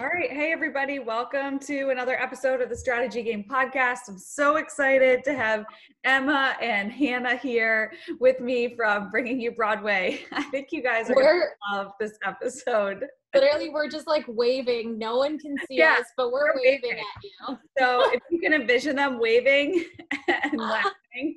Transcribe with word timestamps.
All 0.00 0.06
right. 0.06 0.32
Hey, 0.32 0.50
everybody. 0.50 0.98
Welcome 0.98 1.58
to 1.58 1.90
another 1.90 2.18
episode 2.18 2.62
of 2.62 2.70
the 2.70 2.76
Strategy 2.76 3.22
Game 3.22 3.44
Podcast. 3.44 4.08
I'm 4.08 4.16
so 4.16 4.56
excited 4.56 5.22
to 5.24 5.34
have 5.34 5.66
Emma 6.04 6.56
and 6.62 6.90
Hannah 6.90 7.36
here 7.36 7.92
with 8.18 8.40
me 8.40 8.74
from 8.74 9.10
Bringing 9.10 9.38
You 9.38 9.50
Broadway. 9.50 10.22
I 10.32 10.44
think 10.44 10.68
you 10.72 10.82
guys 10.82 11.10
are 11.10 11.14
going 11.14 11.42
to 11.42 11.76
love 11.76 11.92
this 12.00 12.12
episode. 12.24 13.04
Literally, 13.34 13.68
we're 13.68 13.90
just 13.90 14.06
like 14.06 14.24
waving. 14.26 14.96
No 14.98 15.18
one 15.18 15.38
can 15.38 15.54
see 15.68 15.76
yeah, 15.76 15.96
us, 16.00 16.06
but 16.16 16.32
we're, 16.32 16.46
we're 16.46 16.62
waving. 16.64 16.80
waving 16.82 16.98
at 16.98 17.22
you. 17.50 17.58
So 17.78 18.10
if 18.14 18.22
you 18.30 18.40
can 18.40 18.54
envision 18.54 18.96
them 18.96 19.20
waving 19.20 19.84
and 20.28 20.52
laughing, 20.58 21.36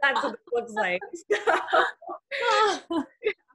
that's 0.00 0.22
what 0.22 0.34
it 0.34 0.40
looks 0.52 0.74
like. 0.74 1.00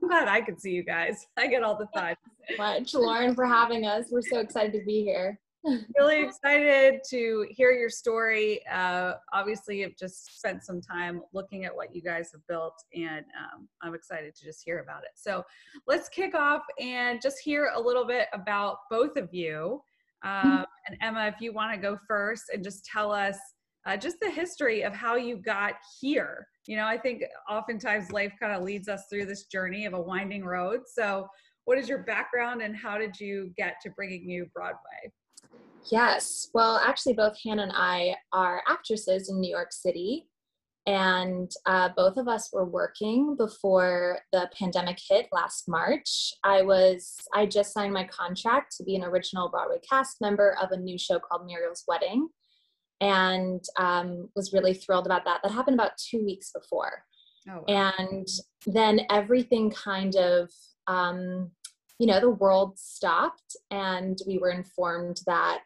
I'm 0.02 0.10
glad 0.10 0.28
I 0.28 0.42
can 0.42 0.58
see 0.60 0.72
you 0.72 0.84
guys. 0.84 1.28
I 1.38 1.48
get 1.48 1.64
all 1.64 1.78
the 1.78 1.88
time. 1.96 2.16
Much, 2.58 2.94
Lauren, 2.94 3.36
for 3.36 3.46
having 3.46 3.86
us. 3.86 4.08
We're 4.12 4.22
so 4.22 4.40
excited 4.40 4.74
to 4.74 4.86
be 4.86 5.04
here. 5.04 5.40
really 5.98 6.24
excited 6.24 7.02
to 7.10 7.46
hear 7.50 7.72
your 7.72 7.90
story. 7.90 8.62
Uh, 8.72 9.14
obviously, 9.34 9.82
you've 9.82 9.98
just 9.98 10.38
spent 10.40 10.64
some 10.64 10.80
time 10.82 11.22
looking 11.34 11.66
at 11.66 11.76
what 11.76 11.94
you 11.94 12.02
guys 12.02 12.30
have 12.32 12.42
built, 12.48 12.82
and 12.96 13.26
um, 13.38 13.68
I'm 13.82 13.94
excited 13.94 14.36
to 14.36 14.46
just 14.46 14.64
hear 14.64 14.80
about 14.80 15.04
it. 15.04 15.12
So, 15.16 15.44
let's 15.86 16.08
kick 16.08 16.34
off 16.34 16.62
and 16.80 17.22
just 17.22 17.40
hear 17.40 17.72
a 17.76 17.80
little 17.80 18.06
bit 18.06 18.28
about 18.34 18.78
both 18.90 19.18
of 19.18 19.34
you. 19.34 19.82
Um, 20.24 20.66
and 20.88 20.98
Emma, 21.02 21.28
if 21.28 21.42
you 21.42 21.54
want 21.54 21.74
to 21.74 21.78
go 21.78 21.98
first 22.08 22.44
and 22.54 22.64
just 22.64 22.86
tell 22.86 23.12
us 23.12 23.38
uh, 23.86 23.98
just 23.98 24.20
the 24.20 24.30
history 24.30 24.84
of 24.84 24.94
how 24.94 25.16
you 25.16 25.38
got 25.38 25.74
here. 26.00 26.48
You 26.70 26.76
know, 26.76 26.86
I 26.86 27.00
think 27.00 27.24
oftentimes 27.50 28.12
life 28.12 28.34
kind 28.40 28.54
of 28.54 28.62
leads 28.62 28.88
us 28.88 29.06
through 29.10 29.26
this 29.26 29.46
journey 29.46 29.88
of 29.88 29.96
a 29.96 30.00
winding 30.00 30.46
road. 30.46 30.82
So, 30.86 31.28
what 31.66 31.80
is 31.80 31.90
your 31.90 32.04
background 32.04 32.62
and 32.62 32.76
how 32.76 33.00
did 33.00 33.20
you 33.20 33.52
get 33.58 33.78
to 33.82 33.90
bringing 33.90 34.30
you 34.30 34.46
Broadway? 34.54 35.12
Yes, 35.92 36.52
well, 36.54 36.80
actually, 36.86 37.14
both 37.14 37.36
Hannah 37.44 37.64
and 37.64 37.72
I 37.74 38.14
are 38.34 38.62
actresses 38.68 39.32
in 39.32 39.40
New 39.40 39.50
York 39.50 39.72
City. 39.72 40.28
And 40.86 41.50
uh, 41.66 41.90
both 41.98 42.18
of 42.18 42.28
us 42.28 42.52
were 42.54 42.66
working 42.66 43.36
before 43.36 44.20
the 44.32 44.48
pandemic 44.58 45.00
hit 45.10 45.28
last 45.32 45.68
March. 45.68 46.34
I 46.44 46.62
was, 46.62 47.16
I 47.34 47.48
just 47.48 47.74
signed 47.74 47.94
my 47.94 48.04
contract 48.04 48.76
to 48.78 48.84
be 48.84 48.96
an 48.96 49.04
original 49.04 49.50
Broadway 49.50 49.80
cast 49.88 50.22
member 50.22 50.56
of 50.62 50.70
a 50.70 50.78
new 50.78 51.00
show 51.00 51.18
called 51.18 51.48
Muriel's 51.48 51.84
Wedding 51.88 52.30
and 53.02 53.64
um, 53.78 54.30
was 54.36 54.54
really 54.54 54.74
thrilled 54.74 55.06
about 55.06 55.26
that. 55.26 55.42
That 55.44 55.52
happened 55.52 55.76
about 55.76 55.98
two 55.98 56.24
weeks 56.24 56.52
before. 56.52 57.04
Oh, 57.50 57.64
wow. 57.68 57.96
And 58.04 58.28
then 58.66 59.02
everything 59.10 59.72
kind 59.72 60.16
of, 60.16 60.50
um, 60.88 61.52
you 61.98 62.08
know, 62.08 62.20
the 62.20 62.30
world 62.30 62.78
stopped, 62.78 63.56
and 63.72 64.18
we 64.28 64.38
were 64.38 64.52
informed 64.52 65.22
that 65.26 65.64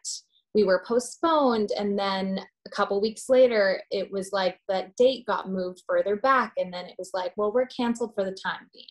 we 0.54 0.64
were 0.64 0.84
postponed. 0.86 1.70
And 1.76 1.98
then 1.98 2.40
a 2.66 2.70
couple 2.70 3.00
weeks 3.00 3.28
later, 3.28 3.82
it 3.90 4.10
was 4.10 4.30
like 4.32 4.58
that 4.68 4.94
date 4.96 5.26
got 5.26 5.50
moved 5.50 5.82
further 5.86 6.16
back. 6.16 6.52
And 6.56 6.72
then 6.72 6.86
it 6.86 6.94
was 6.96 7.10
like, 7.12 7.32
well, 7.36 7.52
we're 7.52 7.66
canceled 7.66 8.14
for 8.14 8.24
the 8.24 8.36
time 8.44 8.68
being 8.72 8.86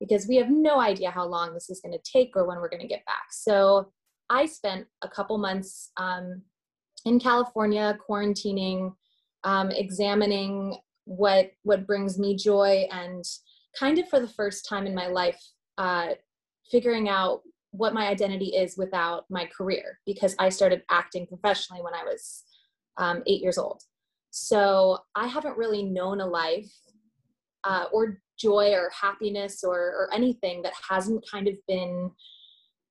because 0.00 0.26
we 0.26 0.36
have 0.36 0.50
no 0.50 0.80
idea 0.80 1.10
how 1.10 1.26
long 1.26 1.54
this 1.54 1.70
is 1.70 1.80
going 1.80 1.96
to 1.96 2.10
take 2.12 2.32
or 2.36 2.46
when 2.46 2.58
we're 2.58 2.68
going 2.68 2.82
to 2.82 2.88
get 2.88 3.04
back. 3.06 3.26
So 3.30 3.92
I 4.28 4.46
spent 4.46 4.86
a 5.02 5.08
couple 5.08 5.38
months 5.38 5.90
um, 5.96 6.42
in 7.04 7.18
California, 7.18 7.98
quarantining, 8.08 8.92
um, 9.44 9.70
examining 9.70 10.76
what 11.04 11.52
what 11.62 11.86
brings 11.86 12.18
me 12.18 12.36
joy, 12.36 12.86
and 12.90 13.24
kind 13.78 13.98
of 13.98 14.08
for 14.08 14.20
the 14.20 14.28
first 14.28 14.66
time 14.68 14.86
in 14.86 14.94
my 14.94 15.06
life, 15.06 15.40
uh, 15.78 16.08
figuring 16.70 17.08
out 17.08 17.42
what 17.70 17.94
my 17.94 18.08
identity 18.08 18.46
is 18.46 18.76
without 18.76 19.24
my 19.30 19.46
career 19.46 20.00
because 20.06 20.34
I 20.38 20.48
started 20.48 20.82
acting 20.90 21.26
professionally 21.26 21.82
when 21.82 21.94
I 21.94 22.02
was 22.02 22.44
um, 22.96 23.22
eight 23.26 23.42
years 23.42 23.58
old. 23.58 23.82
So 24.30 24.98
I 25.14 25.26
haven't 25.26 25.56
really 25.56 25.82
known 25.82 26.20
a 26.20 26.26
life 26.26 26.70
uh, 27.64 27.84
or 27.92 28.20
joy 28.38 28.72
or 28.72 28.90
happiness 28.98 29.62
or, 29.64 29.76
or 29.76 30.08
anything 30.12 30.62
that 30.62 30.72
hasn't 30.88 31.24
kind 31.30 31.48
of 31.48 31.54
been 31.66 32.10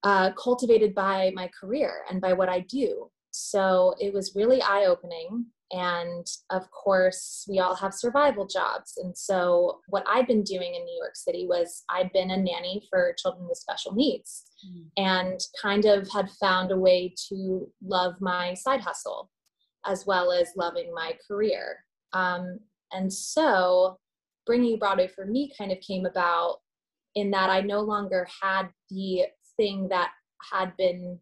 uh, 0.03 0.31
cultivated 0.31 0.93
by 0.93 1.31
my 1.35 1.49
career 1.59 2.03
and 2.09 2.21
by 2.21 2.33
what 2.33 2.49
I 2.49 2.61
do. 2.61 3.09
So 3.37 3.93
it 3.99 4.13
was 4.13 4.35
really 4.35 4.61
eye 4.61 4.85
opening. 4.85 5.45
And 5.71 6.25
of 6.49 6.69
course, 6.71 7.45
we 7.49 7.59
all 7.59 7.75
have 7.75 7.93
survival 7.93 8.47
jobs. 8.47 8.93
And 8.97 9.17
so, 9.17 9.81
what 9.89 10.05
I'd 10.07 10.25
been 10.25 10.43
doing 10.43 10.75
in 10.75 10.85
New 10.85 10.97
York 11.01 11.15
City 11.15 11.45
was 11.45 11.83
I'd 11.89 12.11
been 12.13 12.31
a 12.31 12.37
nanny 12.37 12.87
for 12.89 13.13
children 13.21 13.47
with 13.49 13.57
special 13.57 13.93
needs 13.93 14.45
mm. 14.65 14.85
and 14.95 15.39
kind 15.61 15.83
of 15.83 16.09
had 16.09 16.29
found 16.39 16.71
a 16.71 16.79
way 16.79 17.13
to 17.27 17.69
love 17.83 18.13
my 18.21 18.53
side 18.53 18.79
hustle 18.79 19.29
as 19.85 20.05
well 20.05 20.31
as 20.31 20.53
loving 20.55 20.93
my 20.93 21.17
career. 21.27 21.83
Um, 22.13 22.59
and 22.93 23.11
so, 23.11 23.97
bringing 24.45 24.79
Broadway 24.79 25.09
for 25.13 25.25
me 25.25 25.51
kind 25.57 25.73
of 25.73 25.79
came 25.81 26.05
about 26.05 26.59
in 27.15 27.31
that 27.31 27.49
I 27.49 27.59
no 27.59 27.81
longer 27.81 28.25
had 28.41 28.69
the 28.89 29.23
thing 29.57 29.89
that 29.89 30.11
had 30.51 30.77
been 30.77 31.19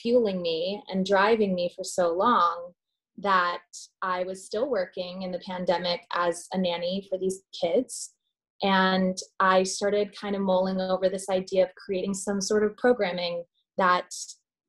fueling 0.00 0.42
me 0.42 0.82
and 0.88 1.06
driving 1.06 1.54
me 1.54 1.72
for 1.76 1.84
so 1.84 2.12
long 2.12 2.72
that 3.18 3.62
I 4.00 4.24
was 4.24 4.44
still 4.44 4.68
working 4.68 5.22
in 5.22 5.32
the 5.32 5.38
pandemic 5.40 6.02
as 6.12 6.48
a 6.52 6.58
nanny 6.58 7.06
for 7.08 7.18
these 7.18 7.42
kids. 7.58 8.14
And 8.62 9.18
I 9.40 9.64
started 9.64 10.16
kind 10.18 10.34
of 10.34 10.42
mulling 10.42 10.80
over 10.80 11.08
this 11.08 11.28
idea 11.28 11.64
of 11.64 11.74
creating 11.74 12.14
some 12.14 12.40
sort 12.40 12.64
of 12.64 12.76
programming 12.76 13.44
that 13.76 14.10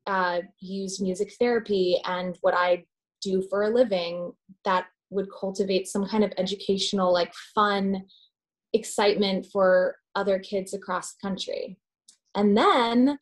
uh, 0.07 0.39
used 0.59 1.01
music 1.01 1.33
therapy 1.39 2.01
and 2.05 2.37
what 2.41 2.53
I 2.53 2.85
do 3.21 3.43
for 3.49 3.63
a 3.63 3.69
living 3.69 4.33
that 4.65 4.85
would 5.09 5.27
cultivate 5.39 5.87
some 5.87 6.07
kind 6.07 6.23
of 6.23 6.33
educational, 6.37 7.13
like 7.13 7.33
fun 7.55 8.03
excitement 8.73 9.45
for 9.51 9.95
other 10.15 10.39
kids 10.39 10.73
across 10.73 11.13
the 11.13 11.27
country. 11.27 11.77
And 12.35 12.57
then 12.57 13.19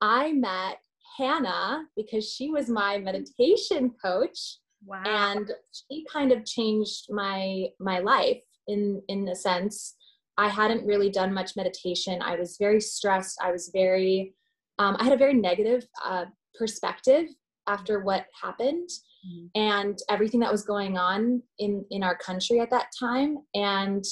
I 0.00 0.32
met 0.32 0.78
Hannah 1.16 1.84
because 1.96 2.30
she 2.30 2.50
was 2.50 2.68
my 2.68 2.98
meditation 2.98 3.92
coach. 4.02 4.58
Wow. 4.84 5.02
And 5.04 5.50
she 5.72 6.06
kind 6.10 6.32
of 6.32 6.44
changed 6.44 7.06
my 7.10 7.66
my 7.78 7.98
life 7.98 8.42
in 8.66 9.02
in 9.08 9.28
a 9.28 9.36
sense. 9.36 9.96
I 10.38 10.48
hadn't 10.48 10.86
really 10.86 11.10
done 11.10 11.34
much 11.34 11.56
meditation. 11.56 12.22
I 12.22 12.36
was 12.36 12.56
very 12.58 12.80
stressed. 12.80 13.38
I 13.42 13.52
was 13.52 13.70
very 13.74 14.34
um, 14.78 14.96
I 14.98 15.04
had 15.04 15.12
a 15.12 15.18
very 15.18 15.34
negative 15.34 15.86
uh, 16.04 16.26
perspective 16.58 17.26
after 17.66 18.00
what 18.00 18.26
happened 18.42 18.88
mm-hmm. 19.26 19.46
and 19.54 19.98
everything 20.08 20.40
that 20.40 20.52
was 20.52 20.62
going 20.64 20.96
on 20.96 21.42
in 21.58 21.84
in 21.90 22.02
our 22.02 22.16
country 22.16 22.60
at 22.60 22.70
that 22.70 22.86
time. 22.98 23.38
And 23.54 24.04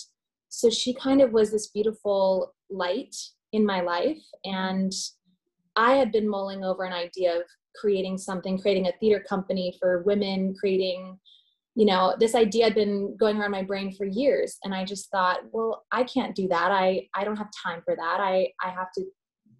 so 0.50 0.70
she 0.70 0.94
kind 0.94 1.20
of 1.20 1.32
was 1.32 1.50
this 1.50 1.68
beautiful 1.68 2.54
light 2.70 3.14
in 3.52 3.64
my 3.64 3.80
life 3.80 4.22
and 4.44 4.92
I 5.78 5.94
had 5.94 6.10
been 6.10 6.28
mulling 6.28 6.64
over 6.64 6.82
an 6.82 6.92
idea 6.92 7.36
of 7.36 7.42
creating 7.76 8.18
something, 8.18 8.58
creating 8.58 8.88
a 8.88 8.92
theater 8.98 9.24
company 9.26 9.76
for 9.78 10.02
women, 10.02 10.54
creating, 10.58 11.16
you 11.76 11.86
know, 11.86 12.16
this 12.18 12.34
idea 12.34 12.64
had 12.64 12.74
been 12.74 13.16
going 13.16 13.38
around 13.38 13.52
my 13.52 13.62
brain 13.62 13.92
for 13.92 14.04
years. 14.04 14.58
And 14.64 14.74
I 14.74 14.84
just 14.84 15.08
thought, 15.10 15.38
well, 15.52 15.84
I 15.92 16.02
can't 16.02 16.34
do 16.34 16.48
that. 16.48 16.72
I, 16.72 17.06
I 17.14 17.22
don't 17.24 17.36
have 17.36 17.50
time 17.64 17.80
for 17.84 17.94
that. 17.94 18.18
I, 18.20 18.48
I 18.62 18.70
have 18.70 18.88
to 18.96 19.04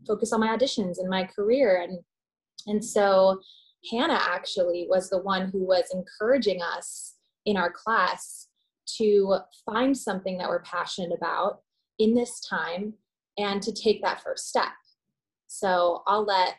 focus 0.09 0.33
on 0.33 0.41
my 0.41 0.49
auditions 0.49 0.99
and 0.99 1.09
my 1.09 1.25
career. 1.25 1.83
And, 1.83 2.01
and 2.67 2.85
so 2.85 3.39
Hannah 3.93 4.21
actually 4.21 4.89
was 4.91 5.09
the 5.09 5.23
one 5.23 5.51
who 5.53 5.65
was 5.65 5.85
encouraging 5.95 6.61
us 6.61 7.15
in 7.47 7.57
our 7.57 7.71
class 7.71 8.49
to 8.97 9.37
find 9.65 9.97
something 9.97 10.37
that 10.39 10.49
we're 10.49 10.63
passionate 10.63 11.13
about 11.17 11.61
in 12.01 12.15
this 12.15 12.41
time 12.41 12.95
and 13.37 13.63
to 13.63 13.73
take 13.73 14.03
that 14.03 14.21
first 14.21 14.49
step. 14.49 14.73
So 15.49 16.03
I'll 16.07 16.25
let 16.25 16.55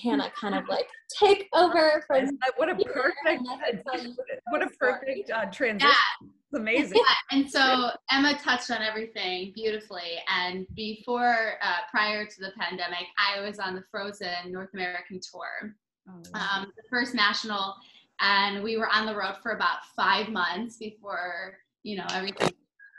Hannah 0.00 0.30
kind 0.40 0.54
of 0.54 0.68
like 0.68 0.88
take 1.08 1.48
over 1.52 2.04
from. 2.06 2.38
What 2.56 2.68
a 2.68 2.74
perfect, 2.74 3.42
what 4.50 4.62
a 4.62 4.68
perfect 4.78 5.30
uh, 5.30 5.46
transition. 5.46 5.90
Yeah. 5.90 6.28
It's 6.52 6.58
amazing. 6.58 6.98
Yeah. 6.98 7.38
And 7.38 7.50
so 7.50 7.90
Emma 8.10 8.38
touched 8.38 8.70
on 8.70 8.82
everything 8.82 9.52
beautifully. 9.54 10.18
And 10.28 10.66
before, 10.74 11.54
uh, 11.62 11.76
prior 11.90 12.26
to 12.26 12.40
the 12.40 12.50
pandemic, 12.60 13.06
I 13.16 13.40
was 13.40 13.58
on 13.58 13.74
the 13.74 13.82
Frozen 13.90 14.52
North 14.52 14.68
American 14.74 15.18
tour, 15.18 15.74
oh, 16.10 16.22
wow. 16.34 16.48
um, 16.58 16.72
the 16.76 16.82
first 16.90 17.14
national, 17.14 17.74
and 18.20 18.62
we 18.62 18.76
were 18.76 18.88
on 18.90 19.06
the 19.06 19.16
road 19.16 19.36
for 19.42 19.52
about 19.52 19.78
five 19.96 20.28
months 20.28 20.76
before 20.76 21.56
you 21.82 21.96
know 21.96 22.06
everything 22.12 22.50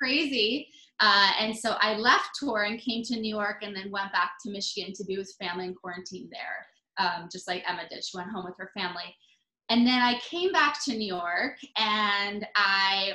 crazy. 0.03 0.67
Uh, 0.99 1.31
and 1.39 1.57
so 1.57 1.75
I 1.79 1.95
left 1.95 2.29
tour 2.37 2.63
and 2.63 2.79
came 2.79 3.03
to 3.03 3.19
New 3.19 3.33
York 3.33 3.57
and 3.61 3.75
then 3.75 3.89
went 3.89 4.11
back 4.11 4.31
to 4.43 4.51
Michigan 4.51 4.93
to 4.95 5.05
be 5.05 5.17
with 5.17 5.33
family 5.39 5.65
in 5.65 5.75
quarantine 5.75 6.29
there, 6.29 7.05
um, 7.05 7.29
just 7.31 7.47
like 7.47 7.63
Emma 7.67 7.83
did. 7.89 8.03
She 8.03 8.17
went 8.17 8.29
home 8.29 8.45
with 8.45 8.57
her 8.57 8.71
family. 8.77 9.15
And 9.69 9.87
then 9.87 10.01
I 10.01 10.19
came 10.19 10.51
back 10.51 10.83
to 10.85 10.97
New 10.97 11.07
York 11.07 11.55
and 11.77 12.45
I 12.55 13.13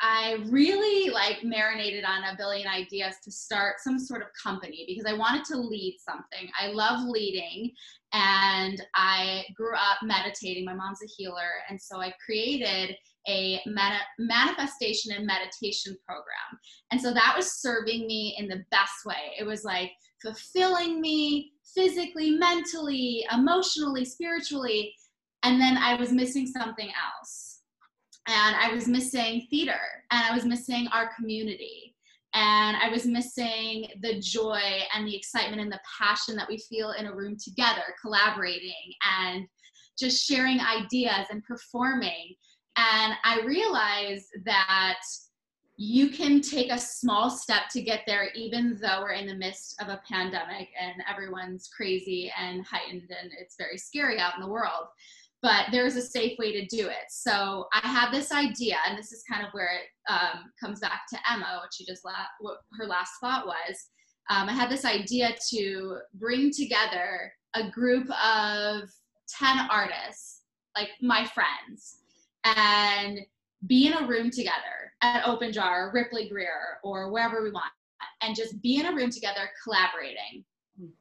I 0.00 0.36
really 0.46 1.10
like 1.10 1.42
marinated 1.42 2.04
on 2.04 2.22
a 2.22 2.36
billion 2.36 2.68
ideas 2.68 3.16
to 3.24 3.32
start 3.32 3.80
some 3.80 3.98
sort 3.98 4.22
of 4.22 4.28
company 4.40 4.84
because 4.86 5.12
I 5.12 5.16
wanted 5.16 5.44
to 5.46 5.56
lead 5.56 5.96
something. 5.98 6.48
I 6.56 6.68
love 6.68 7.00
leading 7.08 7.72
and 8.12 8.80
I 8.94 9.44
grew 9.56 9.74
up 9.74 9.98
meditating. 10.04 10.64
My 10.64 10.74
mom's 10.74 11.02
a 11.02 11.08
healer. 11.16 11.50
And 11.68 11.80
so 11.80 12.00
I 12.00 12.12
created 12.24 12.94
a 13.28 13.60
manifestation 14.18 15.12
and 15.12 15.26
meditation 15.26 15.96
program. 16.06 16.58
And 16.90 17.00
so 17.00 17.12
that 17.12 17.34
was 17.36 17.60
serving 17.60 18.06
me 18.06 18.36
in 18.38 18.48
the 18.48 18.64
best 18.70 19.04
way. 19.04 19.34
It 19.38 19.44
was 19.44 19.64
like 19.64 19.92
fulfilling 20.22 21.00
me 21.00 21.52
physically, 21.74 22.30
mentally, 22.32 23.24
emotionally, 23.32 24.04
spiritually. 24.04 24.94
And 25.42 25.60
then 25.60 25.76
I 25.76 25.94
was 25.94 26.10
missing 26.10 26.46
something 26.46 26.88
else. 26.88 27.60
And 28.26 28.56
I 28.56 28.74
was 28.74 28.88
missing 28.88 29.46
theater 29.48 29.80
and 30.10 30.22
I 30.22 30.34
was 30.34 30.44
missing 30.44 30.88
our 30.92 31.10
community. 31.16 31.94
And 32.34 32.76
I 32.76 32.90
was 32.90 33.06
missing 33.06 33.86
the 34.02 34.20
joy 34.20 34.60
and 34.94 35.06
the 35.06 35.16
excitement 35.16 35.62
and 35.62 35.72
the 35.72 35.80
passion 35.98 36.36
that 36.36 36.48
we 36.48 36.58
feel 36.58 36.90
in 36.92 37.06
a 37.06 37.14
room 37.14 37.36
together, 37.42 37.82
collaborating 38.02 38.92
and 39.22 39.46
just 39.98 40.26
sharing 40.26 40.60
ideas 40.60 41.26
and 41.30 41.42
performing. 41.44 42.34
And 42.78 43.14
I 43.24 43.40
realized 43.44 44.28
that 44.44 45.00
you 45.76 46.10
can 46.10 46.40
take 46.40 46.70
a 46.70 46.78
small 46.78 47.28
step 47.28 47.62
to 47.72 47.82
get 47.82 48.02
there, 48.06 48.30
even 48.36 48.78
though 48.80 49.00
we're 49.02 49.12
in 49.12 49.26
the 49.26 49.34
midst 49.34 49.80
of 49.80 49.88
a 49.88 50.00
pandemic 50.08 50.68
and 50.80 51.02
everyone's 51.10 51.68
crazy 51.76 52.32
and 52.38 52.64
heightened 52.64 53.10
and 53.10 53.32
it's 53.36 53.56
very 53.58 53.78
scary 53.78 54.20
out 54.20 54.34
in 54.36 54.40
the 54.40 54.48
world. 54.48 54.86
But 55.42 55.66
there's 55.72 55.96
a 55.96 56.02
safe 56.02 56.38
way 56.38 56.52
to 56.52 56.66
do 56.66 56.86
it. 56.86 57.10
So 57.10 57.66
I 57.72 57.86
had 57.86 58.12
this 58.12 58.32
idea, 58.32 58.76
and 58.88 58.96
this 58.96 59.12
is 59.12 59.24
kind 59.30 59.44
of 59.44 59.52
where 59.52 59.70
it 59.70 60.12
um, 60.12 60.50
comes 60.60 60.80
back 60.80 61.02
to 61.10 61.18
Emma, 61.32 61.60
what 61.60 61.72
she 61.72 61.84
just 61.84 62.04
la- 62.04 62.12
what 62.40 62.58
her 62.78 62.86
last 62.86 63.12
thought 63.20 63.46
was. 63.46 63.86
Um, 64.30 64.48
I 64.48 64.52
had 64.52 64.70
this 64.70 64.84
idea 64.84 65.34
to 65.50 65.98
bring 66.14 66.52
together 66.52 67.32
a 67.54 67.70
group 67.70 68.08
of 68.10 68.88
10 69.38 69.68
artists, 69.70 70.42
like 70.76 70.90
my 71.00 71.24
friends, 71.24 71.97
and 72.44 73.20
be 73.66 73.86
in 73.86 73.94
a 73.94 74.06
room 74.06 74.30
together 74.30 74.92
at 75.02 75.26
Open 75.26 75.52
Jar, 75.52 75.90
Ripley 75.92 76.28
Grier, 76.28 76.78
or 76.82 77.10
wherever 77.10 77.42
we 77.42 77.50
want, 77.50 77.72
and 78.22 78.36
just 78.36 78.60
be 78.62 78.78
in 78.78 78.86
a 78.86 78.94
room 78.94 79.10
together 79.10 79.50
collaborating, 79.62 80.44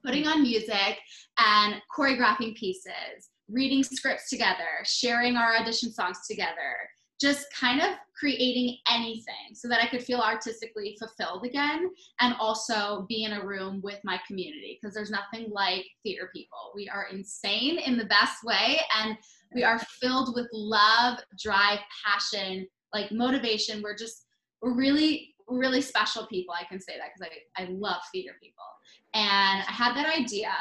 putting 0.03 0.27
on 0.27 0.41
music 0.41 0.97
and 1.37 1.75
choreographing 1.95 2.55
pieces, 2.55 3.29
reading 3.49 3.83
scripts 3.83 4.29
together, 4.29 4.83
sharing 4.83 5.35
our 5.35 5.55
audition 5.55 5.91
songs 5.91 6.19
together, 6.27 6.89
just 7.19 7.47
kind 7.53 7.81
of 7.81 7.89
creating 8.17 8.77
anything 8.89 9.53
so 9.53 9.67
that 9.67 9.81
I 9.81 9.87
could 9.87 10.03
feel 10.03 10.19
artistically 10.19 10.97
fulfilled 10.99 11.45
again 11.45 11.89
and 12.19 12.35
also 12.39 13.05
be 13.07 13.23
in 13.23 13.33
a 13.33 13.45
room 13.45 13.79
with 13.83 13.99
my 14.03 14.19
community 14.25 14.79
because 14.79 14.93
there's 14.93 15.11
nothing 15.11 15.49
like 15.51 15.85
theater 16.03 16.29
people. 16.33 16.71
We 16.75 16.89
are 16.89 17.07
insane 17.11 17.79
in 17.79 17.97
the 17.97 18.05
best 18.05 18.43
way 18.43 18.79
and 18.99 19.17
we 19.53 19.63
are 19.63 19.79
filled 19.79 20.35
with 20.35 20.47
love, 20.51 21.19
drive, 21.39 21.79
passion, 22.05 22.67
like 22.93 23.11
motivation. 23.11 23.81
We're 23.81 23.97
just, 23.97 24.25
we're 24.61 24.73
really, 24.73 25.35
really 25.47 25.81
special 25.81 26.25
people. 26.27 26.55
I 26.59 26.65
can 26.65 26.81
say 26.81 26.93
that 26.97 27.09
because 27.13 27.31
I, 27.57 27.63
I 27.63 27.67
love 27.71 28.01
theater 28.11 28.35
people. 28.41 28.63
And 29.13 29.63
I 29.67 29.71
had 29.71 29.95
that 29.95 30.07
idea 30.07 30.51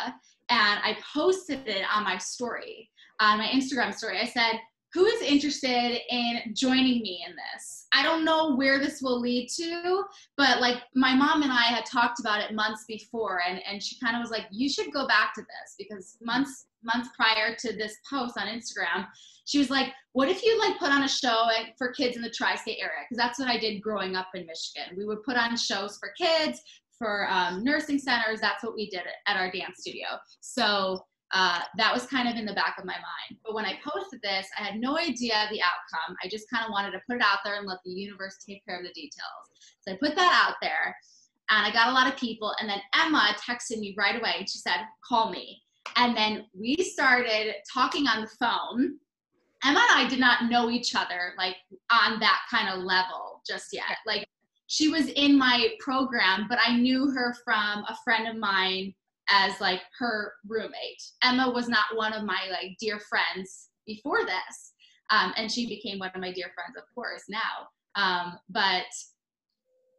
and 0.49 0.81
I 0.83 0.97
posted 1.15 1.67
it 1.67 1.85
on 1.93 2.05
my 2.05 2.19
story, 2.19 2.91
on 3.21 3.39
my 3.39 3.47
Instagram 3.47 3.95
story. 3.95 4.21
I 4.21 4.27
said, 4.27 4.61
who 4.97 5.05
is 5.05 5.21
interested 5.21 6.01
in 6.09 6.55
joining 6.55 7.03
me 7.03 7.23
in 7.29 7.35
this? 7.37 7.87
I 7.93 8.03
don't 8.03 8.25
know 8.25 8.57
where 8.57 8.79
this 8.79 9.03
will 9.03 9.21
lead 9.21 9.51
to, 9.57 10.05
but 10.39 10.63
like 10.63 10.79
my 10.95 11.15
mom 11.15 11.43
and 11.43 11.53
I 11.53 11.65
had 11.65 11.85
talked 11.85 12.19
about 12.19 12.41
it 12.41 12.55
months 12.55 12.87
before 12.89 13.43
and, 13.47 13.61
and 13.71 13.83
she 13.83 14.01
kind 14.01 14.17
of 14.17 14.23
was 14.23 14.31
like, 14.31 14.47
you 14.51 14.71
should 14.71 14.91
go 14.95 15.07
back 15.07 15.35
to 15.35 15.43
this 15.43 15.75
because 15.79 16.17
months 16.23 16.69
months 16.83 17.11
prior 17.15 17.55
to 17.57 17.77
this 17.77 17.97
post 18.09 18.39
on 18.39 18.47
Instagram, 18.47 19.07
she 19.45 19.59
was 19.59 19.69
like, 19.69 19.93
what 20.13 20.31
if 20.31 20.43
you 20.43 20.59
like 20.61 20.79
put 20.79 20.91
on 20.91 21.03
a 21.03 21.09
show 21.09 21.47
for 21.77 21.93
kids 21.93 22.17
in 22.17 22.23
the 22.23 22.31
tri-state 22.31 22.79
area? 22.81 23.05
Because 23.07 23.23
that's 23.23 23.39
what 23.39 23.49
I 23.49 23.59
did 23.59 23.83
growing 23.83 24.17
up 24.17 24.29
in 24.35 24.47
Michigan. 24.47 24.97
We 24.97 25.05
would 25.05 25.23
put 25.25 25.37
on 25.37 25.55
shows 25.59 25.99
for 25.99 26.13
kids, 26.17 26.63
for 26.99 27.29
um, 27.31 27.63
nursing 27.63 27.99
centers. 27.99 28.41
That's 28.41 28.65
what 28.65 28.75
we 28.75 28.89
did 28.89 29.03
at 29.27 29.37
our 29.37 29.51
dance 29.51 29.81
studio. 29.81 30.07
So 30.41 31.05
uh, 31.33 31.61
that 31.77 31.93
was 31.93 32.07
kind 32.07 32.29
of 32.29 32.37
in 32.37 32.47
the 32.47 32.55
back 32.55 32.77
of 32.79 32.85
my 32.85 32.95
mind. 32.95 33.41
But 33.45 33.55
when 33.55 33.65
I 33.65 33.79
posted 33.85 34.21
this, 34.23 34.47
I 34.59 34.63
had 34.63 34.81
no 34.81 34.97
idea 34.97 35.35
the 35.51 35.61
outcome. 35.61 36.17
I 36.23 36.29
just 36.29 36.49
kind 36.49 36.65
of 36.65 36.71
wanted 36.71 36.93
to 36.93 37.01
put 37.09 37.17
it 37.17 37.23
out 37.23 37.39
there 37.45 37.57
and 37.57 37.67
let 37.67 37.79
the 37.85 37.91
universe 37.91 38.39
take 38.47 38.65
care 38.65 38.79
of 38.79 38.85
the 38.85 38.93
details. 38.93 39.45
So 39.81 39.93
I 39.93 39.97
put 39.97 40.15
that 40.15 40.47
out 40.47 40.57
there 40.63 40.97
and 41.51 41.67
I 41.67 41.73
got 41.73 41.89
a 41.89 41.93
lot 41.93 42.07
of 42.07 42.17
people. 42.17 42.55
And 42.61 42.69
then 42.69 42.81
Emma 42.95 43.35
texted 43.41 43.79
me 43.79 43.95
right 43.99 44.19
away 44.19 44.35
and 44.39 44.49
she 44.49 44.59
said, 44.59 44.79
call 45.07 45.31
me. 45.31 45.63
And 45.97 46.17
then 46.17 46.47
we 46.59 46.77
started 46.77 47.55
talking 47.73 48.07
on 48.07 48.23
the 48.23 48.31
phone. 48.41 48.99
Emma 49.65 49.81
and 49.91 50.07
I 50.07 50.07
did 50.09 50.21
not 50.21 50.49
know 50.51 50.71
each 50.71 50.95
other 50.95 51.33
like 51.39 51.57
on 51.91 52.21
that 52.21 52.41
kind 52.51 52.69
of 52.69 52.85
level 52.85 53.43
just 53.47 53.73
yet. 53.73 53.97
Like 54.07 54.27
she 54.69 54.89
was 54.89 55.09
in 55.09 55.39
my 55.39 55.71
program, 55.81 56.47
but 56.49 56.59
I 56.65 56.77
knew 56.77 57.11
her 57.11 57.35
from 57.45 57.85
a 57.89 57.97
friend 58.05 58.29
of 58.29 58.37
mine 58.37 58.95
as 59.29 59.61
like 59.61 59.81
her 59.99 60.33
roommate. 60.47 61.03
Emma 61.23 61.51
was 61.51 61.69
not 61.69 61.87
one 61.95 62.13
of 62.13 62.25
my 62.25 62.49
like 62.51 62.77
dear 62.81 63.01
friends 63.01 63.69
before 63.87 64.25
this. 64.25 64.73
Um, 65.11 65.33
and 65.37 65.51
she 65.51 65.67
became 65.67 65.99
one 65.99 66.11
of 66.15 66.21
my 66.21 66.33
dear 66.33 66.51
friends, 66.55 66.77
of 66.77 66.83
course, 66.95 67.25
now. 67.29 67.69
Um, 67.95 68.39
but 68.49 68.87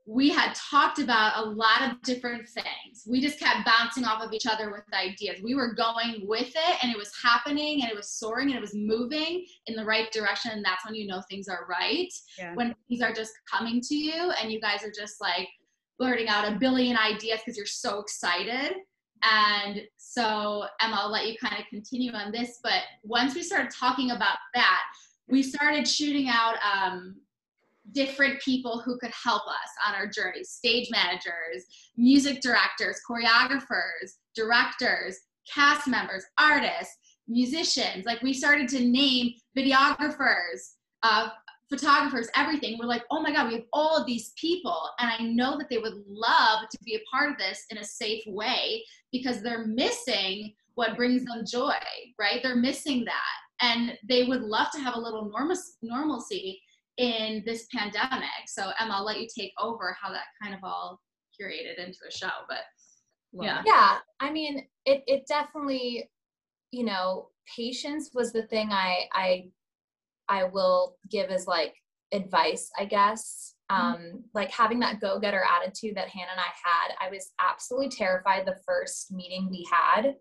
we 0.05 0.29
had 0.29 0.55
talked 0.55 0.99
about 0.99 1.45
a 1.45 1.49
lot 1.49 1.81
of 1.81 2.01
different 2.01 2.47
things. 2.47 3.03
We 3.05 3.19
just 3.19 3.39
kept 3.39 3.65
bouncing 3.65 4.05
off 4.05 4.23
of 4.23 4.31
each 4.31 4.47
other 4.47 4.71
with 4.71 4.83
ideas. 4.93 5.41
We 5.43 5.53
were 5.53 5.73
going 5.73 6.25
with 6.25 6.47
it 6.47 6.77
and 6.81 6.89
it 6.89 6.97
was 6.97 7.11
happening 7.21 7.81
and 7.81 7.91
it 7.91 7.95
was 7.95 8.09
soaring 8.09 8.47
and 8.47 8.57
it 8.57 8.61
was 8.61 8.73
moving 8.73 9.45
in 9.65 9.75
the 9.75 9.83
right 9.83 10.09
direction. 10.13 10.51
And 10.51 10.63
that's 10.63 10.85
when 10.85 10.95
you 10.95 11.07
know 11.07 11.21
things 11.29 11.49
are 11.49 11.67
right. 11.69 12.07
Yeah. 12.39 12.55
When 12.55 12.73
things 12.87 13.01
are 13.01 13.11
just 13.11 13.33
coming 13.51 13.81
to 13.81 13.95
you 13.95 14.31
and 14.41 14.49
you 14.49 14.61
guys 14.61 14.81
are 14.81 14.93
just 14.97 15.19
like 15.19 15.49
blurting 15.99 16.29
out 16.29 16.47
a 16.47 16.57
billion 16.57 16.97
ideas 16.97 17.41
because 17.43 17.57
you're 17.57 17.65
so 17.65 17.99
excited. 17.99 18.77
And 19.23 19.81
so, 19.97 20.65
Emma, 20.81 20.97
I'll 20.99 21.11
let 21.11 21.27
you 21.27 21.35
kind 21.37 21.59
of 21.59 21.65
continue 21.69 22.11
on 22.13 22.31
this. 22.31 22.59
But 22.63 22.83
once 23.03 23.35
we 23.35 23.43
started 23.43 23.71
talking 23.71 24.11
about 24.11 24.37
that, 24.53 24.81
we 25.27 25.43
started 25.43 25.87
shooting 25.87 26.29
out 26.29 26.55
um, 26.63 27.15
different 27.91 28.41
people 28.41 28.79
who 28.79 28.97
could 28.97 29.11
help 29.11 29.43
us 29.47 29.69
on 29.87 29.95
our 29.95 30.07
journey 30.07 30.43
stage 30.43 30.89
managers, 30.91 31.65
music 31.97 32.41
directors, 32.41 32.99
choreographers, 33.09 34.17
directors, 34.35 35.17
cast 35.53 35.87
members, 35.87 36.23
artists, 36.39 36.97
musicians. 37.27 38.05
Like 38.05 38.21
we 38.21 38.33
started 38.33 38.67
to 38.69 38.85
name 38.85 39.33
videographers, 39.57 40.75
uh, 41.03 41.29
photographers, 41.69 42.29
everything. 42.35 42.77
We're 42.79 42.85
like, 42.85 43.03
oh 43.11 43.21
my 43.21 43.31
God, 43.31 43.47
we 43.47 43.55
have 43.55 43.65
all 43.73 43.97
of 43.97 44.05
these 44.05 44.31
people. 44.39 44.89
And 44.99 45.11
I 45.11 45.23
know 45.23 45.57
that 45.57 45.69
they 45.69 45.77
would 45.77 46.03
love 46.07 46.69
to 46.69 46.77
be 46.83 46.95
a 46.95 47.01
part 47.11 47.31
of 47.31 47.37
this 47.37 47.65
in 47.69 47.77
a 47.77 47.83
safe 47.83 48.23
way 48.27 48.83
because 49.11 49.41
they're 49.41 49.65
missing 49.65 50.53
what 50.75 50.95
brings 50.95 51.25
them 51.25 51.43
joy, 51.45 51.73
right? 52.19 52.39
They're 52.43 52.55
missing 52.55 53.05
that. 53.05 53.65
And 53.65 53.93
they 54.07 54.25
would 54.25 54.41
love 54.41 54.67
to 54.73 54.79
have 54.79 54.95
a 54.95 54.99
little 54.99 55.29
normal, 55.29 55.57
normalcy 55.81 56.61
in 56.97 57.43
this 57.45 57.67
pandemic. 57.73 58.29
So 58.47 58.71
Emma, 58.79 58.95
I'll 58.95 59.05
let 59.05 59.19
you 59.19 59.27
take 59.35 59.53
over 59.59 59.95
how 59.99 60.11
that 60.11 60.25
kind 60.41 60.53
of 60.53 60.59
all 60.63 60.99
curated 61.39 61.83
into 61.83 61.99
a 62.07 62.11
show. 62.11 62.29
But 62.47 62.59
yeah. 63.33 63.63
Yeah. 63.65 63.97
I 64.19 64.31
mean, 64.31 64.67
it 64.85 65.03
it 65.07 65.27
definitely, 65.27 66.09
you 66.71 66.85
know, 66.85 67.29
patience 67.55 68.11
was 68.13 68.31
the 68.31 68.43
thing 68.43 68.69
I 68.71 69.05
I 69.13 69.49
I 70.29 70.45
will 70.45 70.97
give 71.09 71.29
as 71.29 71.47
like 71.47 71.73
advice, 72.11 72.69
I 72.77 72.85
guess. 72.85 73.55
Mm-hmm. 73.71 73.81
Um, 73.81 73.97
mm-hmm. 73.97 74.17
like 74.33 74.49
having 74.49 74.79
that 74.79 75.01
go-getter 75.01 75.43
attitude 75.43 75.95
that 75.95 76.07
Hannah 76.07 76.31
and 76.31 76.39
I 76.39 76.51
had. 76.63 76.95
I 77.05 77.09
was 77.09 77.33
absolutely 77.39 77.89
terrified 77.89 78.45
the 78.45 78.57
first 78.65 79.11
meeting 79.11 79.49
we 79.49 79.67
had 79.69 80.15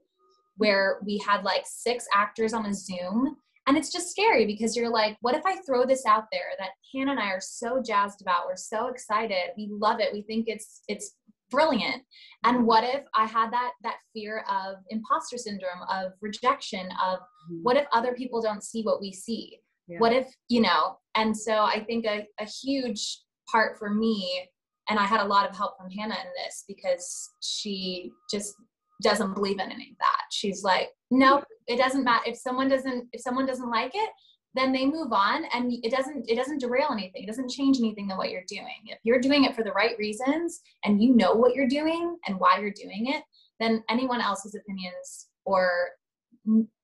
where 0.57 0.99
we 1.05 1.19
had 1.19 1.45
like 1.45 1.63
six 1.65 2.07
actors 2.15 2.53
on 2.53 2.67
a 2.67 2.75
Zoom 2.75 3.37
and 3.67 3.77
it's 3.77 3.91
just 3.91 4.11
scary 4.11 4.47
because 4.47 4.77
you're 4.77 4.91
like, 4.91 5.17
what 5.21 5.35
if 5.35 5.43
I 5.45 5.57
throw 5.67 5.85
this 5.85 6.07
out 6.07 6.27
there 6.31 6.53
that 6.59 6.71
Hannah 6.95 7.13
and 7.13 7.21
I 7.21 7.31
are 7.31 7.41
so 7.41 7.83
jazzed 7.85 8.23
about? 8.23 8.47
We're 8.47 8.57
so 8.57 8.87
excited. 8.87 9.51
We 9.57 9.69
love 9.71 9.99
it. 10.01 10.13
We 10.13 10.23
think 10.23 10.47
it's 10.49 10.83
it's 10.87 11.17
brilliant. 11.51 12.03
And 12.45 12.65
what 12.65 12.85
if 12.85 13.03
I 13.17 13.27
had 13.27 13.53
that 13.53 13.73
that 13.83 13.97
fear 14.13 14.45
of 14.49 14.77
imposter 14.91 15.37
syndrome, 15.37 15.83
of 15.91 16.13
rejection, 16.21 16.89
of 17.05 17.19
mm-hmm. 17.19 17.63
what 17.63 17.77
if 17.77 17.87
other 17.93 18.15
people 18.15 18.41
don't 18.41 18.63
see 18.63 18.83
what 18.83 19.01
we 19.01 19.13
see? 19.13 19.59
Yeah. 19.89 19.99
What 19.99 20.13
if, 20.13 20.29
you 20.49 20.61
know, 20.61 20.99
and 21.15 21.37
so 21.37 21.59
I 21.59 21.85
think 21.85 22.07
a, 22.07 22.27
a 22.41 22.45
huge 22.45 23.21
part 23.51 23.79
for 23.79 23.91
me, 23.91 24.49
and 24.89 24.99
I 24.99 25.05
had 25.05 25.21
a 25.21 25.27
lot 25.27 25.49
of 25.49 25.57
help 25.57 25.77
from 25.79 25.91
Hannah 25.91 26.15
in 26.15 26.45
this 26.45 26.65
because 26.69 27.31
she 27.43 28.13
just 28.31 28.55
doesn't 29.03 29.35
believe 29.35 29.59
in 29.59 29.71
any 29.73 29.91
of 29.91 29.99
that. 29.99 30.23
She's 30.31 30.63
like, 30.63 30.91
nope, 31.11 31.45
it 31.67 31.77
doesn't 31.77 32.05
matter 32.05 32.25
if 32.27 32.37
someone 32.37 32.69
doesn't 32.69 33.09
if 33.13 33.21
someone 33.21 33.47
doesn't 33.47 33.71
like 33.71 33.93
it 33.95 34.11
then 34.57 34.73
they 34.73 34.87
move 34.87 35.13
on 35.13 35.45
and 35.53 35.73
it 35.85 35.91
doesn't 35.91 36.29
it 36.29 36.35
doesn't 36.35 36.59
derail 36.59 36.89
anything 36.91 37.23
it 37.23 37.27
doesn't 37.27 37.51
change 37.51 37.79
anything 37.79 38.09
than 38.09 38.17
what 38.17 38.31
you're 38.31 38.45
doing 38.49 38.81
if 38.87 38.99
you're 39.05 39.21
doing 39.21 39.45
it 39.45 39.55
for 39.55 39.63
the 39.63 39.73
right 39.73 39.97
reasons 39.99 40.61
and 40.85 41.03
you 41.03 41.15
know 41.15 41.35
what 41.35 41.55
you're 41.55 41.69
doing 41.69 42.17
and 42.27 42.41
why 42.41 42.59
you're 42.59 42.71
doing 42.71 43.07
it 43.09 43.23
then 43.61 43.85
anyone 43.89 44.21
else's 44.21 44.55
opinions 44.55 45.29
or 45.45 45.91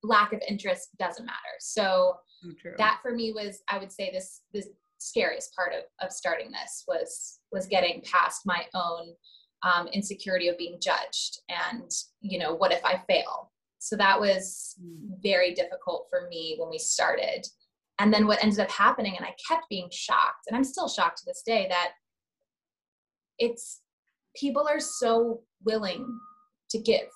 lack 0.02 0.32
of 0.32 0.42
interest 0.48 0.90
doesn't 0.98 1.24
matter 1.24 1.54
so 1.60 2.14
True. 2.60 2.74
that 2.76 2.98
for 3.02 3.12
me 3.12 3.32
was 3.32 3.62
i 3.68 3.78
would 3.78 3.92
say 3.92 4.10
this 4.12 4.42
this 4.52 4.68
scariest 5.02 5.54
part 5.54 5.72
of, 5.72 5.84
of 6.00 6.12
starting 6.12 6.50
this 6.50 6.84
was 6.86 7.40
was 7.50 7.66
getting 7.66 8.02
past 8.02 8.42
my 8.44 8.64
own 8.74 9.14
um, 9.62 9.86
insecurity 9.88 10.48
of 10.48 10.58
being 10.58 10.78
judged 10.80 11.40
and 11.48 11.90
you 12.20 12.38
know 12.38 12.54
what 12.54 12.72
if 12.72 12.84
i 12.84 13.00
fail 13.08 13.50
so 13.78 13.96
that 13.96 14.20
was 14.20 14.74
hmm. 14.80 15.12
very 15.22 15.54
difficult 15.54 16.06
for 16.10 16.28
me 16.28 16.56
when 16.58 16.70
we 16.70 16.78
started 16.78 17.46
and 17.98 18.12
then 18.12 18.26
what 18.26 18.42
ended 18.42 18.60
up 18.60 18.70
happening 18.70 19.16
and 19.16 19.24
i 19.26 19.34
kept 19.48 19.68
being 19.68 19.88
shocked 19.92 20.46
and 20.48 20.56
i'm 20.56 20.64
still 20.64 20.88
shocked 20.88 21.18
to 21.18 21.24
this 21.26 21.42
day 21.44 21.66
that 21.68 21.92
it's 23.38 23.80
people 24.36 24.66
are 24.68 24.80
so 24.80 25.40
willing 25.64 26.06
to 26.70 26.78
give 26.78 27.08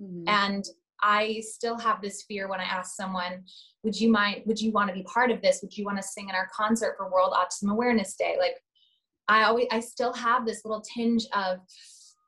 mm-hmm. 0.00 0.24
and 0.28 0.64
i 1.02 1.40
still 1.40 1.78
have 1.78 2.00
this 2.00 2.22
fear 2.22 2.48
when 2.48 2.60
i 2.60 2.64
ask 2.64 2.94
someone 2.94 3.44
would 3.82 3.98
you 3.98 4.10
mind 4.10 4.42
would 4.46 4.60
you 4.60 4.72
want 4.72 4.88
to 4.88 4.94
be 4.94 5.02
part 5.04 5.30
of 5.30 5.40
this? 5.40 5.60
Would 5.62 5.76
you 5.76 5.84
want 5.84 5.96
to 5.98 6.02
sing 6.02 6.28
in 6.28 6.34
our 6.34 6.48
concert 6.54 6.94
for 6.96 7.10
world 7.10 7.32
autism 7.32 7.70
awareness 7.70 8.14
day? 8.14 8.36
Like 8.38 8.56
i 9.28 9.44
always 9.44 9.66
i 9.70 9.80
still 9.80 10.12
have 10.12 10.44
this 10.44 10.64
little 10.64 10.82
tinge 10.82 11.26
of 11.32 11.60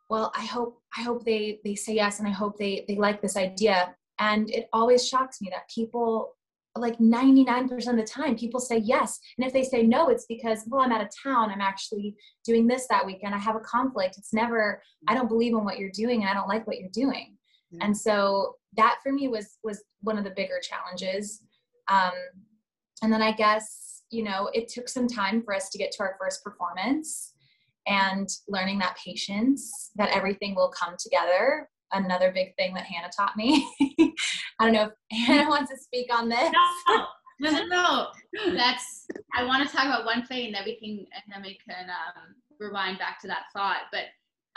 well 0.09 0.33
i 0.37 0.45
hope 0.45 0.81
i 0.97 1.03
hope 1.03 1.25
they 1.25 1.59
they 1.65 1.75
say 1.75 1.95
yes 1.95 2.19
and 2.19 2.29
i 2.29 2.31
hope 2.31 2.59
they 2.59 2.85
they 2.89 2.97
like 2.97 3.21
this 3.21 3.37
idea. 3.37 3.95
And 4.19 4.51
it 4.51 4.69
always 4.73 5.07
shocks 5.07 5.41
me 5.41 5.49
that 5.51 5.69
people 5.75 6.37
like 6.75 6.97
99% 6.99 7.71
of 7.91 7.97
the 7.97 8.03
time 8.03 8.35
people 8.35 8.61
say 8.61 8.79
yes. 8.79 9.19
And 9.37 9.47
if 9.47 9.53
they 9.53 9.63
say 9.63 9.83
no 9.83 10.09
it's 10.09 10.27
because 10.27 10.65
well 10.69 10.81
i'm 10.81 10.93
out 10.93 11.03
of 11.03 11.11
town. 11.23 11.51
I'm 11.51 11.61
actually 11.61 12.17
doing 12.47 12.67
this 12.67 12.87
that 12.89 13.05
weekend. 13.05 13.35
I 13.35 13.39
have 13.39 13.57
a 13.57 13.61
conflict. 13.61 14.17
It's 14.17 14.33
never 14.33 14.83
i 15.07 15.15
don't 15.15 15.29
believe 15.29 15.53
in 15.53 15.65
what 15.65 15.79
you're 15.79 15.91
doing 15.91 16.23
and 16.23 16.31
i 16.31 16.35
don't 16.35 16.49
like 16.49 16.67
what 16.67 16.79
you're 16.79 16.89
doing 16.93 17.37
and 17.81 17.97
so 17.97 18.57
that 18.77 18.99
for 19.03 19.13
me 19.13 19.29
was 19.29 19.59
was 19.65 19.83
one 20.01 20.19
of 20.19 20.25
the 20.25 20.31
bigger 20.31 20.61
challenges 20.63 21.43
um, 21.89 22.13
and 23.03 23.13
then 23.13 23.23
i 23.23 23.33
guess 23.33 24.03
you 24.11 24.23
know 24.23 24.51
it 24.53 24.69
took 24.69 24.89
some 24.89 25.09
time 25.09 25.43
for 25.43 25.55
us 25.55 25.71
to 25.71 25.79
get 25.79 25.91
to 25.93 26.03
our 26.03 26.17
first 26.21 26.43
performance 26.45 27.33
and 27.87 28.29
learning 28.49 28.79
that 28.79 28.97
patience 28.97 29.91
that 29.97 30.15
everything 30.15 30.55
will 30.55 30.71
come 30.71 30.95
together 30.99 31.69
another 31.93 32.33
big 32.33 32.55
thing 32.57 32.75
that 32.75 32.85
Hannah 32.85 33.11
taught 33.15 33.37
me. 33.37 33.69
I 34.59 34.65
don't 34.65 34.73
know 34.73 34.85
if 35.11 35.27
Hannah 35.27 35.49
wants 35.49 35.71
to 35.71 35.77
speak 35.77 36.13
on 36.13 36.29
this. 36.29 36.51
No, 36.89 37.07
no, 37.41 37.51
no, 37.51 38.07
no. 38.35 38.55
That's 38.55 39.07
I 39.35 39.45
want 39.45 39.67
to 39.67 39.75
talk 39.75 39.87
about 39.87 40.05
one 40.05 40.25
thing, 40.27 40.47
and 40.47 40.55
then 40.55 40.65
we 40.65 40.77
can 40.77 41.07
and 41.13 41.35
then 41.35 41.43
we 41.43 41.59
can 41.69 41.91
um, 41.91 42.35
rewind 42.59 42.99
back 42.99 43.21
to 43.23 43.29
that 43.29 43.45
thought. 43.55 43.83
But 43.91 44.05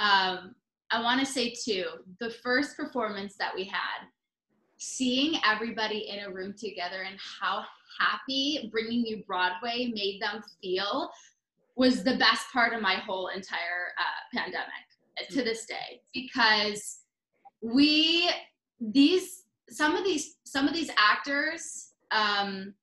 um, 0.03 0.55
I 0.91 1.01
want 1.01 1.19
to 1.19 1.25
say 1.25 1.53
too, 1.53 1.85
the 2.19 2.29
first 2.29 2.77
performance 2.77 3.35
that 3.39 3.53
we 3.55 3.65
had, 3.65 4.07
seeing 4.77 5.39
everybody 5.45 6.09
in 6.09 6.25
a 6.25 6.31
room 6.31 6.53
together 6.57 7.03
and 7.03 7.17
how 7.41 7.63
happy 7.99 8.69
bringing 8.71 9.05
you 9.05 9.23
Broadway 9.25 9.91
made 9.93 10.21
them 10.21 10.43
feel 10.61 11.09
was 11.75 12.03
the 12.03 12.17
best 12.17 12.45
part 12.53 12.73
of 12.73 12.81
my 12.81 12.95
whole 12.95 13.27
entire 13.27 13.93
uh, 13.97 14.37
pandemic 14.37 15.29
to 15.31 15.43
this 15.43 15.65
day. 15.65 16.01
Because 16.13 16.99
we 17.61 18.29
these 18.79 19.43
some 19.69 19.95
of 19.95 20.03
these 20.03 20.35
some 20.43 20.67
of 20.67 20.73
these 20.73 20.91
actors 20.97 21.93
um, 22.11 22.73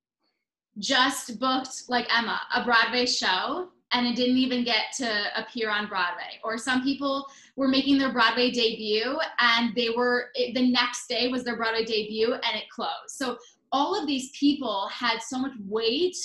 just 0.78 1.38
booked 1.38 1.82
like 1.88 2.06
Emma 2.16 2.40
a 2.54 2.64
Broadway 2.64 3.06
show 3.06 3.68
and 3.92 4.06
it 4.06 4.16
didn't 4.16 4.38
even 4.38 4.64
get 4.64 4.92
to 4.96 5.24
appear 5.36 5.70
on 5.70 5.86
Broadway. 5.86 6.40
Or 6.42 6.56
some 6.56 6.82
people 6.82 7.26
were 7.56 7.68
making 7.68 7.98
their 7.98 8.12
Broadway 8.12 8.50
debut 8.50 9.18
and 9.38 9.74
they 9.74 9.90
were 9.90 10.30
it, 10.34 10.54
the 10.54 10.70
next 10.70 11.08
day 11.08 11.28
was 11.28 11.44
their 11.44 11.56
Broadway 11.56 11.84
debut 11.84 12.32
and 12.32 12.56
it 12.56 12.68
closed. 12.70 13.10
So 13.10 13.36
all 13.70 13.98
of 13.98 14.06
these 14.06 14.30
people 14.38 14.88
had 14.88 15.20
so 15.20 15.38
much 15.38 15.52
weight 15.68 16.16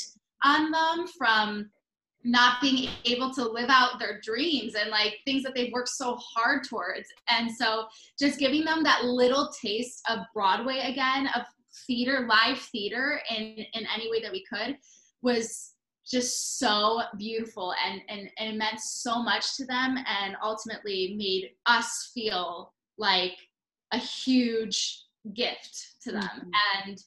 on 0.43 0.71
them 0.71 1.07
from 1.17 1.69
not 2.23 2.59
being 2.61 2.89
able 3.05 3.33
to 3.33 3.43
live 3.43 3.69
out 3.69 3.99
their 3.99 4.19
dreams 4.21 4.75
and 4.75 4.89
like 4.89 5.19
things 5.23 5.43
that 5.43 5.55
they've 5.55 5.71
worked 5.71 5.89
so 5.89 6.15
hard 6.15 6.63
towards. 6.63 7.07
And 7.29 7.49
so 7.49 7.85
just 8.19 8.39
giving 8.39 8.65
them 8.65 8.83
that 8.83 9.05
little 9.05 9.49
taste 9.61 10.01
of 10.09 10.19
Broadway 10.33 10.79
again, 10.91 11.29
of 11.35 11.43
theater, 11.85 12.27
live 12.27 12.59
theater 12.59 13.21
in, 13.29 13.65
in 13.73 13.87
any 13.93 14.11
way 14.11 14.21
that 14.21 14.31
we 14.31 14.43
could 14.43 14.77
was 15.21 15.73
just 16.09 16.57
so 16.57 17.01
beautiful 17.17 17.73
and, 17.85 18.01
and, 18.07 18.29
and 18.37 18.53
it 18.53 18.57
meant 18.57 18.79
so 18.79 19.21
much 19.21 19.57
to 19.57 19.65
them 19.65 19.97
and 20.07 20.35
ultimately 20.41 21.15
made 21.17 21.51
us 21.65 22.11
feel 22.13 22.73
like 22.97 23.35
a 23.91 23.97
huge 23.97 25.03
gift 25.33 25.95
to 26.03 26.11
them. 26.11 26.23
Mm-hmm. 26.23 26.87
And 26.87 27.03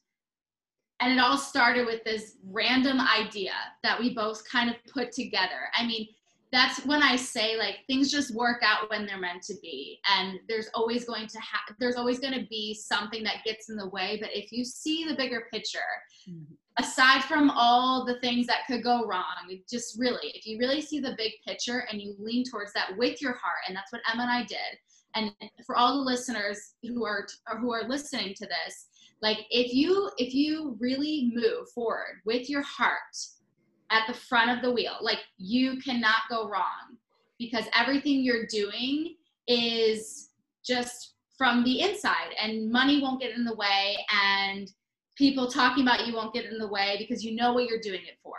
and 1.02 1.12
it 1.12 1.19
all 1.19 1.38
started 1.38 1.87
with 1.87 2.04
this 2.04 2.37
random 2.45 3.00
idea 3.00 3.54
that 3.83 3.99
we 3.99 4.14
both 4.14 4.47
kind 4.47 4.69
of 4.69 4.76
put 4.92 5.12
together. 5.12 5.71
I 5.75 5.87
mean, 5.87 6.07
that's 6.52 6.85
when 6.85 7.02
I 7.02 7.16
say 7.16 7.57
like 7.57 7.76
things 7.87 8.11
just 8.11 8.35
work 8.35 8.62
out 8.62 8.90
when 8.90 9.07
they're 9.07 9.19
meant 9.19 9.42
to 9.45 9.54
be. 9.62 9.99
And 10.14 10.40
there's 10.49 10.69
always 10.75 11.04
going 11.04 11.26
to 11.28 11.38
have 11.38 11.76
there's 11.78 11.97
always 11.97 12.19
going 12.19 12.35
to 12.38 12.47
be 12.50 12.75
something 12.75 13.23
that 13.25 13.45
gets 13.45 13.71
in 13.71 13.76
the 13.76 13.88
way, 13.88 14.19
but 14.21 14.30
if 14.35 14.52
you 14.52 14.64
see 14.64 15.07
the 15.07 15.14
bigger 15.14 15.47
picture, 15.52 15.78
mm-hmm. 16.28 16.52
Aside 16.81 17.23
from 17.25 17.51
all 17.51 18.05
the 18.05 18.19
things 18.21 18.47
that 18.47 18.67
could 18.67 18.83
go 18.83 19.07
wrong, 19.07 19.59
just 19.69 19.99
really, 19.99 20.33
if 20.35 20.47
you 20.47 20.59
really 20.59 20.81
see 20.81 20.99
the 20.99 21.15
big 21.17 21.33
picture 21.47 21.87
and 21.91 22.01
you 22.01 22.15
lean 22.19 22.45
towards 22.45 22.73
that 22.73 22.97
with 22.97 23.23
your 23.23 23.35
heart, 23.35 23.63
and 23.69 23.77
that's 23.77 23.93
what 23.93 24.03
Emma 24.11 24.23
and 24.23 24.31
I 24.31 24.45
did. 24.45 24.79
And 25.15 25.33
for 25.67 25.77
all 25.77 25.95
the 25.95 26.03
listeners 26.03 26.75
who 26.83 27.05
are 27.05 27.27
who 27.61 27.73
are 27.73 27.89
listening 27.89 28.35
to 28.35 28.47
this, 28.47 28.87
like 29.23 29.39
if 29.51 29.73
you 29.75 30.11
if 30.19 30.35
you 30.35 30.77
really 30.81 31.31
move 31.35 31.69
forward 31.75 32.21
with 32.25 32.49
your 32.49 32.63
heart 32.63 33.17
at 33.91 34.07
the 34.07 34.15
front 34.15 34.51
of 34.51 34.63
the 34.63 34.73
wheel 34.73 34.97
like 35.03 35.19
you 35.37 35.81
cannot 35.81 36.23
go 36.31 36.49
wrong 36.49 36.97
because 37.39 37.65
everything 37.75 38.23
you're 38.23 38.47
doing 38.47 39.17
is 39.49 40.31
just 40.65 41.15
from 41.37 41.65
the 41.65 41.81
inside 41.81 42.35
and 42.41 42.71
money 42.71 43.03
won't 43.03 43.21
get 43.21 43.35
in 43.35 43.45
the 43.45 43.55
way 43.55 43.97
and 44.23 44.71
people 45.21 45.47
talking 45.47 45.85
about 45.85 46.07
you 46.07 46.15
won't 46.15 46.35
get 46.35 46.47
in 46.47 46.59
the 46.59 46.67
way 46.67 46.97
because 46.99 47.25
you 47.25 47.37
know 47.37 47.53
what 47.53 47.67
you're 47.67 47.81
doing 47.81 48.00
it 48.03 48.19
for 48.23 48.37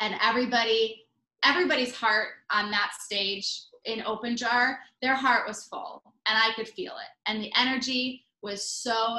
and 0.00 0.14
everybody 0.22 1.04
everybody's 1.44 1.94
heart 1.94 2.28
on 2.50 2.70
that 2.70 2.92
stage 2.98 3.64
in 3.84 4.02
open 4.06 4.36
jar 4.36 4.78
their 5.02 5.14
heart 5.14 5.46
was 5.46 5.64
full 5.64 6.02
and 6.28 6.38
i 6.38 6.50
could 6.56 6.68
feel 6.68 6.92
it 6.92 7.30
and 7.30 7.42
the 7.42 7.52
energy 7.56 8.24
was 8.42 8.66
so 8.68 9.18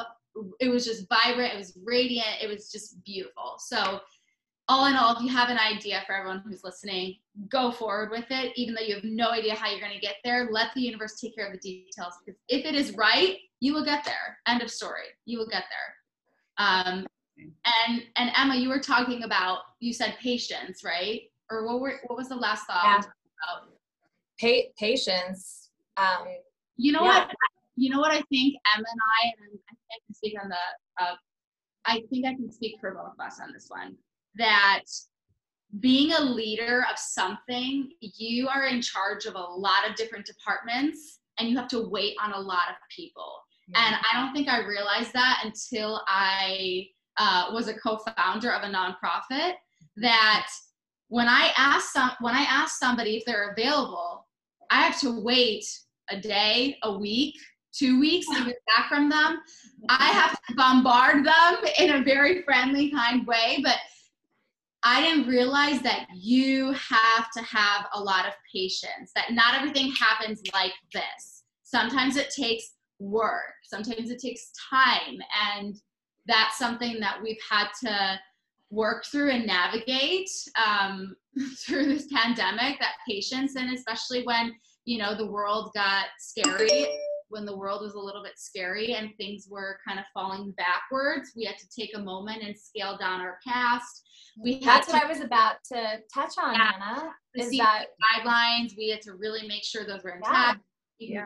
it 0.59 0.69
was 0.69 0.85
just 0.85 1.07
vibrant, 1.09 1.53
it 1.53 1.57
was 1.57 1.77
radiant, 1.83 2.41
it 2.41 2.47
was 2.47 2.71
just 2.71 3.03
beautiful. 3.03 3.55
So 3.59 4.01
all 4.67 4.87
in 4.87 4.95
all, 4.95 5.15
if 5.15 5.21
you 5.21 5.29
have 5.29 5.49
an 5.49 5.57
idea 5.57 6.03
for 6.05 6.13
everyone 6.13 6.43
who's 6.45 6.63
listening, 6.63 7.17
go 7.49 7.71
forward 7.71 8.11
with 8.11 8.25
it, 8.29 8.51
even 8.55 8.75
though 8.75 8.81
you 8.81 8.95
have 8.95 9.03
no 9.03 9.29
idea 9.29 9.55
how 9.55 9.69
you're 9.69 9.79
going 9.79 9.93
to 9.93 9.99
get 9.99 10.15
there. 10.23 10.49
Let 10.51 10.73
the 10.75 10.81
universe 10.81 11.19
take 11.19 11.35
care 11.35 11.47
of 11.47 11.53
the 11.53 11.59
details 11.59 12.13
because 12.23 12.39
if 12.49 12.65
it 12.65 12.75
is 12.75 12.95
right, 12.95 13.37
you 13.59 13.73
will 13.73 13.85
get 13.85 14.03
there. 14.03 14.37
End 14.45 14.61
of 14.61 14.69
story. 14.69 15.05
You 15.25 15.39
will 15.39 15.47
get 15.47 15.63
there. 15.69 15.96
Um, 16.57 17.05
and 17.37 18.03
and 18.15 18.31
Emma, 18.35 18.55
you 18.55 18.69
were 18.69 18.79
talking 18.79 19.23
about 19.23 19.59
you 19.79 19.93
said 19.93 20.15
patience, 20.21 20.83
right? 20.83 21.21
Or 21.51 21.65
what 21.65 21.79
were 21.79 21.99
what 22.07 22.17
was 22.17 22.29
the 22.29 22.35
last 22.35 22.65
thought? 22.65 23.05
Yeah. 23.05 23.61
Pa- 24.39 24.69
patience. 24.77 25.69
Um, 25.97 26.27
you 26.77 26.91
know 26.91 27.03
yeah. 27.03 27.25
what? 27.25 27.35
you 27.77 27.91
know 27.91 27.99
what 27.99 28.11
I 28.11 28.21
think 28.29 28.55
Emma 28.75 28.85
and 28.91 29.01
I, 29.23 29.27
and 29.27 29.47
I 29.47 29.49
think 29.49 29.61
I 29.91 29.97
can 30.05 30.15
speak 30.15 30.35
on 30.43 30.49
the, 30.49 31.03
uh, 31.03 31.15
I 31.85 32.01
think 32.09 32.25
I 32.25 32.33
can 32.33 32.51
speak 32.51 32.77
for 32.81 32.91
both 32.91 33.13
of 33.13 33.25
us 33.25 33.39
on 33.41 33.53
this 33.53 33.67
one, 33.69 33.95
that 34.35 34.81
being 35.79 36.11
a 36.13 36.21
leader 36.21 36.85
of 36.91 36.97
something, 36.97 37.91
you 38.01 38.47
are 38.47 38.65
in 38.65 38.81
charge 38.81 39.25
of 39.25 39.35
a 39.35 39.39
lot 39.39 39.87
of 39.87 39.95
different 39.95 40.25
departments 40.25 41.19
and 41.39 41.47
you 41.47 41.55
have 41.55 41.67
to 41.67 41.87
wait 41.87 42.15
on 42.21 42.33
a 42.33 42.39
lot 42.39 42.69
of 42.69 42.75
people. 42.93 43.31
And 43.75 43.95
I 43.95 44.19
don't 44.19 44.33
think 44.33 44.47
I 44.47 44.65
realized 44.65 45.13
that 45.13 45.41
until 45.43 46.01
I 46.07 46.87
uh, 47.17 47.49
was 47.51 47.67
a 47.67 47.73
co-founder 47.73 48.51
of 48.51 48.63
a 48.63 48.73
nonprofit. 48.73 49.53
That 49.97 50.47
when 51.09 51.27
I 51.27 51.51
ask 51.57 51.91
some, 51.91 52.11
when 52.21 52.35
I 52.35 52.41
ask 52.41 52.77
somebody 52.77 53.17
if 53.17 53.25
they're 53.25 53.51
available, 53.51 54.27
I 54.69 54.81
have 54.81 54.99
to 55.01 55.21
wait 55.21 55.65
a 56.09 56.19
day, 56.19 56.77
a 56.83 56.97
week, 56.97 57.35
two 57.73 57.99
weeks 57.99 58.27
to 58.27 58.45
get 58.45 58.57
back 58.75 58.89
from 58.89 59.09
them. 59.09 59.39
I 59.89 60.07
have 60.07 60.31
to 60.31 60.55
bombard 60.55 61.25
them 61.25 61.55
in 61.79 61.95
a 61.95 62.03
very 62.03 62.43
friendly, 62.43 62.91
kind 62.91 63.25
way, 63.25 63.59
but 63.63 63.77
I 64.83 65.01
didn't 65.01 65.27
realize 65.27 65.81
that 65.81 66.07
you 66.15 66.71
have 66.73 67.31
to 67.35 67.43
have 67.43 67.87
a 67.93 67.99
lot 67.99 68.25
of 68.25 68.33
patience, 68.53 69.11
that 69.15 69.31
not 69.31 69.55
everything 69.55 69.91
happens 69.91 70.41
like 70.53 70.73
this. 70.93 71.43
Sometimes 71.63 72.15
it 72.15 72.29
takes 72.29 72.73
work, 72.99 73.53
sometimes 73.63 74.09
it 74.09 74.19
takes 74.19 74.51
time, 74.69 75.17
and 75.51 75.75
that's 76.27 76.57
something 76.57 76.99
that 76.99 77.19
we've 77.21 77.41
had 77.49 77.67
to 77.85 78.19
work 78.69 79.05
through 79.05 79.31
and 79.31 79.47
navigate 79.47 80.29
um, 80.65 81.15
through 81.65 81.85
this 81.85 82.07
pandemic 82.11 82.79
that 82.79 82.95
patience 83.07 83.55
and 83.55 83.73
especially 83.73 84.23
when 84.23 84.53
you 84.85 84.97
know 84.97 85.15
the 85.15 85.31
world 85.31 85.71
got 85.73 86.05
scary 86.19 86.85
when 87.29 87.45
the 87.45 87.55
world 87.55 87.81
was 87.81 87.93
a 87.93 87.99
little 87.99 88.23
bit 88.23 88.33
scary 88.37 88.93
and 88.93 89.09
things 89.17 89.47
were 89.49 89.79
kind 89.85 89.99
of 89.99 90.05
falling 90.13 90.53
backwards 90.57 91.31
we 91.35 91.43
had 91.43 91.57
to 91.57 91.67
take 91.77 91.95
a 91.95 91.99
moment 91.99 92.43
and 92.43 92.57
scale 92.57 92.97
down 92.97 93.21
our 93.21 93.37
past. 93.45 94.03
We 94.41 94.59
that's 94.63 94.87
to, 94.87 94.93
what 94.93 95.03
i 95.03 95.07
was 95.07 95.21
about 95.21 95.55
to 95.71 95.97
touch 96.13 96.33
on 96.41 96.53
yeah, 96.53 96.71
Hannah, 96.71 97.09
is 97.35 97.49
that 97.57 97.85
guidelines 98.15 98.77
we 98.77 98.89
had 98.89 99.01
to 99.01 99.13
really 99.15 99.47
make 99.47 99.63
sure 99.63 99.85
those 99.85 100.03
were 100.03 100.11
intact. 100.11 100.59
Yeah, 100.99 101.13
yeah. 101.13 101.25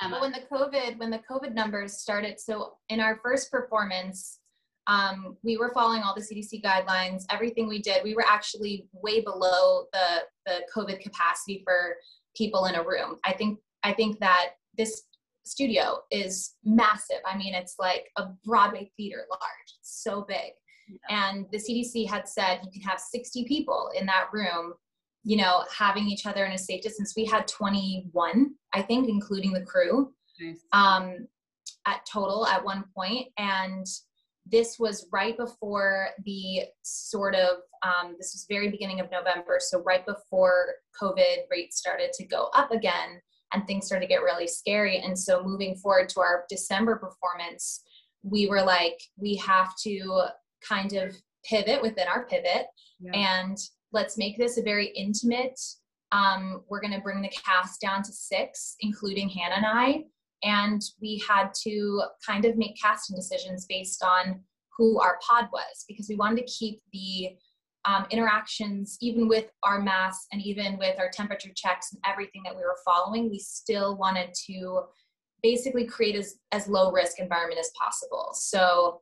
Well, 0.00 0.20
when 0.20 0.32
the 0.32 0.42
covid 0.50 0.98
when 0.98 1.10
the 1.10 1.20
covid 1.30 1.54
numbers 1.54 1.98
started 1.98 2.38
so 2.40 2.74
in 2.88 3.00
our 3.00 3.20
first 3.22 3.50
performance 3.50 4.38
um, 4.86 5.36
we 5.42 5.56
were 5.56 5.70
following 5.72 6.02
all 6.02 6.14
the 6.14 6.20
CDC 6.20 6.62
guidelines. 6.62 7.24
Everything 7.30 7.68
we 7.68 7.80
did, 7.80 8.02
we 8.02 8.14
were 8.14 8.24
actually 8.28 8.88
way 8.92 9.20
below 9.20 9.84
the 9.92 10.22
the 10.46 10.62
COVID 10.74 11.00
capacity 11.00 11.62
for 11.64 11.96
people 12.36 12.66
in 12.66 12.74
a 12.74 12.82
room. 12.82 13.18
I 13.24 13.32
think 13.32 13.60
I 13.84 13.92
think 13.92 14.18
that 14.20 14.50
this 14.76 15.02
studio 15.44 16.00
is 16.10 16.54
massive. 16.64 17.20
I 17.26 17.36
mean, 17.36 17.54
it's 17.54 17.76
like 17.78 18.10
a 18.16 18.26
Broadway 18.44 18.90
theater 18.96 19.24
large. 19.30 19.76
It's 19.80 20.02
so 20.02 20.24
big. 20.26 20.52
And 21.08 21.46
the 21.52 21.58
CDC 21.58 22.08
had 22.08 22.28
said 22.28 22.60
you 22.64 22.70
can 22.70 22.82
have 22.82 23.00
60 23.00 23.44
people 23.44 23.90
in 23.98 24.04
that 24.06 24.28
room, 24.32 24.74
you 25.24 25.36
know, 25.36 25.64
having 25.76 26.08
each 26.08 26.26
other 26.26 26.44
in 26.44 26.52
a 26.52 26.58
safe 26.58 26.82
distance. 26.82 27.14
We 27.16 27.24
had 27.24 27.46
21, 27.46 28.54
I 28.72 28.82
think, 28.82 29.08
including 29.08 29.52
the 29.52 29.62
crew. 29.62 30.12
Nice. 30.40 30.64
Um, 30.72 31.28
at 31.86 32.06
total 32.10 32.46
at 32.46 32.64
one 32.64 32.84
point 32.94 33.28
and 33.38 33.86
this 34.46 34.76
was 34.78 35.06
right 35.12 35.36
before 35.36 36.08
the 36.24 36.62
sort 36.82 37.34
of 37.34 37.58
um, 37.82 38.14
this 38.18 38.32
was 38.34 38.46
very 38.48 38.70
beginning 38.70 39.00
of 39.00 39.10
november 39.10 39.58
so 39.58 39.82
right 39.82 40.04
before 40.06 40.74
covid 41.00 41.38
rates 41.50 41.78
started 41.78 42.12
to 42.12 42.24
go 42.24 42.48
up 42.54 42.70
again 42.70 43.20
and 43.52 43.66
things 43.66 43.86
started 43.86 44.06
to 44.06 44.08
get 44.08 44.22
really 44.22 44.48
scary 44.48 44.98
and 44.98 45.18
so 45.18 45.42
moving 45.42 45.74
forward 45.76 46.08
to 46.08 46.20
our 46.20 46.44
december 46.48 46.96
performance 46.96 47.82
we 48.22 48.46
were 48.46 48.62
like 48.62 48.98
we 49.16 49.36
have 49.36 49.74
to 49.76 50.24
kind 50.66 50.92
of 50.92 51.14
pivot 51.44 51.82
within 51.82 52.06
our 52.06 52.24
pivot 52.26 52.66
yeah. 53.00 53.12
and 53.14 53.58
let's 53.92 54.18
make 54.18 54.36
this 54.38 54.58
a 54.58 54.62
very 54.62 54.88
intimate 54.88 55.58
um, 56.12 56.62
we're 56.68 56.80
going 56.80 56.92
to 56.92 57.00
bring 57.00 57.22
the 57.22 57.30
cast 57.30 57.80
down 57.80 58.02
to 58.02 58.12
six 58.12 58.76
including 58.80 59.28
hannah 59.28 59.56
and 59.56 59.66
i. 59.66 60.04
And 60.44 60.82
we 61.00 61.22
had 61.26 61.50
to 61.62 62.02
kind 62.26 62.44
of 62.44 62.56
make 62.56 62.76
casting 62.80 63.16
decisions 63.16 63.64
based 63.68 64.02
on 64.02 64.40
who 64.76 65.00
our 65.00 65.18
pod 65.26 65.48
was 65.52 65.84
because 65.86 66.08
we 66.08 66.16
wanted 66.16 66.44
to 66.44 66.52
keep 66.52 66.82
the 66.92 67.36
um, 67.84 68.06
interactions 68.10 68.96
even 69.00 69.28
with 69.28 69.46
our 69.62 69.80
masks 69.80 70.26
and 70.32 70.42
even 70.42 70.78
with 70.78 70.98
our 70.98 71.10
temperature 71.10 71.50
checks 71.54 71.92
and 71.92 72.00
everything 72.04 72.42
that 72.44 72.54
we 72.54 72.62
were 72.62 72.78
following 72.84 73.28
we 73.28 73.38
still 73.38 73.96
wanted 73.96 74.32
to 74.46 74.82
basically 75.42 75.84
create 75.84 76.14
as, 76.14 76.36
as 76.52 76.68
low 76.68 76.92
risk 76.92 77.18
environment 77.18 77.58
as 77.58 77.70
possible. 77.78 78.30
So 78.32 79.00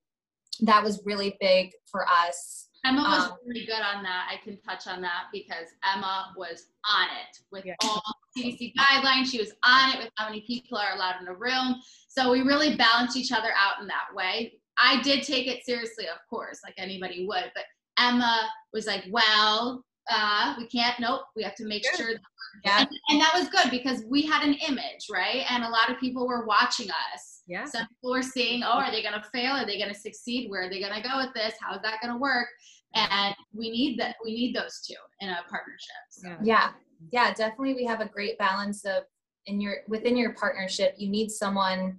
that 0.60 0.82
was 0.82 1.02
really 1.04 1.36
big 1.40 1.70
for 1.90 2.06
us 2.08 2.68
Emma 2.84 3.02
was 3.02 3.30
um, 3.30 3.36
really 3.46 3.66
good 3.66 3.80
on 3.80 4.02
that. 4.02 4.28
I 4.30 4.42
can 4.42 4.58
touch 4.62 4.86
on 4.86 5.02
that 5.02 5.24
because 5.32 5.68
Emma 5.84 6.32
was 6.36 6.66
on 6.90 7.08
it 7.08 7.38
with 7.52 7.66
yeah. 7.66 7.74
all 7.82 8.02
CDC 8.36 8.72
guidelines. 8.74 9.26
She 9.26 9.38
was 9.38 9.52
on 9.62 9.90
it 9.90 9.98
with 9.98 10.10
how 10.16 10.26
many 10.26 10.40
people 10.42 10.78
are 10.78 10.94
allowed 10.94 11.20
in 11.20 11.28
a 11.28 11.34
room. 11.34 11.76
So 12.08 12.30
we 12.30 12.40
really 12.40 12.76
balanced 12.76 13.16
each 13.16 13.32
other 13.32 13.50
out 13.56 13.80
in 13.82 13.86
that 13.88 14.14
way. 14.14 14.54
I 14.78 15.02
did 15.02 15.24
take 15.24 15.46
it 15.46 15.64
seriously, 15.64 16.06
of 16.06 16.18
course, 16.28 16.60
like 16.64 16.74
anybody 16.78 17.26
would, 17.26 17.52
but 17.54 17.64
Emma 17.98 18.48
was 18.72 18.86
like, 18.86 19.04
well, 19.10 19.84
uh, 20.10 20.54
we 20.56 20.66
can't, 20.66 20.98
nope, 20.98 21.22
we 21.36 21.42
have 21.42 21.54
to 21.56 21.66
make 21.66 21.84
sure. 21.96 22.12
That 22.12 22.20
yeah. 22.64 22.78
And, 22.80 22.88
and, 23.10 23.20
that 23.20 23.32
was 23.34 23.48
good 23.48 23.70
because 23.70 24.02
we 24.08 24.22
had 24.22 24.42
an 24.42 24.54
image, 24.66 25.06
right? 25.10 25.44
And 25.50 25.64
a 25.64 25.68
lot 25.68 25.90
of 25.90 26.00
people 26.00 26.26
were 26.26 26.46
watching 26.46 26.88
us. 26.90 27.39
Yeah. 27.50 27.64
Some 27.64 27.86
people 27.88 28.12
were 28.12 28.22
seeing, 28.22 28.62
oh, 28.62 28.78
are 28.78 28.92
they 28.92 29.02
going 29.02 29.20
to 29.20 29.28
fail? 29.30 29.54
Are 29.54 29.66
they 29.66 29.76
going 29.76 29.92
to 29.92 29.98
succeed? 29.98 30.48
Where 30.48 30.62
are 30.62 30.70
they 30.70 30.80
going 30.80 30.94
to 30.94 31.06
go 31.06 31.18
with 31.18 31.34
this? 31.34 31.54
How 31.60 31.74
is 31.74 31.82
that 31.82 32.00
going 32.00 32.14
to 32.14 32.18
work? 32.18 32.46
And 32.94 33.34
we 33.52 33.70
need 33.70 33.98
that. 33.98 34.16
We 34.24 34.34
need 34.34 34.54
those 34.54 34.80
two 34.86 34.94
in 35.20 35.28
a 35.28 35.38
partnership. 35.50 36.02
So. 36.10 36.28
Yeah. 36.28 36.36
yeah. 36.42 36.70
Yeah. 37.10 37.34
Definitely. 37.34 37.74
We 37.74 37.84
have 37.86 38.00
a 38.00 38.08
great 38.08 38.38
balance 38.38 38.84
of 38.84 39.02
in 39.46 39.60
your, 39.60 39.78
within 39.88 40.16
your 40.16 40.34
partnership, 40.34 40.94
you 40.96 41.08
need 41.08 41.30
someone 41.30 41.98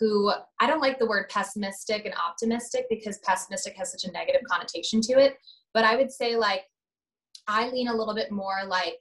who 0.00 0.32
I 0.60 0.66
don't 0.66 0.80
like 0.80 0.98
the 0.98 1.06
word 1.06 1.28
pessimistic 1.28 2.04
and 2.04 2.14
optimistic 2.14 2.86
because 2.90 3.18
pessimistic 3.18 3.76
has 3.76 3.92
such 3.92 4.04
a 4.04 4.12
negative 4.12 4.42
connotation 4.50 5.00
to 5.02 5.12
it. 5.18 5.36
But 5.74 5.84
I 5.84 5.96
would 5.96 6.10
say 6.10 6.36
like 6.36 6.62
I 7.46 7.68
lean 7.70 7.88
a 7.88 7.94
little 7.94 8.14
bit 8.14 8.30
more 8.30 8.64
like 8.66 8.96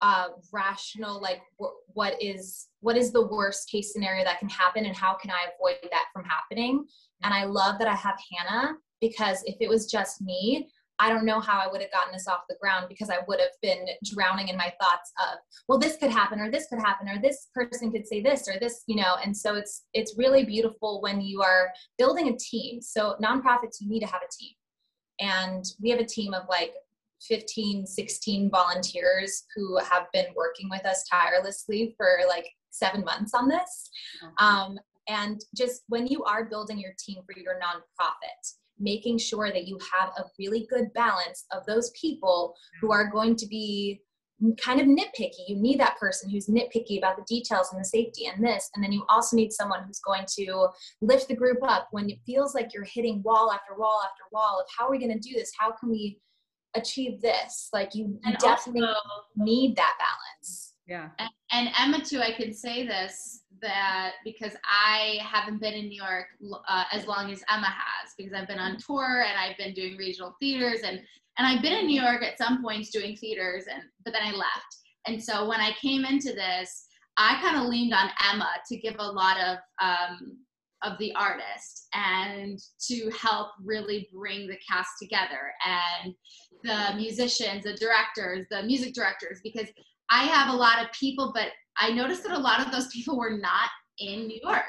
uh, 0.00 0.28
rational, 0.52 1.20
like 1.20 1.40
w- 1.58 1.76
what 1.88 2.22
is 2.22 2.67
what 2.80 2.96
is 2.96 3.12
the 3.12 3.26
worst 3.26 3.70
case 3.70 3.92
scenario 3.92 4.24
that 4.24 4.38
can 4.38 4.48
happen, 4.48 4.86
and 4.86 4.96
how 4.96 5.14
can 5.14 5.30
I 5.30 5.48
avoid 5.54 5.78
that 5.90 6.06
from 6.12 6.24
happening? 6.24 6.84
And 7.22 7.34
I 7.34 7.44
love 7.44 7.78
that 7.78 7.88
I 7.88 7.94
have 7.94 8.18
Hannah 8.32 8.74
because 9.00 9.42
if 9.44 9.56
it 9.60 9.68
was 9.68 9.90
just 9.90 10.20
me, 10.20 10.68
I 11.00 11.10
don't 11.10 11.24
know 11.24 11.38
how 11.38 11.60
I 11.60 11.70
would 11.70 11.80
have 11.80 11.92
gotten 11.92 12.12
this 12.12 12.26
off 12.26 12.40
the 12.48 12.56
ground 12.60 12.86
because 12.88 13.08
I 13.08 13.18
would 13.28 13.38
have 13.38 13.52
been 13.62 13.86
drowning 14.04 14.48
in 14.48 14.56
my 14.56 14.72
thoughts 14.80 15.12
of, 15.20 15.38
well, 15.68 15.78
this 15.78 15.96
could 15.96 16.10
happen, 16.10 16.40
or 16.40 16.50
this 16.50 16.66
could 16.66 16.80
happen, 16.80 17.08
or 17.08 17.20
this 17.20 17.48
person 17.54 17.92
could 17.92 18.06
say 18.06 18.20
this, 18.20 18.48
or 18.48 18.58
this, 18.58 18.82
you 18.86 18.96
know. 18.96 19.16
And 19.24 19.36
so 19.36 19.54
it's 19.54 19.84
it's 19.94 20.18
really 20.18 20.44
beautiful 20.44 21.00
when 21.00 21.20
you 21.20 21.40
are 21.42 21.70
building 21.98 22.28
a 22.28 22.36
team. 22.36 22.80
So 22.80 23.14
nonprofits, 23.22 23.80
you 23.80 23.88
need 23.88 24.00
to 24.00 24.06
have 24.06 24.22
a 24.22 24.32
team, 24.42 24.54
and 25.20 25.64
we 25.80 25.90
have 25.90 26.00
a 26.00 26.06
team 26.06 26.34
of 26.34 26.48
like 26.48 26.74
15, 27.22 27.86
16 27.86 28.50
volunteers 28.50 29.44
who 29.54 29.78
have 29.78 30.06
been 30.12 30.26
working 30.36 30.68
with 30.70 30.84
us 30.84 31.04
tirelessly 31.08 31.94
for 31.96 32.18
like 32.28 32.46
seven 32.70 33.04
months 33.04 33.34
on 33.34 33.48
this. 33.48 33.90
Um, 34.38 34.78
and 35.08 35.40
just 35.56 35.82
when 35.88 36.06
you 36.06 36.24
are 36.24 36.44
building 36.44 36.78
your 36.78 36.92
team 36.98 37.22
for 37.24 37.38
your 37.38 37.54
nonprofit, 37.54 38.54
making 38.78 39.18
sure 39.18 39.50
that 39.50 39.66
you 39.66 39.78
have 39.92 40.10
a 40.18 40.24
really 40.38 40.66
good 40.70 40.92
balance 40.92 41.46
of 41.52 41.64
those 41.66 41.90
people 42.00 42.54
who 42.80 42.92
are 42.92 43.10
going 43.10 43.34
to 43.36 43.46
be 43.46 44.00
kind 44.60 44.80
of 44.80 44.86
nitpicky. 44.86 45.48
You 45.48 45.56
need 45.56 45.80
that 45.80 45.98
person 45.98 46.30
who's 46.30 46.46
nitpicky 46.46 46.98
about 46.98 47.16
the 47.16 47.24
details 47.26 47.72
and 47.72 47.80
the 47.80 47.84
safety 47.84 48.26
and 48.26 48.44
this. 48.44 48.70
And 48.74 48.84
then 48.84 48.92
you 48.92 49.04
also 49.08 49.36
need 49.36 49.52
someone 49.52 49.82
who's 49.84 49.98
going 49.98 50.26
to 50.38 50.68
lift 51.00 51.28
the 51.28 51.34
group 51.34 51.58
up 51.62 51.88
when 51.90 52.08
it 52.08 52.18
feels 52.24 52.54
like 52.54 52.72
you're 52.72 52.84
hitting 52.84 53.22
wall 53.24 53.50
after 53.52 53.76
wall 53.76 54.00
after 54.04 54.22
wall 54.32 54.60
of 54.60 54.66
how 54.76 54.86
are 54.86 54.90
we 54.90 54.98
going 54.98 55.12
to 55.12 55.28
do 55.28 55.34
this? 55.34 55.50
How 55.58 55.72
can 55.72 55.90
we 55.90 56.20
achieve 56.74 57.20
this? 57.20 57.68
Like 57.72 57.94
you, 57.94 58.20
you 58.24 58.36
definitely 58.38 58.82
also, 58.82 59.00
need 59.36 59.74
that 59.76 59.98
balance. 59.98 60.67
Yeah. 60.88 61.10
And, 61.18 61.30
and 61.52 61.68
Emma 61.78 62.02
too, 62.02 62.20
I 62.20 62.32
can 62.32 62.52
say 62.52 62.86
this 62.86 63.42
that 63.60 64.12
because 64.24 64.52
I 64.64 65.18
haven't 65.22 65.60
been 65.60 65.74
in 65.74 65.88
New 65.88 66.00
York 66.00 66.26
uh, 66.68 66.84
as 66.92 67.06
long 67.06 67.30
as 67.30 67.42
Emma 67.52 67.66
has, 67.66 68.14
because 68.16 68.32
I've 68.32 68.48
been 68.48 68.58
on 68.58 68.78
tour 68.78 69.24
and 69.28 69.38
I've 69.38 69.58
been 69.58 69.74
doing 69.74 69.96
regional 69.96 70.34
theaters 70.40 70.80
and 70.84 71.00
and 71.36 71.46
I've 71.46 71.62
been 71.62 71.74
in 71.74 71.86
New 71.86 72.00
York 72.00 72.24
at 72.24 72.38
some 72.38 72.62
points 72.62 72.90
doing 72.90 73.16
theaters 73.16 73.64
and 73.72 73.82
but 74.04 74.12
then 74.12 74.22
I 74.22 74.32
left. 74.32 74.76
And 75.06 75.22
so 75.22 75.48
when 75.48 75.60
I 75.60 75.72
came 75.80 76.04
into 76.04 76.32
this, 76.32 76.86
I 77.16 77.38
kind 77.42 77.56
of 77.56 77.66
leaned 77.66 77.92
on 77.92 78.10
Emma 78.32 78.48
to 78.68 78.76
give 78.76 78.96
a 78.98 79.10
lot 79.10 79.36
of 79.38 79.58
um, 79.82 80.38
of 80.84 80.96
the 80.98 81.12
artist 81.14 81.88
and 81.92 82.58
to 82.86 83.10
help 83.10 83.48
really 83.64 84.08
bring 84.12 84.46
the 84.46 84.58
cast 84.68 84.90
together 85.02 85.52
and 85.66 86.14
the 86.62 86.96
musicians, 86.96 87.64
the 87.64 87.74
directors, 87.74 88.46
the 88.50 88.62
music 88.62 88.94
directors, 88.94 89.40
because 89.42 89.68
I 90.10 90.24
have 90.24 90.52
a 90.52 90.56
lot 90.56 90.82
of 90.82 90.92
people, 90.92 91.32
but 91.34 91.48
I 91.76 91.92
noticed 91.92 92.24
that 92.24 92.36
a 92.36 92.38
lot 92.38 92.64
of 92.64 92.72
those 92.72 92.88
people 92.88 93.16
were 93.16 93.36
not 93.38 93.68
in 93.98 94.26
New 94.26 94.40
York. 94.42 94.64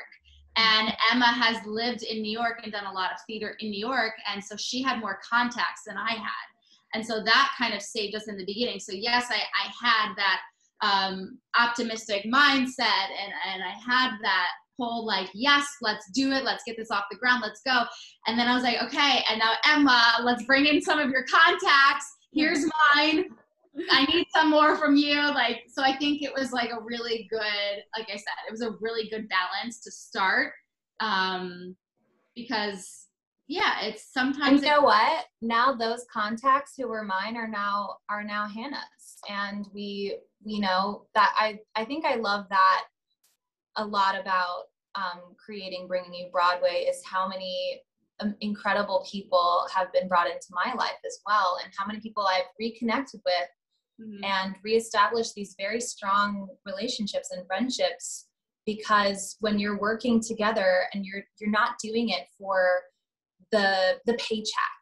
And 0.56 0.94
Emma 1.12 1.28
has 1.28 1.66
lived 1.66 2.04
in 2.04 2.22
New 2.22 2.32
York 2.32 2.62
and 2.64 2.72
done 2.72 2.86
a 2.86 2.92
lot 2.92 3.12
of 3.12 3.18
theater 3.26 3.56
in 3.60 3.70
New 3.70 3.80
York. 3.80 4.14
And 4.32 4.44
so 4.44 4.56
she 4.58 4.82
had 4.82 5.00
more 5.00 5.20
contacts 5.28 5.84
than 5.88 5.98
I 5.98 6.12
had. 6.12 6.48
And 6.94 7.06
so 7.06 7.24
that 7.24 7.52
kind 7.58 7.74
of 7.74 7.82
saved 7.82 8.16
us 8.16 8.28
in 8.28 8.38
the 8.38 8.46
beginning. 8.46 8.80
So, 8.80 8.92
yes, 8.94 9.28
I, 9.30 9.36
I 9.36 9.88
had 9.88 10.16
that 10.16 10.42
um, 10.82 11.38
optimistic 11.58 12.26
mindset 12.26 13.08
and, 13.22 13.34
and 13.54 13.64
I 13.64 13.76
had 13.86 14.18
that 14.22 14.48
whole 14.78 15.06
like, 15.06 15.30
yes, 15.34 15.68
let's 15.82 16.10
do 16.12 16.32
it. 16.32 16.44
Let's 16.44 16.64
get 16.64 16.78
this 16.78 16.90
off 16.90 17.04
the 17.12 17.18
ground. 17.18 17.42
Let's 17.44 17.62
go. 17.62 17.84
And 18.28 18.40
then 18.40 18.48
I 18.48 18.56
was 18.56 18.64
like, 18.64 18.82
okay. 18.84 19.24
And 19.30 19.40
now, 19.40 19.54
Emma, 19.66 20.22
let's 20.24 20.44
bring 20.44 20.66
in 20.66 20.82
some 20.82 21.00
of 21.00 21.10
your 21.10 21.24
contacts. 21.24 22.06
Here's 22.32 22.66
mine. 22.96 23.26
I 23.92 24.06
need 24.06 24.28
some 24.36 24.50
more 24.50 24.78
from 24.78 24.96
you. 24.96 25.16
Like, 25.16 25.64
so 25.68 25.84
I 25.84 25.96
think 25.98 26.22
it 26.22 26.34
was 26.34 26.52
like 26.52 26.72
a 26.72 26.82
really 26.84 27.28
good, 27.30 27.84
like 27.98 28.10
I 28.10 28.16
said, 28.16 28.48
it 28.48 28.52
was 28.52 28.62
a 28.62 28.76
really 28.80 29.10
good 29.10 29.28
balance 29.30 29.80
to 29.82 29.92
start. 29.92 30.54
Um, 31.00 31.76
because 32.36 33.08
yeah, 33.50 33.82
it's 33.82 34.14
sometimes. 34.14 34.62
And 34.62 34.62
you 34.62 34.68
know 34.68 34.82
what? 34.82 35.26
Now 35.42 35.74
those 35.74 36.06
contacts 36.14 36.74
who 36.78 36.88
were 36.88 37.04
mine 37.04 37.36
are 37.36 37.48
now 37.48 37.96
are 38.08 38.24
now 38.24 38.48
Hannah's, 38.48 39.18
and 39.28 39.66
we, 39.74 40.18
you 40.46 40.62
know, 40.62 41.08
that 41.16 41.34
I 41.38 41.60
I 41.76 41.84
think 41.84 42.06
I 42.06 42.16
love 42.16 42.46
that 42.50 42.84
a 43.76 43.86
lot 43.86 44.20
about 44.20 44.66
um, 44.94 45.36
creating 45.44 45.88
bringing 45.88 46.14
you 46.14 46.30
Broadway 46.32 46.86
is 46.88 47.02
how 47.04 47.28
many 47.28 47.82
um, 48.20 48.36
incredible 48.42 49.06
people 49.12 49.66
have 49.74 49.92
been 49.94 50.08
brought 50.08 50.28
into 50.28 50.48
my 50.52 50.72
life 50.76 51.00
as 51.04 51.20
well, 51.26 51.58
and 51.64 51.74
how 51.76 51.88
many 51.88 52.00
people 52.00 52.28
I've 52.28 52.46
reconnected 52.60 53.20
with 53.26 53.50
mm-hmm. 54.00 54.24
and 54.24 54.56
reestablish 54.64 55.34
these 55.34 55.56
very 55.60 55.82
strong 55.82 56.48
relationships 56.66 57.32
and 57.32 57.46
friendships 57.48 58.28
because 58.66 59.36
when 59.40 59.58
you're 59.58 59.80
working 59.80 60.22
together 60.22 60.84
and 60.94 61.06
you're 61.06 61.24
you're 61.40 61.50
not 61.50 61.72
doing 61.82 62.10
it 62.10 62.28
for 62.38 62.70
the 63.52 63.96
the 64.06 64.14
paycheck 64.14 64.80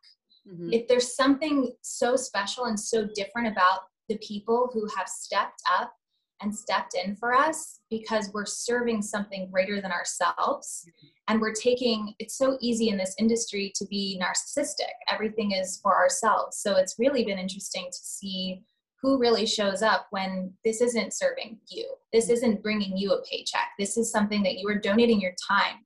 mm-hmm. 0.48 0.74
if 0.74 0.88
there's 0.88 1.16
something 1.16 1.72
so 1.82 2.16
special 2.16 2.66
and 2.66 2.80
so 2.80 3.08
different 3.16 3.48
about 3.48 3.82
the 4.10 4.18
people 4.18 4.70
who 4.74 4.88
have 4.96 5.08
stepped 5.08 5.62
up 5.80 5.94
and 6.42 6.56
stepped 6.56 6.96
in 7.04 7.16
for 7.16 7.34
us 7.34 7.80
because 7.90 8.30
we're 8.34 8.46
serving 8.46 9.02
something 9.02 9.50
greater 9.52 9.82
than 9.82 9.92
ourselves 9.92 10.86
mm-hmm. 10.88 11.08
and 11.30 11.40
we're 11.42 11.54
taking 11.54 12.14
it's 12.20 12.38
so 12.38 12.58
easy 12.62 12.90
in 12.90 12.98
this 12.98 13.16
industry 13.18 13.72
to 13.76 13.86
be 13.86 14.22
narcissistic 14.22 14.94
everything 15.10 15.52
is 15.52 15.80
for 15.82 15.96
ourselves 15.96 16.58
so 16.58 16.76
it's 16.76 16.96
really 17.00 17.24
been 17.24 17.40
interesting 17.40 17.88
to 17.92 18.00
see 18.00 18.62
who 19.02 19.20
really 19.20 19.46
shows 19.46 19.82
up 19.82 20.08
when 20.10 20.52
this 20.66 20.82
isn't 20.82 21.14
serving 21.14 21.60
you. 21.70 21.88
This 22.12 22.26
mm-hmm. 22.26 22.34
isn't 22.34 22.64
bringing 22.64 22.98
you 22.98 23.12
a 23.12 23.24
paycheck. 23.24 23.70
This 23.78 23.98
is 23.98 24.12
something 24.12 24.44
that 24.44 24.58
you 24.58 24.68
are 24.70 24.80
donating 24.80 25.22
your 25.22 25.36
time 25.48 25.86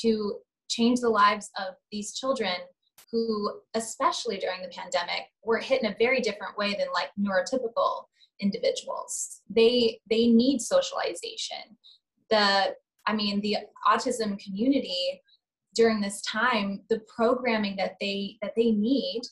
to 0.00 0.36
change 0.68 1.00
the 1.00 1.08
lives 1.08 1.50
of 1.58 1.74
these 1.90 2.14
children 2.14 2.54
who 3.10 3.60
especially 3.74 4.38
during 4.38 4.62
the 4.62 4.68
pandemic 4.68 5.26
were 5.44 5.58
hit 5.58 5.82
in 5.82 5.92
a 5.92 5.96
very 5.98 6.20
different 6.20 6.56
way 6.56 6.70
than 6.70 6.86
like 6.94 7.10
neurotypical 7.20 8.04
individuals. 8.40 9.42
They 9.50 10.00
they 10.08 10.28
need 10.28 10.60
socialization. 10.60 11.76
The 12.30 12.74
i 13.06 13.12
mean 13.12 13.40
the 13.40 13.56
autism 13.86 14.38
community 14.38 15.20
during 15.74 16.00
this 16.00 16.22
time 16.22 16.82
the 16.88 17.00
programming 17.14 17.76
that 17.76 17.96
they 18.00 18.38
that 18.42 18.52
they 18.56 18.70
need 18.70 19.22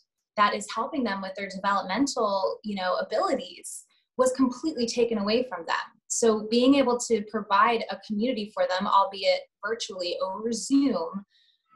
that 0.40 0.55
is 0.55 0.66
helping 0.74 1.05
them 1.05 1.20
with 1.20 1.33
their 1.37 1.50
developmental 1.55 2.59
you 2.64 2.74
know 2.74 2.94
abilities 2.94 3.85
was 4.16 4.33
completely 4.33 4.87
taken 4.87 5.18
away 5.18 5.46
from 5.48 5.64
them. 5.66 5.87
So 6.09 6.46
being 6.50 6.74
able 6.74 6.98
to 7.09 7.22
provide 7.31 7.85
a 7.90 7.98
community 8.07 8.50
for 8.53 8.64
them 8.68 8.87
albeit 8.87 9.40
virtually 9.66 10.16
over 10.22 10.53
zoom 10.53 11.24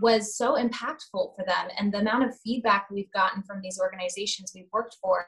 was 0.01 0.37
so 0.37 0.57
impactful 0.57 1.37
for 1.37 1.45
them. 1.47 1.69
And 1.79 1.93
the 1.93 1.99
amount 1.99 2.25
of 2.25 2.39
feedback 2.45 2.89
we've 2.91 3.13
gotten 3.13 3.43
from 3.45 3.61
these 3.63 3.79
organizations 3.81 4.53
we've 4.55 4.73
worked 4.73 4.97
for 5.01 5.25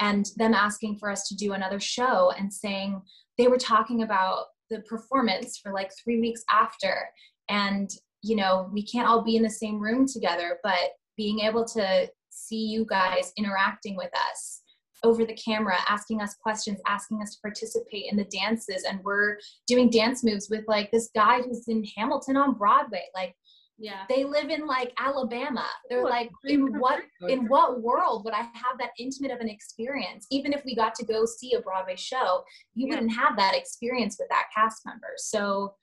and 0.00 0.26
them 0.36 0.54
asking 0.54 0.96
for 0.96 1.10
us 1.10 1.26
to 1.28 1.34
do 1.34 1.54
another 1.54 1.80
show 1.80 2.32
and 2.38 2.52
saying 2.52 3.00
they 3.36 3.48
were 3.48 3.58
talking 3.58 4.02
about 4.02 4.44
the 4.70 4.80
performance 4.80 5.58
for 5.58 5.72
like 5.72 5.90
three 6.04 6.20
weeks 6.20 6.42
after. 6.50 7.08
And 7.48 7.90
you 8.22 8.36
know 8.36 8.68
we 8.72 8.84
can't 8.84 9.08
all 9.08 9.22
be 9.22 9.36
in 9.36 9.42
the 9.42 9.50
same 9.50 9.78
room 9.80 10.04
together 10.06 10.58
but 10.64 10.90
being 11.16 11.40
able 11.40 11.64
to 11.64 12.08
see 12.38 12.66
you 12.66 12.84
guys 12.88 13.32
interacting 13.36 13.96
with 13.96 14.10
us 14.30 14.62
over 15.04 15.24
the 15.24 15.34
camera 15.34 15.76
asking 15.88 16.20
us 16.20 16.34
questions 16.34 16.80
asking 16.86 17.22
us 17.22 17.34
to 17.34 17.40
participate 17.40 18.06
in 18.10 18.16
the 18.16 18.24
dances. 18.24 18.84
And 18.84 19.00
we're 19.04 19.38
doing 19.66 19.90
dance 19.90 20.24
moves 20.24 20.48
with 20.50 20.64
like 20.66 20.90
this 20.90 21.10
guy 21.14 21.40
who's 21.40 21.68
in 21.68 21.84
hamilton 21.96 22.36
on 22.36 22.54
broadway. 22.54 23.04
Like 23.14 23.34
yeah. 23.78 24.04
they 24.08 24.24
live 24.24 24.50
in 24.50 24.66
like 24.66 24.92
alabama. 24.98 25.66
They're 25.88 26.04
like 26.04 26.30
in 26.44 26.78
what 26.78 27.00
in 27.28 27.46
what 27.48 27.80
world 27.80 28.24
would 28.24 28.34
i 28.34 28.42
have 28.42 28.78
that 28.78 28.90
intimate 28.98 29.30
of 29.30 29.40
an 29.40 29.48
experience? 29.48 30.26
Even 30.30 30.52
if 30.52 30.62
we 30.64 30.74
got 30.74 30.94
to 30.96 31.04
go 31.04 31.24
see 31.24 31.54
a 31.54 31.60
broadway 31.60 31.96
show 31.96 32.42
you 32.74 32.86
yeah. 32.86 32.94
wouldn't 32.94 33.14
have 33.14 33.36
that 33.36 33.54
experience 33.54 34.16
with 34.18 34.28
that 34.30 34.46
cast 34.54 34.82
member. 34.84 35.14
So 35.16 35.74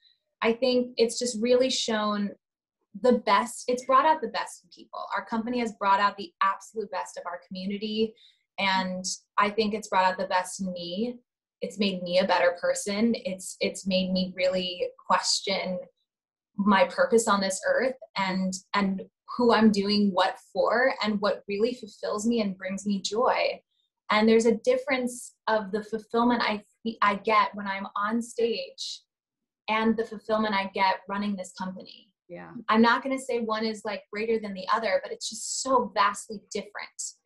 i 0.41 0.51
think 0.51 0.93
it's 0.97 1.17
just 1.17 1.41
really 1.41 1.69
shown 1.69 2.29
the 3.01 3.19
best 3.25 3.65
it's 3.67 3.85
brought 3.85 4.05
out 4.05 4.21
the 4.21 4.27
best 4.29 4.63
in 4.63 4.69
people 4.73 4.99
our 5.15 5.25
company 5.25 5.59
has 5.59 5.73
brought 5.73 5.99
out 5.99 6.15
the 6.17 6.31
absolute 6.41 6.89
best 6.91 7.17
of 7.17 7.23
our 7.25 7.39
community 7.47 8.13
and 8.59 9.05
i 9.37 9.49
think 9.49 9.73
it's 9.73 9.89
brought 9.89 10.05
out 10.05 10.17
the 10.17 10.27
best 10.27 10.61
in 10.61 10.71
me 10.71 11.17
it's 11.61 11.79
made 11.79 12.01
me 12.03 12.19
a 12.19 12.27
better 12.27 12.55
person 12.61 13.13
it's 13.25 13.57
it's 13.59 13.85
made 13.85 14.11
me 14.11 14.33
really 14.35 14.87
question 15.07 15.77
my 16.57 16.85
purpose 16.85 17.27
on 17.27 17.41
this 17.41 17.59
earth 17.67 17.95
and 18.17 18.53
and 18.73 19.01
who 19.37 19.53
I'm 19.53 19.71
doing 19.71 20.11
what 20.13 20.37
for 20.53 20.93
and 21.03 21.19
what 21.19 21.43
really 21.47 21.73
fulfills 21.73 22.25
me 22.25 22.41
and 22.41 22.57
brings 22.57 22.85
me 22.85 23.01
joy. 23.01 23.59
And 24.11 24.29
there's 24.29 24.45
a 24.45 24.57
difference 24.57 25.33
of 25.47 25.71
the 25.71 25.83
fulfillment 25.83 26.41
I 26.43 26.63
I 27.01 27.15
get 27.15 27.55
when 27.55 27.67
I'm 27.67 27.87
on 27.95 28.21
stage 28.21 29.01
and 29.67 29.97
the 29.97 30.05
fulfillment 30.05 30.53
I 30.53 30.69
get 30.73 30.97
running 31.09 31.35
this 31.35 31.53
company. 31.57 32.09
Yeah. 32.27 32.51
I'm 32.69 32.81
not 32.81 33.03
going 33.03 33.15
to 33.15 33.23
say 33.23 33.41
one 33.41 33.65
is 33.65 33.83
like 33.85 34.01
greater 34.11 34.39
than 34.39 34.53
the 34.53 34.67
other, 34.73 34.99
but 35.03 35.11
it's 35.11 35.29
just 35.29 35.61
so 35.61 35.91
vastly 35.93 36.41
different. 36.51 36.73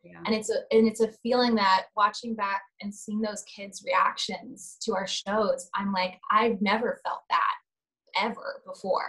Yeah. 0.02 0.20
And 0.26 0.34
it's 0.34 0.50
a 0.50 0.60
and 0.70 0.86
it's 0.86 1.00
a 1.00 1.10
feeling 1.22 1.54
that 1.54 1.86
watching 1.96 2.34
back 2.34 2.60
and 2.82 2.94
seeing 2.94 3.20
those 3.20 3.42
kids' 3.44 3.82
reactions 3.84 4.76
to 4.82 4.94
our 4.94 5.06
shows, 5.06 5.68
I'm 5.74 5.92
like 5.92 6.18
I've 6.30 6.60
never 6.60 7.00
felt 7.04 7.22
that 7.30 8.22
ever 8.22 8.62
before. 8.66 9.08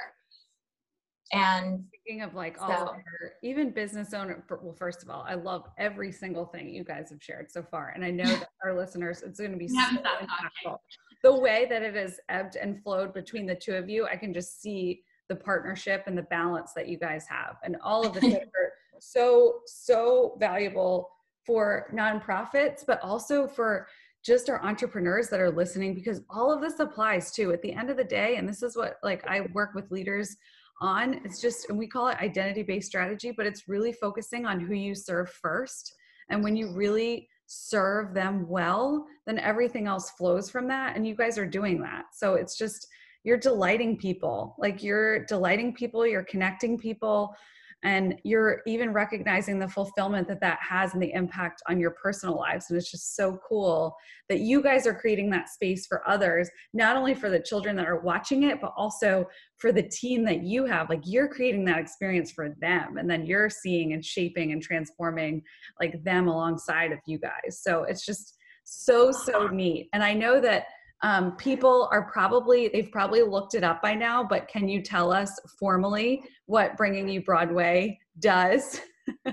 And 1.34 1.86
speaking 1.88 2.24
of 2.24 2.36
like 2.36 2.62
all 2.62 2.70
so, 2.70 2.96
even 3.42 3.72
business 3.72 4.14
owner, 4.14 4.44
well, 4.50 4.76
first 4.78 5.02
of 5.02 5.10
all, 5.10 5.26
I 5.28 5.36
love 5.36 5.64
every 5.78 6.12
single 6.12 6.46
thing 6.46 6.70
you 6.70 6.84
guys 6.84 7.10
have 7.10 7.24
shared 7.24 7.50
so 7.50 7.64
far. 7.64 7.94
And 7.96 8.04
I 8.04 8.12
know 8.12 8.26
that 8.26 8.50
our 8.66 8.78
listeners, 8.78 9.22
it's 9.26 9.40
going 9.40 9.52
to 9.52 9.58
be 9.58 9.70
so 9.70 9.80
impactful. 9.80 10.78
The 11.24 11.40
way 11.40 11.68
that 11.70 11.84
it 11.84 11.96
has 11.96 12.20
ebbed 12.30 12.58
and 12.58 12.82
flowed 12.84 13.14
between 13.14 13.46
the 13.46 13.56
two 13.56 13.76
of 13.76 13.90
you, 13.90 14.08
I 14.08 14.18
can 14.18 14.34
just 14.34 14.62
see 14.62 15.04
the 15.32 15.36
partnership 15.38 16.04
and 16.08 16.18
the 16.18 16.24
balance 16.24 16.74
that 16.74 16.90
you 16.90 16.98
guys 16.98 17.26
have. 17.30 17.56
And 17.64 17.78
all 17.82 18.06
of 18.06 18.14
this 18.20 18.34
are 18.34 18.74
so, 19.00 19.60
so 19.66 20.36
valuable 20.40 21.10
for 21.46 21.90
nonprofits, 21.94 22.86
but 22.86 23.02
also 23.02 23.48
for 23.48 23.88
just 24.24 24.50
our 24.50 24.62
entrepreneurs 24.62 25.30
that 25.30 25.40
are 25.40 25.50
listening 25.50 25.96
because 25.96 26.22
all 26.30 26.52
of 26.52 26.60
this 26.60 26.80
applies 26.80 27.32
too. 27.32 27.54
At 27.54 27.62
the 27.62 27.72
end 27.72 27.90
of 27.90 27.96
the 27.98 28.04
day 28.04 28.36
and 28.36 28.48
this 28.48 28.62
is 28.62 28.76
what 28.76 28.98
like 29.02 29.26
i 29.28 29.42
work 29.54 29.74
with 29.74 29.90
leaders 29.90 30.36
on 30.80 31.22
it's 31.26 31.42
just 31.42 31.70
and 31.70 31.78
we 31.78 31.88
call 31.88 32.08
it 32.10 32.20
identity 32.20 32.62
based 32.62 32.88
strategy 32.88 33.32
but 33.36 33.48
it's 33.48 33.68
really 33.68 33.94
focusing 33.94 34.46
on 34.46 34.60
who 34.60 34.76
you 34.76 34.94
serve 34.94 35.30
first. 35.30 35.94
And 36.30 36.44
when 36.44 36.56
you 36.56 36.72
really 36.72 37.30
serve 37.48 38.14
them 38.14 38.48
well 38.48 39.08
then 39.26 39.40
everything 39.40 39.88
else 39.88 40.12
flows 40.12 40.52
from 40.52 40.68
that 40.68 40.96
and 40.96 41.08
you 41.08 41.16
guys 41.16 41.40
are 41.40 41.48
doing 41.48 41.82
that. 41.82 42.06
So 42.14 42.36
it's 42.36 42.58
just 42.58 42.88
you're 43.24 43.38
delighting 43.38 43.98
people 43.98 44.56
like 44.58 44.82
you're 44.84 45.26
delighting 45.26 45.74
people 45.74 46.06
you're 46.06 46.24
connecting 46.24 46.78
people 46.78 47.36
and 47.84 48.16
you're 48.24 48.62
even 48.68 48.94
recognizing 48.94 49.58
the 49.58 49.68
fulfillment 49.68 50.28
that 50.28 50.40
that 50.40 50.60
has 50.62 50.94
and 50.94 51.02
the 51.02 51.12
impact 51.14 51.64
on 51.68 51.80
your 51.80 51.92
personal 51.92 52.36
lives 52.36 52.70
and 52.70 52.78
it's 52.78 52.92
just 52.92 53.16
so 53.16 53.40
cool 53.48 53.96
that 54.30 54.40
you 54.40 54.62
guys 54.62 54.86
are 54.86 54.94
creating 54.94 55.30
that 55.30 55.50
space 55.50 55.88
for 55.88 56.08
others 56.08 56.50
not 56.74 56.96
only 56.96 57.16
for 57.16 57.30
the 57.30 57.40
children 57.40 57.76
that 57.76 57.88
are 57.88 58.02
watching 58.02 58.44
it 58.44 58.62
but 58.62 58.74
also 58.78 59.28
for 59.58 59.72
the 59.72 59.84
team 59.84 60.24
that 60.24 60.44
you 60.44 60.66
have 60.66 60.90
like 60.90 61.02
you're 61.06 61.28
creating 61.28 61.66
that 61.66 61.80
experience 61.80 62.32
for 62.32 62.56
them 62.62 62.98
and 62.98 63.10
then 63.10 63.26
you're 63.26 63.50
seeing 63.50 63.94
and 63.94 64.06
shaping 64.06 64.52
and 64.52 64.62
transforming 64.62 65.42
like 65.80 66.04
them 66.04 66.28
alongside 66.28 66.92
of 66.92 67.00
you 67.06 67.18
guys. 67.18 67.60
So 67.62 67.84
it's 67.84 68.06
just 68.06 68.38
so 68.64 69.12
so 69.12 69.48
neat 69.48 69.90
and 69.92 70.04
i 70.04 70.14
know 70.14 70.40
that 70.40 70.66
um, 71.04 71.36
people 71.36 71.90
are 71.92 72.04
probably 72.12 72.68
they've 72.68 72.92
probably 72.92 73.22
looked 73.24 73.56
it 73.56 73.64
up 73.64 73.82
by 73.82 73.96
now 73.96 74.24
but 74.24 74.48
can 74.48 74.68
you 74.68 74.82
tell 74.82 75.12
us 75.12 75.40
formally 75.60 76.24
what 76.46 76.78
bringing 76.78 77.08
you 77.08 77.22
broadway 77.24 77.98
does? 78.20 78.82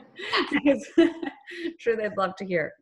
Sure 1.78 1.96
they'd 1.96 2.16
love 2.16 2.36
to 2.36 2.44
hear. 2.44 2.72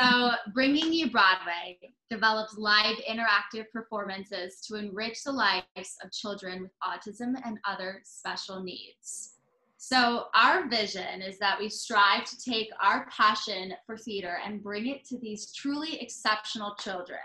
So 0.00 0.30
bringing 0.54 0.92
you 0.92 1.10
broadway 1.10 1.78
develops 2.10 2.56
live 2.56 2.96
interactive 3.08 3.64
performances 3.72 4.60
to 4.66 4.76
enrich 4.76 5.24
the 5.24 5.32
lives 5.32 5.96
of 6.02 6.12
children 6.12 6.62
with 6.62 6.70
autism 6.82 7.34
and 7.44 7.58
other 7.64 8.00
special 8.04 8.62
needs. 8.62 9.34
So 9.76 10.26
our 10.34 10.68
vision 10.68 11.22
is 11.22 11.38
that 11.38 11.58
we 11.58 11.68
strive 11.68 12.24
to 12.24 12.36
take 12.38 12.68
our 12.82 13.06
passion 13.10 13.72
for 13.86 13.96
theater 13.96 14.38
and 14.44 14.62
bring 14.62 14.86
it 14.86 15.04
to 15.08 15.18
these 15.18 15.52
truly 15.52 16.00
exceptional 16.00 16.74
children 16.76 17.18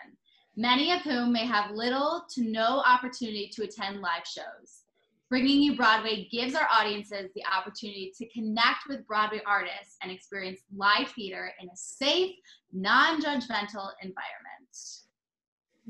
many 0.55 0.91
of 0.91 1.01
whom 1.01 1.31
may 1.31 1.45
have 1.45 1.71
little 1.71 2.23
to 2.35 2.43
no 2.43 2.83
opportunity 2.85 3.49
to 3.53 3.63
attend 3.63 4.01
live 4.01 4.25
shows. 4.25 4.83
Bringing 5.29 5.61
You 5.61 5.75
Broadway 5.75 6.27
gives 6.31 6.53
our 6.53 6.67
audiences 6.71 7.31
the 7.33 7.43
opportunity 7.45 8.13
to 8.17 8.29
connect 8.29 8.87
with 8.87 9.07
Broadway 9.07 9.41
artists 9.47 9.97
and 10.03 10.11
experience 10.11 10.59
live 10.75 11.09
theater 11.09 11.51
in 11.59 11.67
a 11.69 11.75
safe, 11.75 12.35
non 12.71 13.19
judgmental 13.19 13.89
environment. 14.01 14.77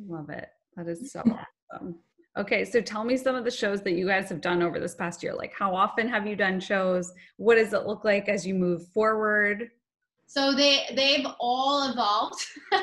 Love 0.07 0.29
it. 0.29 0.49
That 0.77 0.87
is 0.87 1.11
so 1.11 1.23
awesome. 1.71 1.95
Okay, 2.37 2.65
so 2.65 2.81
tell 2.81 3.03
me 3.03 3.17
some 3.17 3.35
of 3.35 3.43
the 3.43 3.51
shows 3.51 3.81
that 3.81 3.93
you 3.93 4.07
guys 4.07 4.29
have 4.29 4.41
done 4.41 4.63
over 4.63 4.79
this 4.79 4.95
past 4.95 5.21
year. 5.21 5.35
Like, 5.35 5.53
how 5.53 5.75
often 5.75 6.07
have 6.07 6.25
you 6.25 6.35
done 6.35 6.59
shows? 6.59 7.11
What 7.37 7.55
does 7.55 7.73
it 7.73 7.85
look 7.85 8.03
like 8.03 8.27
as 8.27 8.47
you 8.47 8.55
move 8.55 8.87
forward? 8.87 9.69
So 10.33 10.51
they 10.55 10.85
they've 10.95 11.27
all 11.39 11.91
evolved. 11.91 12.43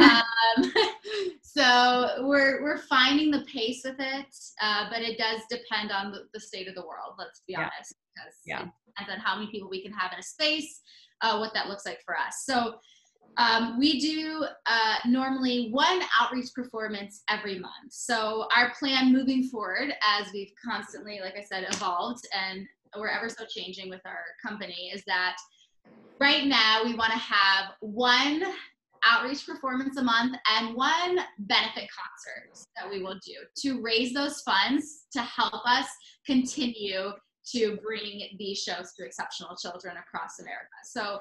um, 0.00 0.72
so 1.42 2.26
we're 2.26 2.62
we're 2.62 2.78
finding 2.78 3.30
the 3.30 3.42
pace 3.42 3.82
with 3.84 3.96
it, 3.98 4.34
uh, 4.62 4.86
but 4.90 5.02
it 5.02 5.18
does 5.18 5.42
depend 5.50 5.92
on 5.92 6.10
the, 6.10 6.20
the, 6.32 6.40
state 6.40 6.68
of 6.68 6.74
the 6.74 6.80
world. 6.80 7.14
Let's 7.18 7.42
be 7.46 7.52
yeah. 7.52 7.60
honest, 7.60 7.94
because 8.14 8.34
yeah. 8.46 8.62
it 8.62 8.70
depends 8.86 9.12
on 9.12 9.18
how 9.18 9.36
many 9.36 9.50
people 9.50 9.68
we 9.68 9.82
can 9.82 9.92
have 9.92 10.10
in 10.14 10.20
a 10.20 10.22
space, 10.22 10.80
uh, 11.20 11.36
what 11.36 11.52
that 11.52 11.68
looks 11.68 11.84
like 11.84 12.00
for 12.02 12.16
us. 12.16 12.44
So 12.46 12.76
um, 13.36 13.78
we 13.78 14.00
do 14.00 14.46
uh, 14.64 14.96
normally 15.04 15.68
one 15.72 16.00
outreach 16.18 16.54
performance 16.54 17.24
every 17.28 17.58
month. 17.58 17.90
So 17.90 18.48
our 18.56 18.72
plan 18.78 19.12
moving 19.12 19.48
forward, 19.48 19.92
as 20.18 20.28
we've 20.32 20.52
constantly, 20.64 21.20
like 21.20 21.36
I 21.36 21.42
said, 21.42 21.66
evolved 21.74 22.26
and 22.32 22.66
we're 22.96 23.10
ever 23.10 23.28
so 23.28 23.44
changing 23.46 23.90
with 23.90 24.00
our 24.06 24.24
company, 24.42 24.90
is 24.94 25.02
that 25.06 25.36
right 26.20 26.46
now 26.46 26.82
we 26.84 26.94
want 26.94 27.12
to 27.12 27.18
have 27.18 27.72
one 27.80 28.42
outreach 29.04 29.46
performance 29.46 29.96
a 29.98 30.02
month 30.02 30.36
and 30.56 30.74
one 30.74 31.18
benefit 31.40 31.88
concert 31.94 32.66
that 32.76 32.90
we 32.90 33.02
will 33.02 33.18
do 33.24 33.34
to 33.56 33.80
raise 33.80 34.12
those 34.12 34.40
funds 34.40 35.06
to 35.12 35.20
help 35.20 35.66
us 35.66 35.86
continue 36.26 37.10
to 37.52 37.78
bring 37.84 38.22
these 38.38 38.58
shows 38.58 38.92
to 38.98 39.04
exceptional 39.04 39.54
children 39.56 39.96
across 39.96 40.40
America. 40.40 40.66
So 40.84 41.20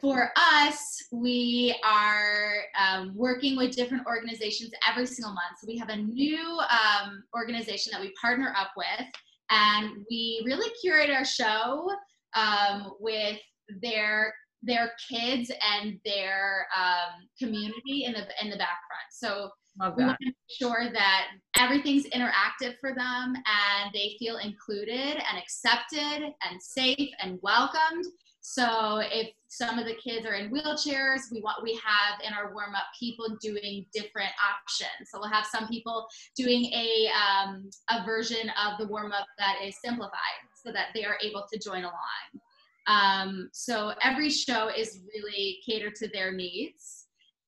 for 0.00 0.30
us, 0.36 1.02
we 1.10 1.74
are 1.84 2.62
um, 2.78 3.12
working 3.16 3.56
with 3.56 3.74
different 3.74 4.06
organizations 4.06 4.70
every 4.88 5.06
single 5.06 5.32
month. 5.32 5.58
So 5.60 5.66
we 5.66 5.78
have 5.78 5.88
a 5.88 5.96
new 5.96 6.38
um, 6.40 7.24
organization 7.34 7.92
that 7.92 8.00
we 8.00 8.12
partner 8.20 8.54
up 8.56 8.70
with, 8.76 9.06
and 9.50 10.04
we 10.10 10.42
really 10.44 10.70
curate 10.82 11.10
our 11.10 11.24
show 11.24 11.90
um, 12.36 12.92
with 13.00 13.38
their 13.82 14.34
their 14.62 14.90
kids 15.08 15.52
and 15.76 16.00
their 16.04 16.66
um, 16.76 17.28
community 17.38 18.04
in 18.04 18.12
the 18.12 18.26
in 18.42 18.50
the 18.50 18.56
back 18.56 18.78
front. 18.88 19.08
So 19.12 19.50
we 19.96 20.04
want 20.04 20.18
to 20.20 20.26
make 20.26 20.34
sure 20.60 20.90
that 20.92 21.26
everything's 21.56 22.06
interactive 22.06 22.74
for 22.80 22.92
them 22.96 23.34
and 23.36 23.92
they 23.94 24.16
feel 24.18 24.38
included 24.38 24.90
and 24.90 25.38
accepted 25.38 26.32
and 26.42 26.60
safe 26.60 27.10
and 27.22 27.38
welcomed 27.42 28.04
so 28.48 29.00
if 29.02 29.28
some 29.48 29.78
of 29.78 29.84
the 29.84 29.94
kids 29.94 30.24
are 30.24 30.32
in 30.32 30.50
wheelchairs, 30.50 31.20
we 31.30 31.42
want 31.42 31.62
we 31.62 31.74
have 31.84 32.18
in 32.26 32.32
our 32.32 32.54
warm 32.54 32.74
up 32.74 32.84
people 32.98 33.36
doing 33.42 33.84
different 33.92 34.30
options. 34.40 35.10
So 35.10 35.20
we'll 35.20 35.28
have 35.28 35.44
some 35.44 35.68
people 35.68 36.06
doing 36.34 36.64
a 36.72 37.10
um, 37.12 37.68
a 37.90 38.06
version 38.06 38.50
of 38.50 38.78
the 38.78 38.86
warm 38.86 39.12
up 39.12 39.26
that 39.38 39.56
is 39.62 39.76
simplified, 39.84 40.40
so 40.64 40.72
that 40.72 40.86
they 40.94 41.04
are 41.04 41.18
able 41.22 41.44
to 41.52 41.58
join 41.58 41.84
along. 41.84 42.40
Um, 42.88 43.50
so 43.52 43.92
every 44.02 44.30
show 44.30 44.70
is 44.74 45.00
really 45.14 45.58
catered 45.64 45.94
to 45.96 46.08
their 46.08 46.32
needs, 46.32 47.06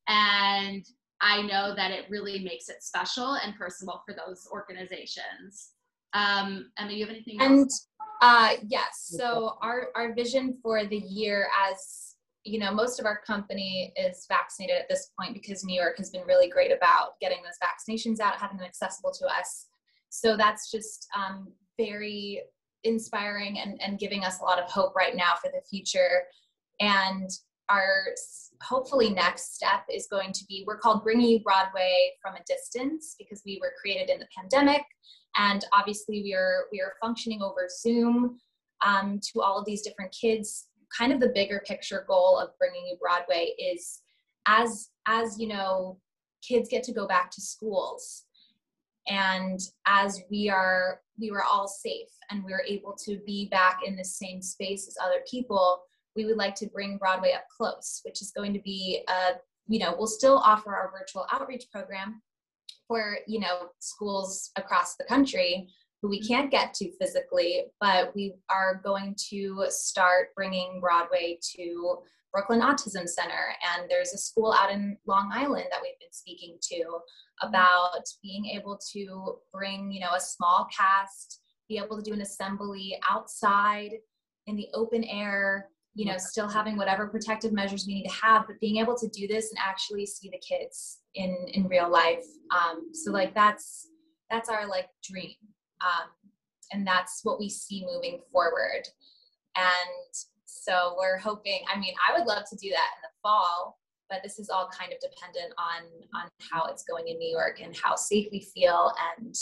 and 0.08 0.84
I 1.20 1.42
know 1.42 1.74
that 1.74 1.90
it 1.90 2.04
really 2.08 2.44
makes 2.44 2.68
it 2.68 2.82
special 2.82 3.34
and 3.34 3.56
personal 3.56 4.02
for 4.06 4.14
those 4.14 4.46
organizations. 4.52 5.70
Um, 6.12 6.70
Emma, 6.78 6.92
you 6.92 7.04
have 7.04 7.14
anything? 7.14 7.40
And 7.40 7.60
else? 7.60 7.88
Uh, 8.22 8.54
yes. 8.68 9.06
So 9.16 9.56
our, 9.62 9.88
our 9.94 10.14
vision 10.14 10.58
for 10.62 10.84
the 10.84 10.98
year 10.98 11.48
as 11.70 12.10
you 12.44 12.58
know, 12.58 12.72
most 12.72 12.98
of 12.98 13.06
our 13.06 13.20
company 13.26 13.92
is 13.96 14.24
vaccinated 14.28 14.76
at 14.76 14.88
this 14.88 15.10
point 15.18 15.34
because 15.34 15.64
New 15.64 15.78
York 15.78 15.96
has 15.98 16.10
been 16.10 16.26
really 16.26 16.48
great 16.48 16.72
about 16.72 17.20
getting 17.20 17.38
those 17.42 17.58
vaccinations 17.62 18.18
out, 18.18 18.36
having 18.36 18.56
them 18.56 18.66
accessible 18.66 19.12
to 19.12 19.26
us. 19.26 19.66
So 20.08 20.36
that's 20.36 20.70
just 20.70 21.06
um, 21.14 21.48
very 21.78 22.42
inspiring 22.84 23.58
and, 23.58 23.80
and 23.82 23.98
giving 23.98 24.24
us 24.24 24.40
a 24.40 24.44
lot 24.44 24.58
of 24.58 24.70
hope 24.70 24.94
right 24.94 25.16
now 25.16 25.34
for 25.40 25.50
the 25.50 25.62
future. 25.68 26.24
And 26.80 27.30
our 27.68 28.04
hopefully 28.62 29.10
next 29.10 29.54
step 29.54 29.84
is 29.92 30.06
going 30.10 30.32
to 30.32 30.44
be 30.46 30.64
we're 30.66 30.78
called 30.78 31.02
Bringing 31.02 31.28
You 31.28 31.40
Broadway 31.40 32.12
from 32.20 32.34
a 32.34 32.44
Distance 32.46 33.14
because 33.18 33.42
we 33.46 33.58
were 33.60 33.72
created 33.80 34.10
in 34.10 34.18
the 34.18 34.26
pandemic. 34.36 34.82
And 35.36 35.64
obviously 35.72 36.22
we 36.22 36.34
are 36.34 36.64
we 36.72 36.80
are 36.80 36.94
functioning 37.00 37.42
over 37.42 37.68
zoom 37.80 38.38
um, 38.84 39.20
to 39.32 39.40
all 39.40 39.58
of 39.58 39.66
these 39.66 39.82
different 39.82 40.14
kids. 40.18 40.66
Kind 40.96 41.12
of 41.12 41.20
the 41.20 41.28
bigger 41.28 41.62
picture 41.66 42.04
goal 42.08 42.38
of 42.38 42.50
bringing 42.58 42.84
you 42.86 42.96
broadway 43.00 43.54
is 43.58 44.02
as 44.46 44.90
as 45.06 45.38
you 45.38 45.46
know 45.46 45.98
kids 46.46 46.68
get 46.68 46.82
to 46.84 46.92
go 46.92 47.06
back 47.06 47.30
to 47.30 47.40
schools. 47.40 48.24
And 49.08 49.60
as 49.86 50.20
we 50.30 50.48
are 50.48 51.00
we 51.20 51.30
were 51.30 51.44
all 51.44 51.68
safe 51.68 52.08
and 52.30 52.44
we 52.44 52.52
were 52.52 52.64
able 52.66 52.94
to 53.04 53.18
be 53.26 53.48
back 53.48 53.80
in 53.86 53.96
the 53.96 54.04
same 54.04 54.40
space 54.40 54.88
as 54.88 54.96
other 55.02 55.22
people 55.30 55.82
we 56.16 56.24
would 56.24 56.36
like 56.36 56.54
to 56.54 56.66
bring 56.68 56.98
broadway 56.98 57.32
up 57.32 57.44
close 57.56 58.00
which 58.04 58.22
is 58.22 58.32
going 58.32 58.52
to 58.52 58.60
be 58.60 59.04
a 59.08 59.32
you 59.68 59.78
know 59.78 59.94
we'll 59.96 60.06
still 60.06 60.38
offer 60.38 60.74
our 60.74 60.90
virtual 60.90 61.26
outreach 61.32 61.64
program 61.72 62.20
for 62.88 63.18
you 63.26 63.38
know 63.38 63.68
schools 63.78 64.50
across 64.56 64.96
the 64.96 65.04
country 65.04 65.68
who 66.02 66.08
we 66.08 66.20
can't 66.20 66.50
get 66.50 66.72
to 66.74 66.90
physically 66.98 67.64
but 67.80 68.14
we 68.14 68.34
are 68.50 68.80
going 68.82 69.14
to 69.30 69.64
start 69.68 70.28
bringing 70.34 70.80
broadway 70.80 71.38
to 71.56 71.98
brooklyn 72.32 72.60
autism 72.60 73.08
center 73.08 73.54
and 73.76 73.88
there's 73.88 74.12
a 74.12 74.18
school 74.18 74.52
out 74.52 74.70
in 74.70 74.96
long 75.06 75.30
island 75.32 75.66
that 75.70 75.80
we've 75.82 75.98
been 75.98 76.12
speaking 76.12 76.56
to 76.60 76.82
about 77.42 78.04
being 78.22 78.46
able 78.46 78.78
to 78.92 79.36
bring 79.52 79.90
you 79.90 80.00
know 80.00 80.14
a 80.14 80.20
small 80.20 80.66
cast 80.76 81.40
be 81.68 81.78
able 81.78 81.96
to 81.96 82.02
do 82.02 82.14
an 82.14 82.22
assembly 82.22 82.98
outside 83.08 83.92
in 84.46 84.56
the 84.56 84.68
open 84.74 85.04
air 85.04 85.68
you 85.94 86.04
know 86.04 86.16
still 86.18 86.48
having 86.48 86.76
whatever 86.76 87.08
protective 87.08 87.52
measures 87.52 87.84
we 87.86 87.94
need 87.94 88.08
to 88.08 88.14
have 88.22 88.46
but 88.46 88.60
being 88.60 88.76
able 88.76 88.96
to 88.96 89.08
do 89.08 89.26
this 89.26 89.50
and 89.50 89.58
actually 89.58 90.06
see 90.06 90.30
the 90.30 90.38
kids 90.38 91.00
in 91.14 91.36
in 91.52 91.66
real 91.68 91.90
life. 91.90 92.24
Um, 92.54 92.90
so 92.92 93.10
like 93.10 93.34
that's 93.34 93.88
that's 94.30 94.48
our 94.48 94.66
like 94.66 94.88
dream. 95.02 95.34
Um, 95.80 96.10
and 96.72 96.86
that's 96.86 97.20
what 97.24 97.38
we 97.38 97.48
see 97.48 97.84
moving 97.84 98.20
forward. 98.30 98.82
And 99.56 100.14
so 100.62 100.96
we're 100.98 101.18
hoping 101.18 101.60
i 101.72 101.78
mean 101.78 101.94
i 102.08 102.16
would 102.16 102.26
love 102.26 102.44
to 102.48 102.56
do 102.56 102.70
that 102.70 102.90
in 102.96 103.02
the 103.02 103.12
fall 103.22 103.78
but 104.10 104.18
this 104.24 104.38
is 104.38 104.50
all 104.50 104.68
kind 104.76 104.92
of 104.92 104.98
dependent 105.00 105.54
on 105.56 105.82
on 106.20 106.28
how 106.50 106.64
it's 106.66 106.84
going 106.84 107.08
in 107.08 107.18
new 107.18 107.30
york 107.30 107.60
and 107.62 107.76
how 107.76 107.94
safe 107.94 108.26
we 108.32 108.40
feel. 108.40 108.92
And 109.18 109.34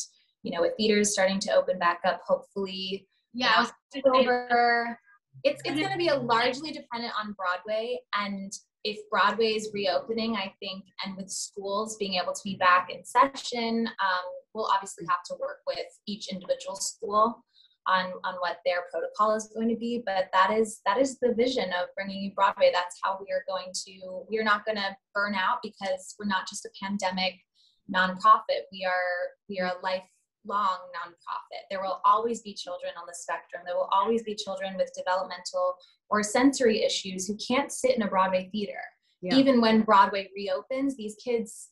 you 0.42 0.52
know 0.52 0.60
with 0.60 0.74
theaters 0.76 1.12
starting 1.12 1.40
to 1.40 1.54
open 1.54 1.78
back 1.78 2.00
up 2.04 2.20
hopefully 2.26 3.08
yeah 3.34 3.66
over 4.14 4.98
it's 5.44 5.60
it's 5.64 5.80
going 5.80 5.92
to 5.92 5.98
be 5.98 6.08
a 6.08 6.16
largely 6.16 6.72
dependent 6.72 7.12
on 7.18 7.34
Broadway. 7.34 8.00
And 8.14 8.52
if 8.84 8.98
Broadway 9.10 9.52
is 9.52 9.70
reopening, 9.72 10.36
I 10.36 10.52
think, 10.60 10.84
and 11.04 11.16
with 11.16 11.30
schools 11.30 11.96
being 11.96 12.14
able 12.14 12.32
to 12.32 12.40
be 12.44 12.56
back 12.56 12.88
in 12.90 13.04
session, 13.04 13.86
um, 13.86 14.24
we'll 14.54 14.68
obviously 14.72 15.04
have 15.08 15.22
to 15.26 15.36
work 15.40 15.58
with 15.66 15.86
each 16.06 16.28
individual 16.32 16.76
school 16.76 17.44
on 17.88 18.12
on 18.24 18.34
what 18.40 18.58
their 18.64 18.84
protocol 18.90 19.34
is 19.34 19.50
going 19.54 19.68
to 19.68 19.76
be. 19.76 20.02
But 20.04 20.28
that 20.32 20.50
is 20.50 20.80
that 20.86 20.98
is 20.98 21.18
the 21.18 21.34
vision 21.34 21.70
of 21.70 21.88
bringing 21.96 22.22
you 22.22 22.32
Broadway. 22.34 22.70
That's 22.72 22.96
how 23.02 23.18
we 23.20 23.32
are 23.32 23.44
going 23.48 23.72
to. 23.86 24.24
We 24.30 24.38
are 24.38 24.44
not 24.44 24.64
going 24.64 24.76
to 24.76 24.96
burn 25.14 25.34
out 25.34 25.58
because 25.62 26.14
we're 26.18 26.26
not 26.26 26.48
just 26.48 26.66
a 26.66 26.70
pandemic 26.80 27.34
nonprofit. 27.92 28.68
We 28.70 28.84
are 28.86 29.34
we 29.48 29.60
are 29.60 29.66
a 29.66 29.80
lifelong 29.82 30.78
nonprofit. 30.94 31.64
There 31.70 31.80
will 31.80 32.00
always 32.04 32.42
be 32.42 32.54
children 32.54 32.92
on 33.00 33.06
the 33.06 33.14
spectrum. 33.14 33.62
There 33.66 33.76
will 33.76 33.90
always 33.92 34.22
be 34.22 34.34
children 34.34 34.76
with 34.76 34.92
developmental 34.96 35.76
or 36.10 36.22
sensory 36.22 36.82
issues 36.82 37.26
who 37.26 37.36
can't 37.36 37.72
sit 37.72 37.96
in 37.96 38.02
a 38.02 38.08
Broadway 38.08 38.48
theater. 38.52 38.80
Yeah. 39.20 39.34
Even 39.34 39.60
when 39.60 39.82
Broadway 39.82 40.30
reopens, 40.34 40.96
these 40.96 41.16
kids, 41.22 41.70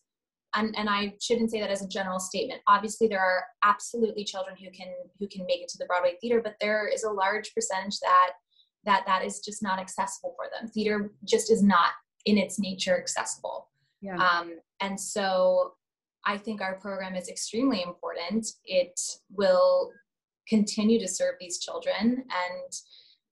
and, 0.57 0.75
and 0.77 0.89
I 0.89 1.15
shouldn't 1.21 1.51
say 1.51 1.61
that 1.61 1.71
as 1.71 1.83
a 1.83 1.89
general 1.89 2.19
statement. 2.19 2.63
Obviously, 2.67 3.07
there 3.07 3.21
are 3.21 3.45
absolutely 3.63 4.25
children 4.25 4.57
who 4.57 4.71
can 4.71 4.93
who 5.21 5.29
can 5.29 5.45
make 5.47 5.61
it 5.61 5.69
to 5.69 5.79
the 5.79 5.87
Broadway 5.87 6.15
theater, 6.21 6.41
but 6.43 6.57
there 6.61 6.89
is 6.89 7.05
a 7.05 7.11
large 7.11 7.55
percentage 7.55 8.01
that 8.01 8.33
that 8.85 9.05
that 9.07 9.25
is 9.25 9.41
just 9.41 9.63
not 9.63 9.79
accessible 9.79 10.35
for 10.37 10.47
them. 10.53 10.69
Theater 10.69 11.13
just 11.25 11.51
is 11.51 11.63
not 11.63 11.91
in 12.25 12.39
its 12.39 12.59
nature 12.59 12.99
accessible. 12.99 13.69
Yeah. 14.01 14.17
Um, 14.17 14.55
and 14.81 14.99
so 14.99 15.75
I 16.25 16.39
think 16.39 16.61
our 16.61 16.77
program 16.77 17.15
is 17.15 17.29
extremely 17.29 17.83
important. 17.83 18.47
It 18.65 18.99
will 19.31 19.93
continue 20.49 20.99
to 21.01 21.09
serve 21.09 21.35
these 21.39 21.59
children, 21.59 22.25
and 22.25 22.73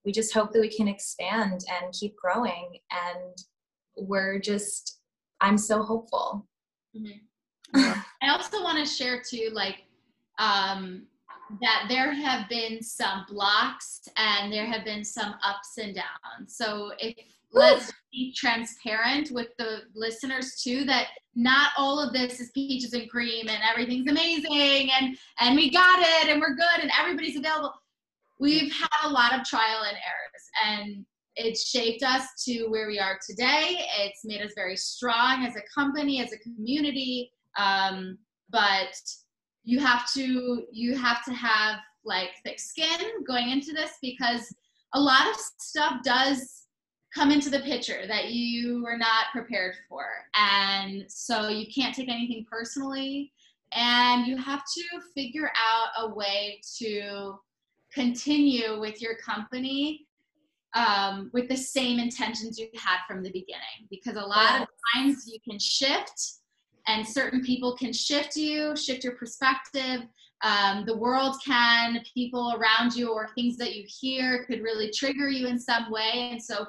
we 0.05 0.11
just 0.11 0.33
hope 0.33 0.51
that 0.53 0.61
we 0.61 0.69
can 0.69 0.87
expand 0.87 1.61
and 1.69 1.93
keep 1.93 2.15
growing. 2.15 2.77
And 2.91 3.35
we're 3.97 4.39
just, 4.39 4.99
I'm 5.41 5.57
so 5.57 5.81
hopeful. 5.81 6.45
Mm-hmm. 6.95 7.99
I 8.21 8.29
also 8.29 8.63
want 8.63 8.77
to 8.77 8.91
share 8.91 9.21
too, 9.21 9.49
like, 9.53 9.83
um, 10.39 11.03
that 11.61 11.85
there 11.89 12.11
have 12.13 12.49
been 12.49 12.81
some 12.81 13.25
blocks 13.29 14.07
and 14.17 14.51
there 14.51 14.65
have 14.65 14.83
been 14.83 15.03
some 15.03 15.35
ups 15.43 15.77
and 15.77 15.95
downs. 15.95 16.55
So 16.55 16.91
if 16.99 17.15
let's 17.55 17.91
be 18.11 18.33
transparent 18.33 19.31
with 19.31 19.47
the 19.57 19.83
listeners 19.95 20.61
too 20.61 20.83
that 20.83 21.07
not 21.35 21.71
all 21.77 21.99
of 21.99 22.13
this 22.13 22.39
is 22.39 22.51
peaches 22.51 22.93
and 22.93 23.09
cream 23.09 23.47
and 23.47 23.59
everything's 23.69 24.09
amazing 24.09 24.89
and 24.99 25.17
and 25.39 25.55
we 25.55 25.71
got 25.71 25.99
it 25.99 26.29
and 26.29 26.41
we're 26.41 26.55
good 26.55 26.81
and 26.81 26.91
everybody's 26.99 27.37
available 27.37 27.73
we've 28.39 28.73
had 28.73 28.89
a 29.05 29.09
lot 29.09 29.33
of 29.33 29.45
trial 29.45 29.83
and 29.87 29.95
errors 29.95 30.85
and 30.85 31.05
it's 31.35 31.69
shaped 31.69 32.03
us 32.03 32.27
to 32.45 32.67
where 32.67 32.87
we 32.87 32.99
are 32.99 33.19
today. 33.25 33.79
It's 33.99 34.23
made 34.23 34.41
us 34.41 34.53
very 34.55 34.77
strong 34.77 35.45
as 35.45 35.55
a 35.55 35.61
company, 35.73 36.21
as 36.21 36.31
a 36.31 36.37
community. 36.39 37.31
Um, 37.57 38.17
but 38.49 38.95
you 39.63 39.79
have 39.79 40.11
to 40.13 40.63
you 40.71 40.95
have 40.95 41.25
to 41.25 41.33
have 41.33 41.79
like 42.05 42.29
thick 42.43 42.59
skin 42.59 43.23
going 43.27 43.49
into 43.49 43.73
this 43.73 43.93
because 44.01 44.53
a 44.93 44.99
lot 44.99 45.27
of 45.27 45.35
stuff 45.35 46.03
does 46.03 46.65
come 47.13 47.31
into 47.31 47.49
the 47.49 47.59
picture 47.61 48.05
that 48.07 48.31
you 48.31 48.83
were 48.83 48.97
not 48.97 49.25
prepared 49.31 49.75
for. 49.89 50.05
And 50.35 51.05
so 51.07 51.47
you 51.47 51.65
can't 51.73 51.95
take 51.95 52.09
anything 52.09 52.45
personally. 52.49 53.31
And 53.73 54.27
you 54.27 54.37
have 54.37 54.63
to 54.75 54.83
figure 55.13 55.49
out 55.57 56.05
a 56.05 56.13
way 56.13 56.61
to 56.77 57.39
continue 57.91 58.79
with 58.79 59.01
your 59.01 59.15
company 59.15 60.05
um, 60.75 61.31
with 61.33 61.49
the 61.49 61.57
same 61.57 61.99
intentions 61.99 62.59
you 62.59 62.67
had 62.75 62.97
from 63.07 63.23
the 63.23 63.31
beginning. 63.31 63.87
Because 63.89 64.15
a 64.15 64.21
lot 64.21 64.61
of 64.61 64.67
times 64.93 65.25
you 65.27 65.39
can 65.47 65.57
shift, 65.59 66.33
and 66.87 67.07
certain 67.07 67.41
people 67.43 67.75
can 67.75 67.91
shift 67.91 68.35
you, 68.35 68.75
shift 68.75 69.03
your 69.03 69.15
perspective. 69.15 70.01
Um, 70.43 70.83
the 70.85 70.95
world 70.95 71.37
can, 71.43 71.99
people 72.13 72.55
around 72.59 72.95
you, 72.95 73.11
or 73.11 73.29
things 73.29 73.57
that 73.57 73.75
you 73.75 73.85
hear 73.87 74.45
could 74.45 74.61
really 74.61 74.91
trigger 74.91 75.29
you 75.29 75.47
in 75.47 75.57
some 75.57 75.89
way. 75.89 76.29
And 76.31 76.41
so 76.41 76.67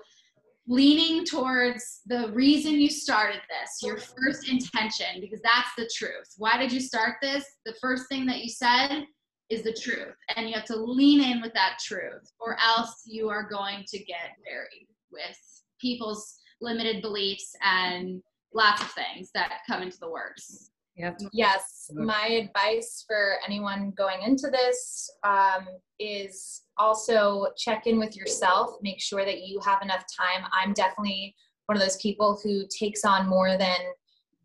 leaning 0.68 1.24
towards 1.24 2.00
the 2.06 2.30
reason 2.32 2.72
you 2.74 2.90
started 2.90 3.40
this, 3.48 3.82
your 3.82 3.98
first 3.98 4.48
intention, 4.48 5.20
because 5.20 5.40
that's 5.42 5.68
the 5.76 5.88
truth. 5.94 6.34
Why 6.38 6.56
did 6.56 6.72
you 6.72 6.80
start 6.80 7.16
this? 7.20 7.44
The 7.66 7.74
first 7.80 8.08
thing 8.08 8.26
that 8.26 8.38
you 8.38 8.48
said 8.48 9.04
is 9.50 9.62
the 9.62 9.72
truth. 9.72 10.14
And 10.34 10.48
you 10.48 10.54
have 10.54 10.64
to 10.66 10.76
lean 10.76 11.22
in 11.22 11.40
with 11.40 11.54
that 11.54 11.78
truth, 11.84 12.32
or 12.40 12.56
else 12.60 13.02
you 13.06 13.28
are 13.28 13.48
going 13.48 13.84
to 13.88 13.98
get 13.98 14.36
buried 14.44 14.88
with 15.10 15.38
people's 15.80 16.36
limited 16.60 17.02
beliefs 17.02 17.54
and 17.62 18.22
lots 18.54 18.82
of 18.82 18.90
things 18.92 19.30
that 19.34 19.60
come 19.68 19.82
into 19.82 19.98
the 20.00 20.10
works. 20.10 20.70
Yep. 20.96 21.18
Yes. 21.32 21.90
My 21.94 22.26
advice 22.26 23.04
for 23.06 23.34
anyone 23.46 23.92
going 23.98 24.22
into 24.22 24.48
this 24.50 25.10
um, 25.24 25.66
is 26.00 26.62
also 26.78 27.48
check 27.58 27.86
in 27.86 27.98
with 27.98 28.16
yourself, 28.16 28.76
make 28.80 29.00
sure 29.00 29.24
that 29.24 29.42
you 29.42 29.60
have 29.60 29.82
enough 29.82 30.04
time. 30.18 30.48
I'm 30.52 30.72
definitely 30.72 31.34
one 31.66 31.76
of 31.76 31.82
those 31.82 31.98
people 31.98 32.40
who 32.42 32.64
takes 32.70 33.04
on 33.04 33.28
more 33.28 33.58
than 33.58 33.76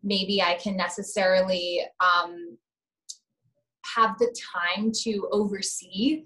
maybe 0.02 0.42
I 0.42 0.54
can 0.54 0.76
necessarily 0.76 1.82
um, 2.00 2.58
have 3.96 4.18
the 4.18 4.34
time 4.54 4.90
to 5.02 5.28
oversee. 5.32 6.24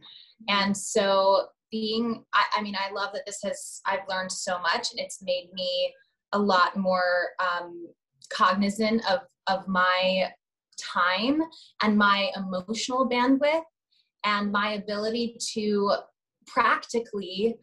And 0.48 0.76
so, 0.76 1.46
being, 1.70 2.24
I, 2.32 2.44
I, 2.56 2.62
mean, 2.62 2.76
I 2.76 2.92
love 2.92 3.10
that 3.12 3.26
this 3.26 3.40
has, 3.42 3.80
I've 3.86 4.08
learned 4.08 4.30
so 4.30 4.60
much 4.60 4.92
and 4.92 5.00
it's 5.00 5.20
made 5.20 5.50
me 5.52 5.92
a 6.32 6.38
lot 6.38 6.76
more 6.76 7.30
um, 7.40 7.88
cognizant 8.30 9.02
of 9.10 9.20
of 9.46 9.66
my 9.68 10.30
time 10.78 11.40
and 11.82 11.96
my 11.96 12.30
emotional 12.36 13.08
bandwidth 13.08 13.62
and 14.24 14.50
my 14.50 14.72
ability 14.74 15.36
to 15.54 15.92
practically 16.46 17.56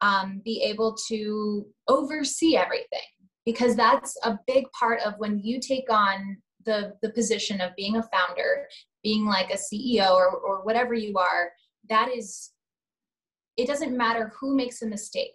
um, 0.00 0.40
be 0.44 0.62
able 0.62 0.96
to 1.08 1.66
oversee 1.88 2.56
everything 2.56 3.08
because 3.44 3.74
that's 3.74 4.16
a 4.24 4.38
big 4.46 4.64
part 4.78 5.00
of 5.00 5.14
when 5.18 5.38
you 5.38 5.60
take 5.60 5.90
on 5.90 6.36
the 6.66 6.92
the 7.02 7.10
position 7.10 7.60
of 7.60 7.74
being 7.76 7.96
a 7.96 8.08
founder 8.12 8.66
being 9.02 9.26
like 9.26 9.50
a 9.50 9.56
ceo 9.56 10.10
or, 10.12 10.30
or 10.30 10.64
whatever 10.64 10.94
you 10.94 11.16
are 11.18 11.50
that 11.88 12.08
is 12.14 12.52
it 13.56 13.66
doesn't 13.66 13.96
matter 13.96 14.32
who 14.40 14.56
makes 14.56 14.80
a 14.80 14.86
mistake. 14.86 15.34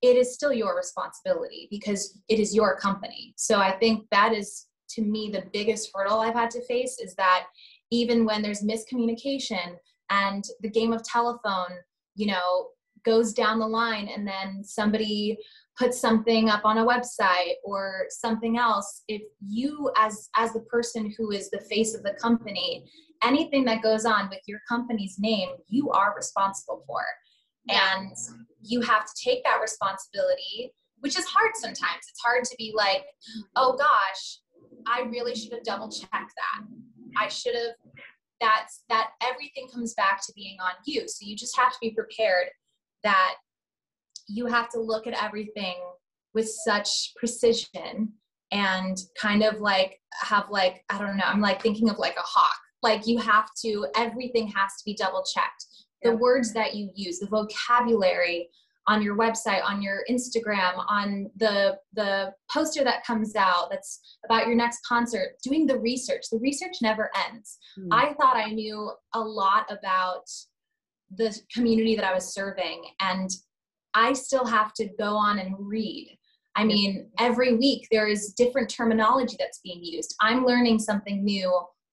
It 0.00 0.16
is 0.16 0.32
still 0.32 0.52
your 0.52 0.76
responsibility 0.76 1.68
because 1.70 2.18
it 2.28 2.38
is 2.38 2.54
your 2.54 2.78
company. 2.78 3.34
So 3.36 3.58
i 3.60 3.72
think 3.72 4.06
that 4.10 4.32
is 4.32 4.66
to 4.90 5.02
me 5.02 5.30
the 5.30 5.44
biggest 5.52 5.90
hurdle 5.92 6.20
I've 6.20 6.34
had 6.34 6.50
to 6.52 6.64
face 6.66 6.98
is 7.00 7.14
that 7.16 7.46
even 7.90 8.24
when 8.24 8.40
there's 8.40 8.62
miscommunication 8.62 9.76
and 10.10 10.44
the 10.60 10.70
game 10.70 10.92
of 10.92 11.02
telephone, 11.02 11.72
you 12.14 12.26
know, 12.26 12.68
goes 13.04 13.32
down 13.32 13.58
the 13.58 13.66
line 13.66 14.08
and 14.08 14.26
then 14.26 14.62
somebody 14.64 15.38
puts 15.78 16.00
something 16.00 16.48
up 16.48 16.64
on 16.64 16.78
a 16.78 16.84
website 16.84 17.54
or 17.64 18.06
something 18.08 18.58
else 18.58 19.02
if 19.08 19.22
you 19.46 19.90
as 19.96 20.28
as 20.36 20.52
the 20.52 20.60
person 20.60 21.12
who 21.16 21.30
is 21.30 21.50
the 21.50 21.60
face 21.70 21.94
of 21.94 22.02
the 22.02 22.14
company 22.14 22.84
anything 23.22 23.64
that 23.64 23.82
goes 23.82 24.04
on 24.04 24.28
with 24.28 24.40
your 24.46 24.60
company's 24.68 25.16
name 25.18 25.50
you 25.68 25.90
are 25.90 26.14
responsible 26.16 26.82
for 26.86 27.02
and 27.68 28.12
you 28.62 28.80
have 28.80 29.04
to 29.04 29.12
take 29.22 29.42
that 29.44 29.60
responsibility 29.60 30.72
which 31.00 31.18
is 31.18 31.24
hard 31.26 31.50
sometimes 31.54 32.02
it's 32.08 32.22
hard 32.24 32.44
to 32.44 32.54
be 32.56 32.72
like 32.74 33.04
oh 33.56 33.76
gosh 33.76 34.38
I 34.86 35.02
really 35.02 35.34
should 35.34 35.52
have 35.52 35.64
double 35.64 35.90
checked 35.90 36.10
that. 36.12 36.66
I 37.18 37.28
should 37.28 37.54
have 37.54 37.74
that's 38.40 38.82
that 38.90 39.10
everything 39.22 39.66
comes 39.72 39.94
back 39.94 40.20
to 40.26 40.32
being 40.36 40.58
on 40.60 40.72
you. 40.84 41.08
So 41.08 41.20
you 41.22 41.34
just 41.34 41.56
have 41.56 41.72
to 41.72 41.78
be 41.80 41.90
prepared 41.90 42.48
that 43.02 43.36
you 44.28 44.46
have 44.46 44.68
to 44.70 44.80
look 44.80 45.06
at 45.06 45.22
everything 45.22 45.76
with 46.34 46.48
such 46.64 47.12
precision 47.16 48.12
and 48.52 48.96
kind 49.20 49.42
of 49.42 49.60
like 49.60 50.00
have 50.20 50.50
like 50.50 50.84
I 50.90 50.98
don't 50.98 51.16
know, 51.16 51.24
I'm 51.24 51.40
like 51.40 51.62
thinking 51.62 51.88
of 51.88 51.98
like 51.98 52.16
a 52.16 52.22
hawk. 52.22 52.58
Like 52.82 53.06
you 53.06 53.18
have 53.18 53.48
to 53.64 53.86
everything 53.96 54.46
has 54.48 54.72
to 54.78 54.84
be 54.84 54.94
double 54.94 55.24
checked. 55.24 55.64
The 56.02 56.10
yeah. 56.10 56.16
words 56.16 56.52
that 56.52 56.74
you 56.74 56.90
use, 56.94 57.18
the 57.18 57.26
vocabulary, 57.26 58.50
on 58.88 59.02
your 59.02 59.16
website 59.16 59.64
on 59.64 59.82
your 59.82 60.00
instagram 60.10 60.72
on 60.88 61.28
the 61.36 61.76
the 61.94 62.32
poster 62.52 62.84
that 62.84 63.04
comes 63.04 63.34
out 63.34 63.68
that's 63.70 64.00
about 64.24 64.46
your 64.46 64.54
next 64.54 64.80
concert 64.86 65.30
doing 65.42 65.66
the 65.66 65.78
research 65.78 66.22
the 66.30 66.38
research 66.38 66.76
never 66.82 67.10
ends 67.28 67.58
mm. 67.78 67.88
i 67.90 68.12
thought 68.14 68.36
i 68.36 68.50
knew 68.50 68.90
a 69.14 69.20
lot 69.20 69.66
about 69.70 70.24
the 71.16 71.36
community 71.52 71.96
that 71.96 72.04
i 72.04 72.14
was 72.14 72.32
serving 72.32 72.84
and 73.00 73.30
i 73.96 74.12
still 74.12 74.44
have 74.44 74.72
to 74.74 74.88
go 74.98 75.16
on 75.16 75.40
and 75.40 75.56
read. 75.58 76.16
I 76.54 76.64
mean 76.64 77.10
every 77.18 77.54
week 77.54 77.88
there 77.90 78.06
is 78.06 78.32
different 78.34 78.70
terminology 78.70 79.36
that's 79.38 79.60
being 79.64 79.82
used. 79.82 80.14
I'm 80.20 80.46
learning 80.46 80.78
something 80.78 81.24
new 81.24 81.50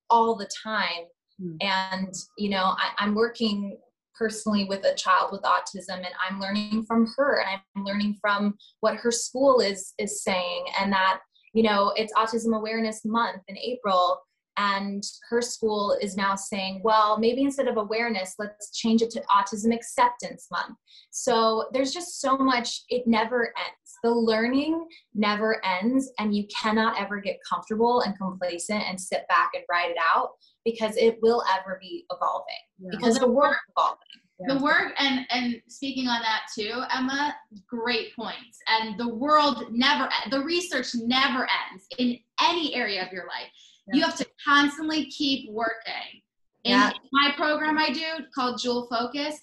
all 0.09 0.35
the 0.35 0.49
time. 0.63 1.05
Mm. 1.41 1.57
and 1.61 2.13
you 2.37 2.51
know 2.51 2.75
I, 2.77 2.91
i'm 2.99 3.15
working 3.15 3.79
personally 4.15 4.65
with 4.65 4.85
a 4.85 4.93
child 4.93 5.31
with 5.31 5.41
autism 5.41 5.97
and 5.97 6.13
i'm 6.23 6.39
learning 6.39 6.85
from 6.85 7.11
her 7.17 7.41
and 7.41 7.59
i'm 7.75 7.83
learning 7.83 8.17
from 8.21 8.55
what 8.81 8.97
her 8.97 9.11
school 9.11 9.59
is 9.59 9.95
is 9.97 10.21
saying. 10.21 10.65
And 10.79 10.93
that 10.93 11.21
you 11.53 11.63
know 11.63 11.91
it's 11.95 12.13
autism 12.13 12.55
awareness 12.55 13.03
month 13.03 13.41
in 13.47 13.57
april 13.57 14.21
and 14.57 15.03
her 15.29 15.41
school 15.41 15.97
is 16.01 16.15
now 16.15 16.35
saying 16.35 16.81
well 16.83 17.17
maybe 17.17 17.43
instead 17.43 17.67
of 17.67 17.77
awareness 17.77 18.35
let's 18.39 18.77
change 18.77 19.01
it 19.01 19.09
to 19.09 19.21
autism 19.35 19.73
acceptance 19.73 20.47
month 20.51 20.75
so 21.11 21.65
there's 21.73 21.91
just 21.91 22.21
so 22.21 22.37
much 22.37 22.81
it 22.89 23.03
never 23.07 23.53
ends 23.57 23.97
the 24.03 24.11
learning 24.11 24.85
never 25.15 25.63
ends 25.65 26.11
and 26.19 26.35
you 26.35 26.45
cannot 26.47 26.99
ever 26.99 27.19
get 27.19 27.37
comfortable 27.47 28.01
and 28.01 28.17
complacent 28.17 28.83
and 28.87 28.99
sit 28.99 29.25
back 29.27 29.51
and 29.53 29.63
write 29.69 29.89
it 29.89 29.97
out 30.15 30.31
because 30.65 30.95
it 30.97 31.17
will 31.21 31.43
ever 31.57 31.77
be 31.81 32.05
evolving 32.11 32.45
yeah. 32.79 32.89
because 32.91 33.19
the 33.19 33.27
work 33.27 33.57
evolving. 33.75 33.99
Yeah. 34.39 34.55
The 34.55 34.63
work 34.63 34.93
and 34.97 35.25
and 35.29 35.61
speaking 35.67 36.07
on 36.07 36.21
that 36.21 36.45
too, 36.57 36.81
Emma, 36.93 37.35
great 37.67 38.15
points. 38.15 38.59
And 38.67 38.99
the 38.99 39.07
world 39.07 39.65
never 39.71 40.09
the 40.31 40.41
research 40.41 40.95
never 40.95 41.47
ends 41.71 41.85
in 41.97 42.17
any 42.41 42.73
area 42.73 43.05
of 43.05 43.11
your 43.11 43.25
life. 43.27 43.51
Yeah. 43.87 43.95
You 43.95 44.03
have 44.03 44.15
to 44.17 44.27
constantly 44.45 45.05
keep 45.05 45.49
working. 45.51 46.21
In 46.63 46.79
my 47.11 47.33
program 47.35 47.77
I 47.77 47.91
do 47.91 48.25
called 48.33 48.59
Jewel 48.61 48.87
Focus, 48.89 49.37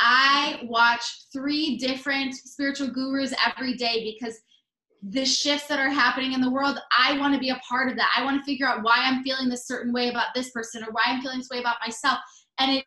I 0.00 0.60
watch 0.64 1.04
three 1.32 1.76
different 1.76 2.34
spiritual 2.34 2.88
gurus 2.88 3.32
every 3.46 3.74
day 3.74 4.12
because 4.12 4.40
the 5.10 5.24
shifts 5.24 5.68
that 5.68 5.78
are 5.78 5.90
happening 5.90 6.32
in 6.32 6.40
the 6.40 6.50
world, 6.50 6.78
I 6.98 7.18
want 7.18 7.34
to 7.34 7.40
be 7.40 7.50
a 7.50 7.60
part 7.68 7.90
of 7.90 7.96
that. 7.96 8.12
I 8.16 8.24
want 8.24 8.40
to 8.40 8.44
figure 8.44 8.66
out 8.66 8.82
why 8.82 8.96
I'm 8.98 9.22
feeling 9.22 9.48
this 9.48 9.66
certain 9.66 9.92
way 9.92 10.08
about 10.08 10.28
this 10.34 10.50
person 10.50 10.82
or 10.82 10.90
why 10.92 11.02
I'm 11.06 11.20
feeling 11.20 11.38
this 11.38 11.50
way 11.50 11.60
about 11.60 11.76
myself. 11.84 12.18
And 12.58 12.78
it, 12.78 12.84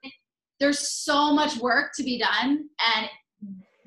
there's 0.60 0.80
so 0.80 1.34
much 1.34 1.58
work 1.58 1.92
to 1.96 2.04
be 2.04 2.18
done. 2.18 2.68
And 2.96 3.10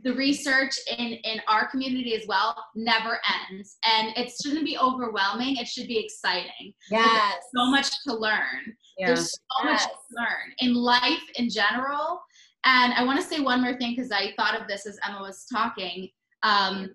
the 0.03 0.15
research 0.15 0.75
in, 0.99 1.19
in 1.25 1.41
our 1.49 1.69
community 1.69 2.15
as 2.15 2.27
well 2.27 2.57
never 2.75 3.19
ends. 3.51 3.77
And 3.85 4.17
it 4.17 4.33
shouldn't 4.43 4.65
be 4.65 4.79
overwhelming. 4.79 5.57
It 5.57 5.67
should 5.67 5.89
be 5.89 5.99
exciting. 5.99 6.72
Yes. 6.91 7.37
so 7.55 7.66
much 7.70 7.91
to 8.05 8.14
learn. 8.14 8.74
Yeah. 8.99 9.09
There's 9.09 9.33
so 9.33 9.64
yes. 9.64 9.83
much 9.83 9.83
to 9.83 10.16
learn 10.16 10.55
in 10.59 10.74
life 10.74 11.22
in 11.37 11.49
general. 11.49 12.20
And 12.64 12.93
I 12.93 13.05
want 13.05 13.20
to 13.20 13.27
say 13.27 13.41
one 13.41 13.62
more 13.62 13.77
thing 13.79 13.95
because 13.97 14.11
I 14.11 14.33
thought 14.37 14.61
of 14.61 14.68
this 14.68 14.87
as 14.87 14.99
Emma 15.07 15.20
was 15.20 15.47
talking. 15.51 16.09
Um, 16.43 16.91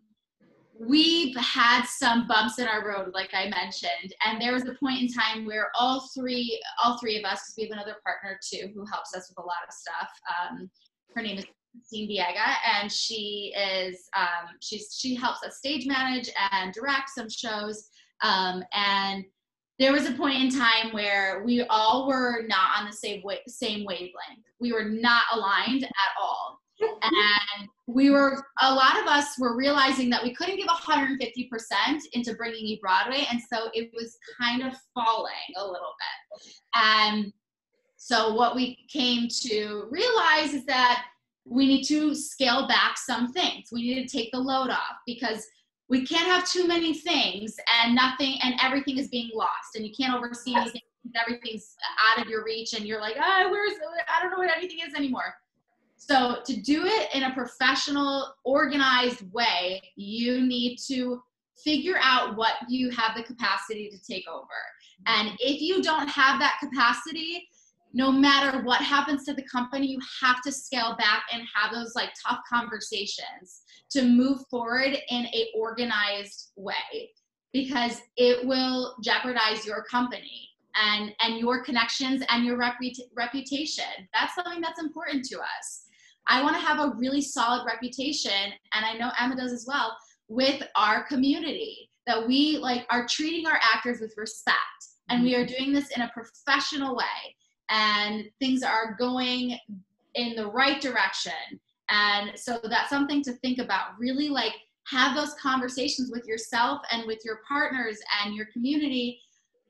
we've 0.79 1.35
had 1.37 1.85
some 1.85 2.27
bumps 2.27 2.59
in 2.59 2.67
our 2.67 2.85
road 2.85 3.09
like 3.13 3.29
i 3.33 3.47
mentioned 3.47 4.13
and 4.25 4.41
there 4.41 4.51
was 4.51 4.63
a 4.63 4.73
point 4.73 5.01
in 5.01 5.07
time 5.07 5.45
where 5.45 5.69
all 5.79 6.09
three 6.13 6.61
all 6.83 6.97
three 6.99 7.17
of 7.17 7.23
us 7.23 7.39
because 7.39 7.53
we 7.57 7.63
have 7.63 7.71
another 7.71 7.95
partner 8.03 8.37
too 8.43 8.67
who 8.75 8.85
helps 8.91 9.15
us 9.15 9.29
with 9.29 9.37
a 9.37 9.47
lot 9.47 9.63
of 9.65 9.73
stuff 9.73 10.09
um, 10.27 10.69
her 11.15 11.21
name 11.21 11.37
is 11.37 11.45
Christine 11.75 12.07
Viega, 12.07 12.57
and 12.75 12.91
she 12.91 13.53
is 13.57 14.09
um, 14.17 14.55
she's 14.61 14.95
she 14.97 15.15
helps 15.15 15.43
us 15.43 15.57
stage 15.57 15.85
manage 15.85 16.29
and 16.51 16.73
direct 16.73 17.09
some 17.09 17.29
shows. 17.29 17.89
Um, 18.21 18.63
and 18.73 19.25
there 19.77 19.91
was 19.91 20.07
a 20.07 20.13
point 20.13 20.41
in 20.41 20.49
time 20.49 20.93
where 20.93 21.43
we 21.45 21.63
all 21.63 22.07
were 22.07 22.43
not 22.47 22.79
on 22.79 22.85
the 22.85 22.93
same 22.93 23.21
way, 23.23 23.39
same 23.47 23.85
wavelength. 23.85 24.45
We 24.59 24.71
were 24.71 24.85
not 24.85 25.23
aligned 25.33 25.83
at 25.83 26.21
all. 26.21 26.59
and 26.81 27.69
we 27.87 28.09
were 28.09 28.43
a 28.61 28.73
lot 28.73 28.99
of 28.99 29.07
us 29.07 29.39
were 29.39 29.55
realizing 29.55 30.09
that 30.09 30.23
we 30.23 30.33
couldn't 30.35 30.57
give 30.57 30.67
150% 30.67 31.17
into 32.11 32.33
bringing 32.33 32.65
you 32.65 32.77
broadway 32.81 33.25
and 33.31 33.39
so 33.49 33.69
it 33.73 33.89
was 33.93 34.17
kind 34.37 34.61
of 34.61 34.73
falling 34.93 35.31
a 35.55 35.63
little 35.63 35.93
bit 36.33 36.53
and 36.75 37.31
so 37.95 38.33
what 38.33 38.55
we 38.55 38.85
came 38.91 39.27
to 39.29 39.87
realize 39.89 40.53
is 40.53 40.65
that 40.65 41.05
we 41.45 41.67
need 41.67 41.83
to 41.83 42.15
scale 42.15 42.67
back 42.67 42.97
some 42.97 43.31
things. 43.31 43.69
We 43.71 43.81
need 43.81 44.07
to 44.07 44.17
take 44.17 44.31
the 44.31 44.39
load 44.39 44.69
off 44.69 44.97
because 45.05 45.45
we 45.87 46.05
can't 46.05 46.27
have 46.27 46.49
too 46.49 46.67
many 46.67 46.93
things 46.93 47.55
and 47.81 47.93
nothing 47.93 48.37
and 48.43 48.55
everything 48.61 48.97
is 48.97 49.07
being 49.09 49.29
lost. 49.33 49.75
And 49.75 49.85
you 49.85 49.93
can't 49.95 50.15
oversee 50.15 50.55
anything 50.55 50.81
everything's 51.15 51.75
out 52.09 52.21
of 52.21 52.29
your 52.29 52.43
reach 52.43 52.73
and 52.73 52.85
you're 52.85 52.99
like 52.99 53.15
ah 53.19 53.47
where's 53.49 53.73
i 54.09 54.21
don't 54.21 54.31
know 54.31 54.37
what 54.37 54.49
anything 54.55 54.79
is 54.85 54.93
anymore. 54.95 55.33
So 55.97 56.37
to 56.45 56.61
do 56.61 56.85
it 56.85 57.13
in 57.15 57.23
a 57.23 57.33
professional 57.33 58.33
organized 58.43 59.31
way 59.31 59.81
you 59.95 60.41
need 60.45 60.77
to 60.87 61.21
figure 61.63 61.97
out 62.01 62.35
what 62.35 62.53
you 62.67 62.89
have 62.91 63.15
the 63.15 63.23
capacity 63.23 63.89
to 63.89 63.97
take 64.03 64.27
over. 64.27 64.45
And 65.07 65.31
if 65.39 65.61
you 65.61 65.81
don't 65.81 66.07
have 66.07 66.39
that 66.39 66.57
capacity 66.59 67.47
no 67.95 68.11
matter 68.11 68.61
what 68.63 68.81
happens 68.81 69.23
to 69.23 69.33
the 69.33 69.43
company 69.43 69.87
you 69.87 69.99
have 70.21 70.41
to 70.43 70.51
scale 70.51 70.95
back 70.99 71.23
and 71.33 71.41
have 71.53 71.73
those 71.73 71.95
like 71.95 72.11
tough 72.27 72.39
conversations 72.47 73.61
to 73.89 74.03
move 74.03 74.39
forward 74.51 74.97
in 75.09 75.25
a 75.27 75.51
organized 75.55 76.51
way 76.55 77.09
because 77.53 78.01
it 78.17 78.45
will 78.45 78.95
jeopardize 79.01 79.65
your 79.65 79.83
company 79.89 80.47
and 80.75 81.13
and 81.21 81.39
your 81.39 81.63
connections 81.63 82.21
and 82.29 82.43
your 82.43 82.57
reputa- 82.57 83.09
reputation. 83.15 83.85
That's 84.13 84.35
something 84.35 84.59
that's 84.59 84.81
important 84.81 85.23
to 85.25 85.39
us. 85.39 85.85
I 86.27 86.43
want 86.43 86.55
to 86.55 86.61
have 86.61 86.79
a 86.79 86.93
really 86.97 87.21
solid 87.21 87.65
reputation 87.65 88.51
and 88.73 88.85
i 88.85 88.93
know 88.93 89.11
emma 89.19 89.35
does 89.35 89.53
as 89.53 89.65
well 89.67 89.95
with 90.27 90.63
our 90.75 91.03
community 91.03 91.89
that 92.07 92.27
we 92.27 92.57
like 92.57 92.85
are 92.89 93.07
treating 93.07 93.45
our 93.45 93.59
actors 93.61 93.99
with 94.01 94.13
respect 94.17 94.57
and 95.09 95.23
we 95.23 95.35
are 95.35 95.45
mm-hmm. 95.45 95.55
doing 95.55 95.73
this 95.73 95.89
in 95.95 96.01
a 96.01 96.11
professional 96.13 96.95
way 96.95 97.35
and 97.69 98.25
things 98.39 98.63
are 98.63 98.95
going 98.99 99.57
in 100.15 100.35
the 100.35 100.47
right 100.47 100.81
direction 100.81 101.33
and 101.89 102.31
so 102.37 102.59
that's 102.63 102.89
something 102.89 103.23
to 103.23 103.33
think 103.33 103.59
about. 103.59 103.97
Really 103.99 104.29
like 104.29 104.53
have 104.87 105.15
those 105.15 105.33
conversations 105.35 106.11
with 106.11 106.25
yourself 106.27 106.81
and 106.91 107.05
with 107.07 107.19
your 107.25 107.39
partners 107.47 107.97
and 108.23 108.35
your 108.35 108.47
community 108.53 109.19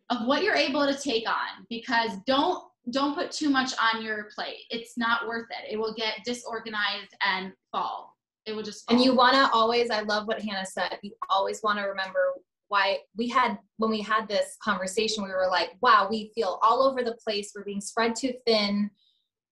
of 0.09 0.27
what 0.27 0.43
you're 0.43 0.55
able 0.55 0.85
to 0.85 0.97
take 0.97 1.27
on 1.27 1.65
because 1.69 2.11
don't 2.25 2.63
don't 2.91 3.15
put 3.15 3.31
too 3.31 3.49
much 3.49 3.73
on 3.79 4.03
your 4.03 4.27
plate. 4.35 4.59
It's 4.69 4.95
not 4.97 5.27
worth 5.27 5.47
it. 5.49 5.73
It 5.73 5.77
will 5.77 5.95
get 5.95 6.23
disorganized 6.23 7.15
and 7.25 7.51
fall. 7.71 8.15
It 8.45 8.53
will 8.53 8.61
just 8.61 8.85
fall. 8.85 8.95
And 8.95 9.03
you 9.03 9.15
want 9.15 9.33
to 9.33 9.49
always 9.51 9.89
I 9.89 10.01
love 10.01 10.27
what 10.27 10.41
Hannah 10.41 10.65
said. 10.65 10.99
You 11.01 11.11
always 11.29 11.63
want 11.63 11.79
to 11.79 11.85
remember 11.85 12.19
why 12.67 12.97
we 13.17 13.29
had 13.29 13.57
when 13.77 13.91
we 13.91 14.01
had 14.01 14.27
this 14.27 14.57
conversation 14.63 15.23
we 15.23 15.29
were 15.29 15.47
like 15.49 15.71
wow 15.81 16.07
we 16.09 16.31
feel 16.35 16.59
all 16.63 16.83
over 16.83 17.03
the 17.03 17.17
place 17.23 17.51
we're 17.55 17.63
being 17.63 17.81
spread 17.81 18.15
too 18.15 18.33
thin 18.45 18.89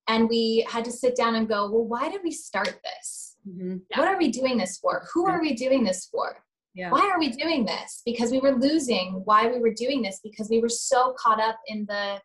and 0.07 0.27
we 0.27 0.65
had 0.69 0.83
to 0.83 0.91
sit 0.91 1.15
down 1.15 1.35
and 1.35 1.47
go 1.47 1.69
well 1.69 1.85
why 1.85 2.09
did 2.09 2.21
we 2.23 2.31
start 2.31 2.79
this 2.83 3.35
mm-hmm. 3.47 3.77
yeah. 3.89 3.99
what 3.99 4.07
are 4.07 4.17
we 4.17 4.29
doing 4.29 4.57
this 4.57 4.77
for 4.77 5.05
who 5.13 5.27
are 5.27 5.41
we 5.41 5.53
doing 5.53 5.83
this 5.83 6.07
for 6.11 6.37
yeah. 6.73 6.89
why 6.89 7.07
are 7.09 7.19
we 7.19 7.29
doing 7.29 7.65
this 7.65 8.01
because 8.05 8.31
we 8.31 8.39
were 8.39 8.55
losing 8.55 9.21
why 9.25 9.47
we 9.47 9.59
were 9.59 9.73
doing 9.73 10.01
this 10.01 10.19
because 10.23 10.49
we 10.49 10.59
were 10.59 10.69
so 10.69 11.15
caught 11.17 11.39
up 11.39 11.59
in 11.67 11.85
the 11.87 12.19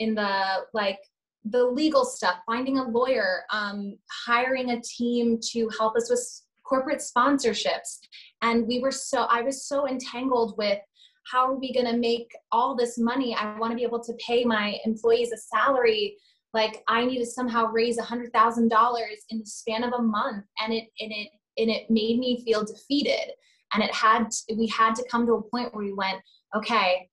in 0.00 0.14
the 0.14 0.64
like 0.72 0.98
the 1.44 1.62
legal 1.62 2.04
stuff 2.04 2.36
finding 2.46 2.78
a 2.78 2.88
lawyer 2.88 3.42
um, 3.52 3.96
hiring 4.26 4.70
a 4.70 4.80
team 4.80 5.38
to 5.52 5.68
help 5.78 5.94
us 5.96 6.08
with 6.10 6.20
corporate 6.64 7.00
sponsorships 7.02 7.98
and 8.44 8.66
we 8.66 8.80
were 8.80 8.92
so 8.92 9.26
i 9.30 9.42
was 9.42 9.66
so 9.66 9.88
entangled 9.88 10.54
with 10.56 10.78
how 11.30 11.46
are 11.46 11.58
we 11.58 11.72
going 11.72 11.86
to 11.86 11.96
make 11.96 12.30
all 12.52 12.76
this 12.76 12.98
money 12.98 13.34
i 13.34 13.58
want 13.58 13.72
to 13.72 13.76
be 13.76 13.82
able 13.82 14.02
to 14.02 14.12
pay 14.26 14.44
my 14.44 14.78
employees 14.84 15.32
a 15.32 15.36
salary 15.36 16.16
like 16.54 16.84
I 16.86 17.04
need 17.04 17.18
to 17.18 17.26
somehow 17.26 17.66
raise 17.66 17.98
a 17.98 18.02
hundred 18.02 18.32
thousand 18.32 18.68
dollars 18.68 19.24
in 19.28 19.40
the 19.40 19.46
span 19.46 19.82
of 19.82 19.92
a 19.92 20.00
month, 20.00 20.46
and 20.60 20.72
it 20.72 20.84
and 21.00 21.12
it 21.12 21.28
and 21.58 21.68
it 21.68 21.90
made 21.90 22.18
me 22.18 22.42
feel 22.44 22.64
defeated. 22.64 23.32
And 23.74 23.82
it 23.82 23.92
had 23.92 24.28
we 24.56 24.68
had 24.68 24.94
to 24.94 25.04
come 25.10 25.26
to 25.26 25.34
a 25.34 25.42
point 25.42 25.74
where 25.74 25.84
we 25.84 25.92
went, 25.92 26.20
okay, 26.56 27.08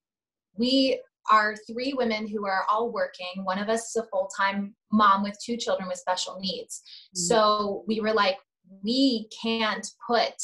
we 0.55 1.01
are 1.32 1.55
three 1.69 1.93
women 1.93 2.27
who 2.27 2.45
are 2.45 2.65
all 2.69 2.91
working. 2.91 3.43
One 3.43 3.57
of 3.57 3.67
us 3.67 3.89
is 3.89 3.95
a 3.95 4.07
full 4.09 4.29
time 4.38 4.75
mom 4.91 5.23
with 5.23 5.38
two 5.43 5.57
children 5.57 5.89
with 5.89 5.97
special 5.97 6.39
needs. 6.39 6.84
Mm-hmm. 7.15 7.19
So 7.21 7.84
we 7.88 7.99
were 7.99 8.13
like, 8.13 8.38
we 8.84 9.27
can't 9.41 9.88
put 10.07 10.36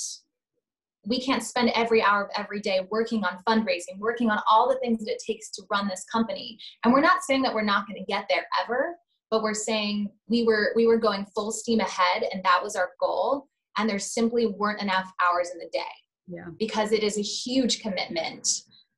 we 1.07 1.19
can't 1.21 1.43
spend 1.43 1.71
every 1.73 2.01
hour 2.01 2.25
of 2.25 2.29
every 2.37 2.59
day 2.59 2.81
working 2.89 3.23
on 3.23 3.41
fundraising, 3.47 3.97
working 3.97 4.29
on 4.29 4.41
all 4.49 4.67
the 4.67 4.79
things 4.79 4.99
that 4.99 5.11
it 5.11 5.23
takes 5.25 5.49
to 5.51 5.63
run 5.71 5.87
this 5.87 6.03
company. 6.11 6.57
And 6.83 6.93
we're 6.93 7.01
not 7.01 7.23
saying 7.23 7.41
that 7.43 7.53
we're 7.53 7.63
not 7.63 7.87
going 7.87 7.99
to 7.99 8.11
get 8.11 8.25
there 8.29 8.45
ever, 8.63 8.95
but 9.31 9.41
we're 9.41 9.53
saying 9.53 10.09
we 10.27 10.43
were 10.43 10.73
we 10.75 10.85
were 10.85 10.97
going 10.97 11.25
full 11.33 11.51
steam 11.51 11.79
ahead 11.79 12.23
and 12.31 12.43
that 12.43 12.61
was 12.61 12.75
our 12.75 12.91
goal 12.99 13.47
and 13.77 13.89
there 13.89 13.99
simply 13.99 14.47
weren't 14.47 14.81
enough 14.81 15.11
hours 15.21 15.51
in 15.51 15.59
the 15.59 15.69
day. 15.71 15.79
Yeah. 16.27 16.47
Because 16.59 16.91
it 16.91 17.03
is 17.03 17.17
a 17.17 17.21
huge 17.21 17.79
commitment. 17.81 18.49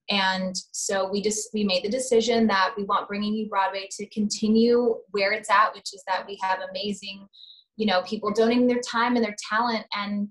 And 0.09 0.55
so 0.71 1.07
we 1.07 1.21
just 1.21 1.49
we 1.53 1.63
made 1.63 1.83
the 1.83 1.89
decision 1.89 2.47
that 2.47 2.73
we 2.75 2.83
want 2.83 3.07
bringing 3.07 3.35
you 3.35 3.47
Broadway 3.47 3.87
to 3.91 4.07
continue 4.07 4.95
where 5.11 5.33
it's 5.33 5.51
at, 5.51 5.73
which 5.75 5.93
is 5.93 6.03
that 6.07 6.25
we 6.25 6.39
have 6.41 6.59
amazing, 6.71 7.27
you 7.75 7.85
know, 7.85 8.01
people 8.01 8.31
donating 8.31 8.65
their 8.65 8.81
time 8.81 9.15
and 9.15 9.23
their 9.23 9.35
talent 9.47 9.85
and 9.95 10.29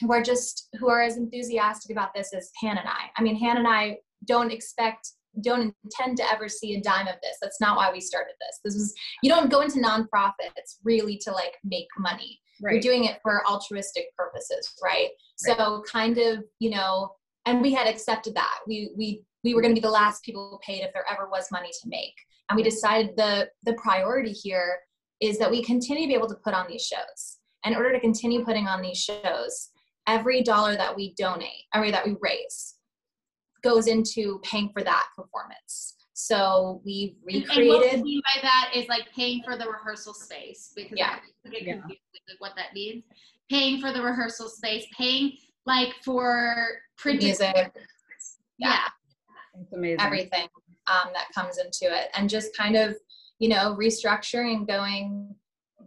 who 0.00 0.12
are 0.12 0.22
just 0.22 0.68
who 0.78 0.88
are 0.88 1.02
as 1.02 1.16
enthusiastic 1.16 1.90
about 1.90 2.14
this 2.14 2.32
as 2.34 2.50
Han 2.62 2.78
and 2.78 2.88
I. 2.88 3.10
I 3.16 3.22
mean, 3.22 3.36
Han 3.36 3.58
and 3.58 3.68
I 3.68 3.98
don't 4.26 4.50
expect 4.50 5.10
don't 5.42 5.74
intend 5.84 6.16
to 6.16 6.32
ever 6.32 6.48
see 6.48 6.76
a 6.76 6.80
dime 6.80 7.08
of 7.08 7.16
this. 7.22 7.36
That's 7.42 7.60
not 7.60 7.76
why 7.76 7.90
we 7.90 8.00
started 8.00 8.34
this. 8.40 8.60
This 8.64 8.74
is 8.74 8.94
you 9.22 9.30
don't 9.30 9.50
go 9.50 9.60
into 9.60 9.80
nonprofits 9.80 10.76
really 10.84 11.18
to 11.18 11.32
like 11.32 11.54
make 11.64 11.88
money. 11.98 12.40
Right. 12.62 12.74
You're 12.74 12.82
doing 12.82 13.04
it 13.04 13.18
for 13.22 13.44
altruistic 13.48 14.06
purposes, 14.16 14.72
right? 14.82 15.08
right? 15.46 15.56
So 15.56 15.82
kind 15.90 16.18
of, 16.18 16.44
you 16.60 16.70
know, 16.70 17.10
and 17.46 17.60
we 17.60 17.72
had 17.72 17.88
accepted 17.88 18.34
that. 18.36 18.58
We 18.66 18.90
we 18.96 19.22
we 19.42 19.54
were 19.54 19.60
going 19.60 19.74
to 19.74 19.80
be 19.80 19.84
the 19.84 19.90
last 19.90 20.22
people 20.24 20.60
paid 20.64 20.82
if 20.82 20.92
there 20.92 21.04
ever 21.10 21.28
was 21.28 21.50
money 21.50 21.70
to 21.82 21.88
make. 21.88 22.14
And 22.48 22.56
we 22.56 22.62
decided 22.62 23.16
the 23.16 23.48
the 23.64 23.74
priority 23.74 24.32
here 24.32 24.78
is 25.20 25.38
that 25.38 25.50
we 25.50 25.64
continue 25.64 26.04
to 26.04 26.08
be 26.08 26.14
able 26.14 26.28
to 26.28 26.38
put 26.44 26.54
on 26.54 26.66
these 26.68 26.84
shows. 26.84 27.38
In 27.64 27.74
order 27.74 27.92
to 27.92 28.00
continue 28.00 28.44
putting 28.44 28.66
on 28.66 28.82
these 28.82 28.98
shows, 28.98 29.70
every 30.06 30.42
dollar 30.42 30.76
that 30.76 30.94
we 30.94 31.14
donate, 31.14 31.64
every 31.72 31.90
that 31.90 32.06
we 32.06 32.16
raise, 32.20 32.74
goes 33.62 33.86
into 33.86 34.40
paying 34.42 34.70
for 34.72 34.82
that 34.82 35.06
performance. 35.16 35.94
So 36.12 36.80
we've 36.84 37.16
recreated. 37.24 37.58
And, 37.58 37.68
what 37.68 37.92
we 37.96 38.02
mean 38.02 38.22
by 38.34 38.40
that 38.42 38.70
is 38.74 38.88
like 38.88 39.12
paying 39.14 39.42
for 39.42 39.56
the 39.56 39.66
rehearsal 39.66 40.14
space 40.14 40.72
because 40.74 40.96
yeah. 40.96 41.16
Get 41.50 41.64
confused 41.64 42.00
yeah. 42.14 42.20
with 42.28 42.36
what 42.38 42.52
that 42.56 42.72
means. 42.72 43.04
Paying 43.50 43.80
for 43.80 43.92
the 43.92 44.00
rehearsal 44.00 44.48
space, 44.48 44.86
paying 44.96 45.32
like 45.66 45.92
for 46.02 46.54
music. 47.04 47.54
Yeah. 47.54 47.68
yeah. 48.58 48.78
It's 49.60 49.72
amazing. 49.72 50.00
Everything 50.00 50.48
um, 50.86 51.10
that 51.12 51.26
comes 51.34 51.58
into 51.58 51.94
it, 51.94 52.08
and 52.14 52.30
just 52.30 52.56
kind 52.56 52.76
of 52.76 52.96
you 53.38 53.48
know 53.48 53.76
restructuring, 53.78 54.66
going 54.66 55.34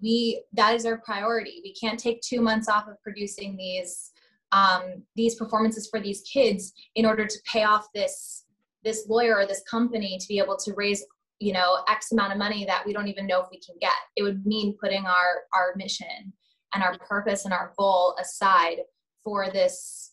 we 0.01 0.43
that 0.53 0.75
is 0.75 0.85
our 0.85 0.97
priority. 0.99 1.61
We 1.63 1.73
can't 1.73 1.99
take 1.99 2.21
two 2.21 2.41
months 2.41 2.69
off 2.69 2.87
of 2.87 3.01
producing 3.01 3.55
these 3.57 4.11
um, 4.51 5.03
these 5.15 5.35
performances 5.35 5.87
for 5.89 5.99
these 5.99 6.21
kids 6.21 6.73
in 6.95 7.05
order 7.05 7.25
to 7.25 7.37
pay 7.45 7.63
off 7.63 7.87
this 7.93 8.45
this 8.83 9.07
lawyer 9.09 9.37
or 9.37 9.45
this 9.45 9.63
company 9.69 10.17
to 10.19 10.27
be 10.27 10.39
able 10.39 10.57
to 10.57 10.73
raise 10.73 11.03
you 11.39 11.53
know 11.53 11.79
x 11.89 12.11
amount 12.11 12.31
of 12.31 12.37
money 12.37 12.65
that 12.65 12.85
we 12.85 12.93
don't 12.93 13.07
even 13.07 13.27
know 13.27 13.41
if 13.41 13.47
we 13.51 13.59
can 13.59 13.75
get. 13.79 13.91
It 14.15 14.23
would 14.23 14.45
mean 14.45 14.77
putting 14.81 15.05
our 15.05 15.43
our 15.53 15.73
mission 15.75 16.33
and 16.73 16.83
our 16.83 16.97
purpose 16.99 17.45
and 17.45 17.53
our 17.53 17.73
goal 17.77 18.15
aside 18.19 18.77
for 19.23 19.49
this 19.51 20.11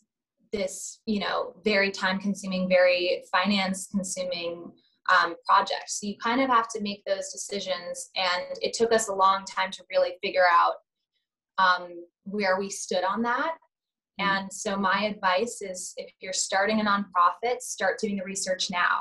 this 0.53 1.01
you 1.07 1.21
know 1.21 1.55
very 1.65 1.91
time 1.91 2.19
consuming 2.19 2.69
very 2.69 3.25
finance 3.31 3.89
consuming 3.91 4.71
um, 5.11 5.35
project. 5.47 5.89
So 5.89 6.07
you 6.07 6.17
kind 6.23 6.41
of 6.41 6.49
have 6.49 6.69
to 6.69 6.81
make 6.81 7.03
those 7.05 7.31
decisions. 7.31 8.11
And 8.17 8.59
it 8.63 8.73
took 8.73 8.93
us 8.93 9.09
a 9.09 9.15
long 9.15 9.45
time 9.45 9.71
to 9.73 9.85
really 9.91 10.15
figure 10.23 10.45
out 10.51 10.75
um, 11.59 12.05
where 12.25 12.59
we 12.59 12.71
stood 12.71 13.05
on 13.05 13.23
that. 13.23 13.55
Mm-hmm. 14.21 14.29
And 14.29 14.53
so 14.53 14.77
my 14.77 15.05
advice 15.05 15.61
is 15.61 15.93
if 15.97 16.11
you're 16.21 16.33
starting 16.33 16.81
a 16.81 16.85
nonprofit, 16.85 17.61
start 17.61 17.99
doing 17.99 18.17
the 18.17 18.25
research 18.25 18.71
now. 18.71 19.01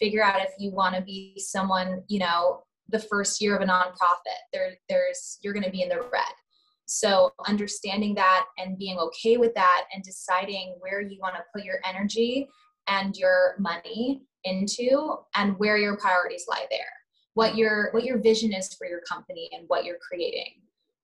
Figure 0.00 0.24
out 0.24 0.40
if 0.40 0.50
you 0.58 0.72
want 0.72 0.94
to 0.96 1.02
be 1.02 1.34
someone, 1.38 2.02
you 2.08 2.18
know, 2.18 2.62
the 2.88 2.98
first 2.98 3.40
year 3.40 3.56
of 3.56 3.62
a 3.62 3.66
nonprofit. 3.66 4.40
There, 4.52 4.72
there's 4.88 5.38
you're 5.42 5.52
going 5.52 5.64
to 5.64 5.70
be 5.70 5.82
in 5.82 5.88
the 5.88 6.00
red. 6.00 6.34
So, 6.86 7.32
understanding 7.48 8.14
that 8.16 8.44
and 8.58 8.76
being 8.76 8.98
okay 8.98 9.38
with 9.38 9.54
that 9.54 9.84
and 9.94 10.02
deciding 10.02 10.74
where 10.80 11.00
you 11.00 11.18
want 11.20 11.34
to 11.36 11.42
put 11.54 11.64
your 11.64 11.78
energy 11.88 12.46
and 12.88 13.16
your 13.16 13.54
money 13.58 14.20
into 14.44 15.16
and 15.34 15.58
where 15.58 15.76
your 15.76 15.96
priorities 15.96 16.44
lie 16.48 16.66
there. 16.70 16.80
What 17.34 17.56
your 17.56 17.90
what 17.92 18.04
your 18.04 18.18
vision 18.18 18.52
is 18.52 18.72
for 18.74 18.86
your 18.86 19.00
company 19.00 19.50
and 19.52 19.64
what 19.68 19.84
you're 19.84 19.98
creating. 20.06 20.52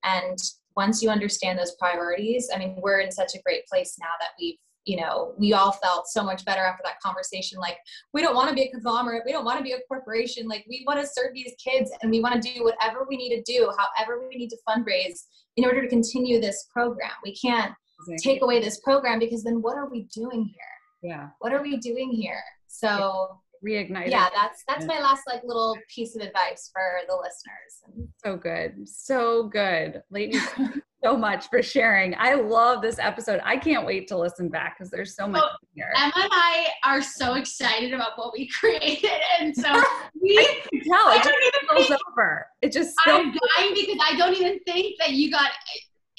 And 0.03 0.37
once 0.75 1.03
you 1.03 1.09
understand 1.09 1.59
those 1.59 1.75
priorities, 1.75 2.49
I 2.53 2.57
mean, 2.57 2.77
we're 2.81 3.01
in 3.01 3.11
such 3.11 3.35
a 3.35 3.41
great 3.41 3.67
place 3.67 3.97
now 3.99 4.13
that 4.19 4.29
we've 4.39 4.57
you 4.85 4.97
know, 4.97 5.33
we 5.37 5.53
all 5.53 5.71
felt 5.71 6.07
so 6.07 6.23
much 6.23 6.43
better 6.43 6.61
after 6.61 6.81
that 6.83 6.99
conversation. 7.01 7.59
Like, 7.59 7.77
we 8.13 8.21
don't 8.21 8.35
want 8.35 8.49
to 8.49 8.55
be 8.55 8.63
a 8.63 8.71
conglomerate. 8.71 9.23
We 9.25 9.31
don't 9.31 9.45
want 9.45 9.59
to 9.59 9.63
be 9.63 9.73
a 9.73 9.79
corporation. 9.87 10.47
Like, 10.47 10.65
we 10.67 10.83
want 10.87 10.99
to 10.99 11.05
serve 11.05 11.33
these 11.33 11.53
kids 11.63 11.91
and 12.01 12.09
we 12.09 12.19
want 12.19 12.41
to 12.41 12.53
do 12.53 12.63
whatever 12.63 13.05
we 13.07 13.15
need 13.15 13.35
to 13.35 13.43
do, 13.43 13.71
however 13.77 14.27
we 14.27 14.35
need 14.35 14.49
to 14.49 14.57
fundraise 14.67 15.25
in 15.57 15.65
order 15.65 15.81
to 15.81 15.87
continue 15.87 16.41
this 16.41 16.67
program. 16.73 17.11
We 17.23 17.35
can't 17.35 17.73
exactly. 17.99 18.33
take 18.33 18.41
away 18.41 18.59
this 18.59 18.79
program 18.79 19.19
because 19.19 19.43
then 19.43 19.61
what 19.61 19.77
are 19.77 19.89
we 19.89 20.07
doing 20.13 20.45
here? 20.45 21.11
Yeah. 21.11 21.29
What 21.39 21.53
are 21.53 21.61
we 21.61 21.77
doing 21.77 22.11
here? 22.11 22.41
So 22.81 23.39
reignite. 23.65 24.09
Yeah, 24.09 24.27
that's 24.33 24.63
that's 24.67 24.85
my 24.85 24.99
last 24.99 25.23
like 25.27 25.41
little 25.43 25.77
piece 25.93 26.15
of 26.15 26.21
advice 26.21 26.69
for 26.73 26.81
the 27.07 27.15
listeners. 27.15 28.07
So 28.23 28.35
good. 28.35 28.87
So 28.87 29.43
good. 29.49 30.01
Ladies, 30.09 30.41
so 31.03 31.15
much 31.15 31.47
for 31.49 31.61
sharing. 31.61 32.15
I 32.17 32.33
love 32.33 32.81
this 32.81 32.99
episode. 32.99 33.39
I 33.43 33.57
can't 33.57 33.85
wait 33.85 34.07
to 34.09 34.17
listen 34.17 34.49
back 34.49 34.77
because 34.77 34.89
there's 34.91 35.15
so 35.15 35.27
much 35.27 35.43
here. 35.75 35.93
Emma 35.95 36.11
and 36.15 36.29
I 36.31 36.69
are 36.85 37.01
so 37.01 37.35
excited 37.35 37.93
about 37.93 38.11
what 38.15 38.33
we 38.33 38.47
created. 38.59 39.11
And 39.39 39.55
so 39.55 39.71
we 40.21 40.37
I 40.39 40.61
tell 40.87 41.09
it 41.09 41.23
just 41.23 41.35
spills 41.63 41.99
over. 42.09 42.45
It 42.61 42.71
just 42.71 42.95
I'm 43.05 43.25
dying 43.25 43.73
because 43.75 43.97
I 44.09 44.15
don't 44.17 44.35
even 44.35 44.59
think 44.65 44.95
that 44.99 45.11
you 45.11 45.31
got 45.31 45.51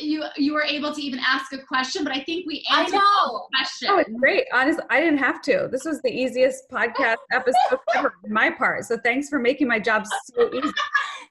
you 0.02 0.24
you 0.36 0.52
were 0.52 0.62
able 0.62 0.92
to 0.92 1.00
even 1.00 1.20
ask 1.20 1.52
a 1.52 1.58
question, 1.58 2.04
but 2.04 2.12
I 2.12 2.20
think 2.20 2.46
we 2.46 2.64
answered 2.70 2.94
the 2.94 3.40
question. 3.56 3.88
Oh, 3.90 3.98
it's 3.98 4.10
great. 4.18 4.44
Honestly, 4.52 4.84
I 4.90 5.00
didn't 5.00 5.18
have 5.18 5.42
to. 5.42 5.68
This 5.70 5.84
was 5.84 6.00
the 6.02 6.10
easiest 6.10 6.70
podcast 6.70 7.16
episode 7.32 7.78
ever 7.94 8.14
on 8.24 8.32
my 8.32 8.50
part. 8.50 8.84
So 8.84 8.98
thanks 8.98 9.28
for 9.28 9.38
making 9.38 9.68
my 9.68 9.78
job 9.78 10.04
so 10.06 10.48
easy. 10.52 10.72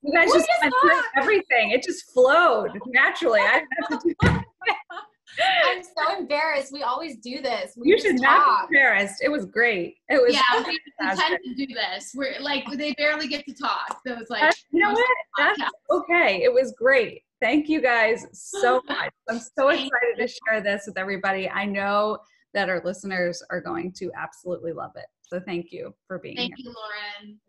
You 0.04 0.14
guys 0.16 0.32
just 0.32 0.48
everything. 1.16 1.72
It 1.72 1.84
just 1.84 2.12
flowed 2.12 2.72
naturally. 2.88 3.42
I 3.42 3.60
didn't 3.60 3.92
have 3.92 4.00
to 4.00 4.16
do 4.32 4.44
I'm 5.66 5.82
so 5.82 6.20
embarrassed. 6.20 6.74
We 6.74 6.84
always 6.84 7.18
do 7.18 7.42
this. 7.42 7.74
We 7.78 7.90
you 7.90 8.00
should 8.00 8.20
not 8.20 8.70
be 8.70 8.76
embarrassed. 8.76 9.22
It 9.24 9.30
was 9.30 9.46
great. 9.46 9.96
It 10.10 10.22
was. 10.22 10.34
Yeah, 10.34 10.42
we 10.68 10.78
intend 11.00 11.40
to 11.44 11.56
do 11.56 11.74
this. 11.74 12.12
We're 12.14 12.40
like 12.42 12.66
they 12.74 12.94
barely 12.94 13.28
get 13.28 13.46
to 13.46 13.54
talk. 13.54 14.02
So 14.06 14.18
it's 14.20 14.30
like 14.30 14.54
you 14.72 14.82
know 14.82 14.92
what? 14.92 15.06
That's 15.38 15.62
okay. 15.90 16.44
It 16.44 16.54
was 16.54 16.74
great. 16.78 17.24
Thank 17.42 17.70
you 17.70 17.82
guys 17.82 18.28
so 18.34 18.82
much. 18.90 19.12
I'm 19.30 19.40
so 19.40 19.70
excited 19.70 20.18
to 20.20 20.28
share 20.28 20.62
this 20.62 20.84
with 20.86 20.98
everybody. 20.98 21.50
I 21.50 21.66
know 21.66 22.20
that 22.54 22.70
our 22.70 22.82
listeners 22.86 23.42
are 23.50 23.62
going 23.62 23.94
to 23.94 24.12
absolutely 24.18 24.74
love 24.74 24.92
it. 24.96 25.06
So 25.22 25.40
thank 25.40 25.72
you 25.72 25.96
for 26.08 26.20
being 26.20 26.36
thank 26.36 26.54
here. 26.56 26.66
Thank 26.66 26.66
you, 26.66 26.74
Lauren. 27.24 27.40